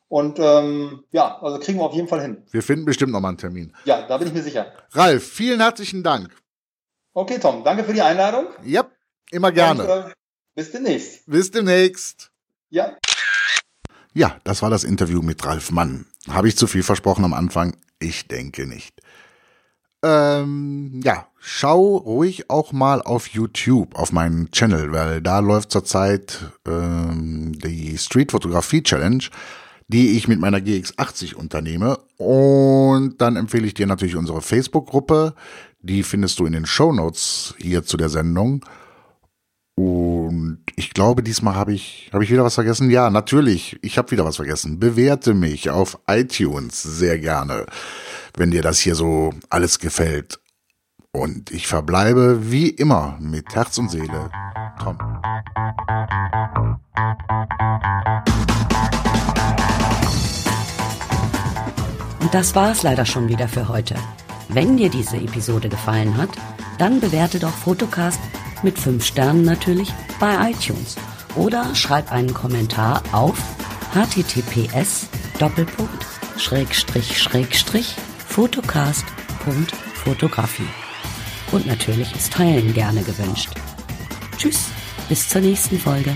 Und 0.10 0.40
ähm, 0.40 1.06
ja, 1.14 1.42
also 1.42 1.58
kriegen 1.60 1.80
wir 1.80 1.86
auf 1.86 1.94
jeden 1.94 2.10
Fall 2.10 2.22
hin. 2.22 2.44
Wir 2.52 2.62
finden 2.62 2.84
bestimmt 2.84 3.14
nochmal 3.14 3.30
einen 3.30 3.38
Termin. 3.38 3.74
Ja, 3.86 4.06
da 4.06 4.18
bin 4.18 4.28
ich 4.28 4.34
mir 4.34 4.44
sicher. 4.44 4.74
Ralf, 4.92 5.24
vielen 5.24 5.62
herzlichen 5.62 6.04
Dank. 6.04 6.36
Okay, 7.14 7.40
Tom, 7.40 7.64
danke 7.64 7.86
für 7.86 7.94
die 7.94 8.02
Einladung. 8.02 8.48
Ja, 8.66 8.84
immer 9.32 9.54
gerne. 9.54 9.84
Und, 9.84 9.90
äh, 9.90 10.14
bis 10.54 10.70
demnächst. 10.74 11.26
Bis 11.28 11.50
demnächst. 11.50 12.30
Ja. 12.70 12.98
Ja, 14.14 14.36
das 14.44 14.62
war 14.62 14.70
das 14.70 14.84
Interview 14.84 15.22
mit 15.22 15.46
Ralf 15.46 15.72
Mann. 15.72 16.08
Habe 16.30 16.50
ich 16.50 16.58
zu 16.58 16.68
viel 16.68 16.84
versprochen 16.84 17.24
am 17.24 17.34
Anfang? 17.34 17.78
Ich 18.02 18.28
denke 18.28 18.66
nicht. 18.66 19.00
Ähm, 20.04 21.00
ja, 21.04 21.28
schau 21.40 21.98
ruhig 21.98 22.50
auch 22.50 22.72
mal 22.72 23.04
auf 23.04 23.28
YouTube, 23.28 23.96
auf 23.96 24.12
meinen 24.12 24.50
Channel, 24.50 24.92
weil 24.92 25.22
da 25.22 25.40
läuft 25.40 25.72
zurzeit 25.72 26.52
ähm, 26.68 27.54
die 27.54 27.96
Street 28.00 28.32
Fotografie 28.32 28.82
Challenge, 28.82 29.24
die 29.88 30.18
ich 30.18 30.28
mit 30.28 30.40
meiner 30.40 30.58
GX80 30.58 31.36
unternehme. 31.36 32.00
Und 32.18 33.22
dann 33.22 33.36
empfehle 33.36 33.68
ich 33.68 33.76
dir 33.76 33.86
natürlich 33.86 34.16
unsere 34.16 34.42
Facebook-Gruppe. 34.42 35.36
Die 35.82 36.02
findest 36.02 36.40
du 36.40 36.48
in 36.48 36.54
den 36.54 36.66
Show 36.66 36.92
Notes 36.92 37.54
hier 37.60 37.84
zu 37.84 37.98
der 37.98 38.10
Sendung. 38.10 38.66
Und 39.76 40.64
ich 40.76 40.94
glaube, 40.94 41.24
diesmal 41.24 41.56
habe 41.56 41.74
ich, 41.74 42.10
habe 42.14 42.24
ich 42.24 42.32
wieder 42.32 42.44
was 42.44 42.56
vergessen. 42.56 42.90
Ja, 42.92 43.10
natürlich, 43.10 43.78
ich 43.82 43.98
habe 43.98 44.12
wieder 44.12 44.26
was 44.26 44.36
vergessen. 44.36 44.80
Bewerte 44.80 45.34
mich 45.34 45.70
auf 45.70 46.00
iTunes 46.08 46.82
sehr 46.84 47.18
gerne, 47.20 47.66
wenn 48.36 48.52
dir 48.52 48.62
das 48.62 48.80
hier 48.80 48.96
so 48.96 49.34
alles 49.50 49.80
gefällt. 49.80 50.40
Und 51.14 51.52
ich 51.52 51.68
verbleibe 51.68 52.52
wie 52.52 52.70
immer 52.70 53.18
mit 53.20 53.54
Herz 53.54 53.78
und 53.78 53.90
Seele, 53.90 54.30
Tom. 54.82 54.98
Und 62.22 62.34
das 62.34 62.56
war's 62.56 62.84
leider 62.84 63.06
schon 63.06 63.28
wieder 63.28 63.48
für 63.48 63.68
heute. 63.68 63.96
Wenn 64.54 64.76
dir 64.76 64.90
diese 64.90 65.16
Episode 65.16 65.70
gefallen 65.70 66.18
hat, 66.18 66.32
dann 66.78 67.00
bewerte 67.00 67.40
doch 67.40 67.54
Fotocast 67.54 68.20
mit 68.64 68.78
5 68.78 69.06
Sternen 69.06 69.44
natürlich 69.44 69.94
bei 70.20 70.52
iTunes 70.52 70.98
oder 71.36 71.74
schreib 71.74 72.12
einen 72.12 72.34
Kommentar 72.34 73.02
auf 73.14 73.42
https 73.94 75.08
fotocast.fotocast.fotografie. 78.28 80.68
Und 81.52 81.66
natürlich 81.66 82.14
ist 82.14 82.34
Teilen 82.34 82.74
gerne 82.74 83.04
gewünscht. 83.04 83.52
Tschüss, 84.38 84.66
bis 85.08 85.30
zur 85.30 85.40
nächsten 85.42 85.80
Folge. 85.80 86.14